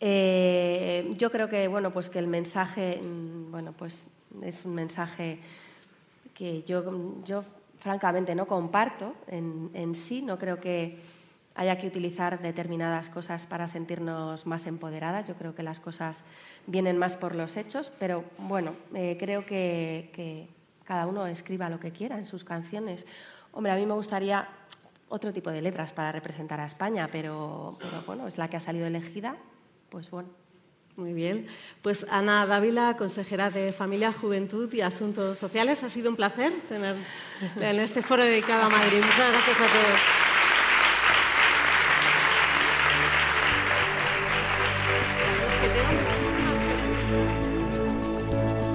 eh, 0.00 1.12
yo 1.16 1.30
creo 1.30 1.48
que, 1.48 1.68
bueno, 1.68 1.92
pues 1.92 2.08
que 2.08 2.18
el 2.18 2.26
mensaje 2.26 3.00
mm, 3.02 3.50
bueno, 3.50 3.72
pues 3.72 4.06
es 4.42 4.64
un 4.64 4.74
mensaje 4.74 5.38
que 6.34 6.62
yo, 6.62 7.22
yo 7.24 7.44
francamente 7.78 8.34
no 8.34 8.46
comparto 8.46 9.14
en, 9.26 9.70
en, 9.74 9.94
sí. 9.94 10.22
No 10.22 10.38
creo 10.38 10.60
que 10.60 10.98
haya 11.54 11.76
que 11.76 11.86
utilizar 11.86 12.40
determinadas 12.40 13.10
cosas 13.10 13.46
para 13.46 13.68
sentirnos 13.68 14.46
más 14.46 14.66
empoderadas. 14.66 15.26
Yo 15.26 15.34
creo 15.34 15.54
que 15.54 15.62
las 15.62 15.80
cosas 15.80 16.22
vienen 16.66 16.96
más 16.96 17.16
por 17.16 17.34
los 17.34 17.56
hechos, 17.56 17.92
pero 17.98 18.24
bueno, 18.38 18.74
eh, 18.94 19.16
creo 19.18 19.44
que, 19.44 20.10
que, 20.14 20.48
cada 20.84 21.06
uno 21.06 21.24
escriba 21.28 21.68
lo 21.68 21.78
que 21.78 21.92
quiera 21.92 22.18
en 22.18 22.26
sus 22.26 22.42
canciones. 22.42 23.06
Hombre, 23.52 23.70
a 23.70 23.76
mí 23.76 23.86
me 23.86 23.94
gustaría 23.94 24.48
otro 25.08 25.32
tipo 25.32 25.50
de 25.50 25.62
letras 25.62 25.92
para 25.92 26.10
representar 26.10 26.58
a 26.58 26.66
España, 26.66 27.08
pero, 27.12 27.76
pero 27.78 28.02
bueno, 28.06 28.26
es 28.26 28.38
la 28.38 28.48
que 28.48 28.56
ha 28.56 28.60
salido 28.60 28.88
elegida 28.88 29.36
pues 29.90 30.10
bueno. 30.10 30.28
Muy 30.96 31.14
bien. 31.14 31.46
Pues 31.82 32.04
Ana 32.10 32.46
Dávila, 32.46 32.96
consejera 32.96 33.48
de 33.50 33.72
Familia, 33.72 34.12
Juventud 34.12 34.72
y 34.74 34.80
Asuntos 34.80 35.38
Sociales, 35.38 35.82
ha 35.82 35.88
sido 35.88 36.10
un 36.10 36.16
placer 36.16 36.52
tener 36.68 36.94
en 37.56 37.80
este 37.80 38.02
foro 38.02 38.22
dedicado 38.22 38.64
a 38.64 38.68
Madrid. 38.68 38.98
Muchas 38.98 39.32
gracias 39.32 39.60
a 39.60 39.66
todos. 39.66 40.29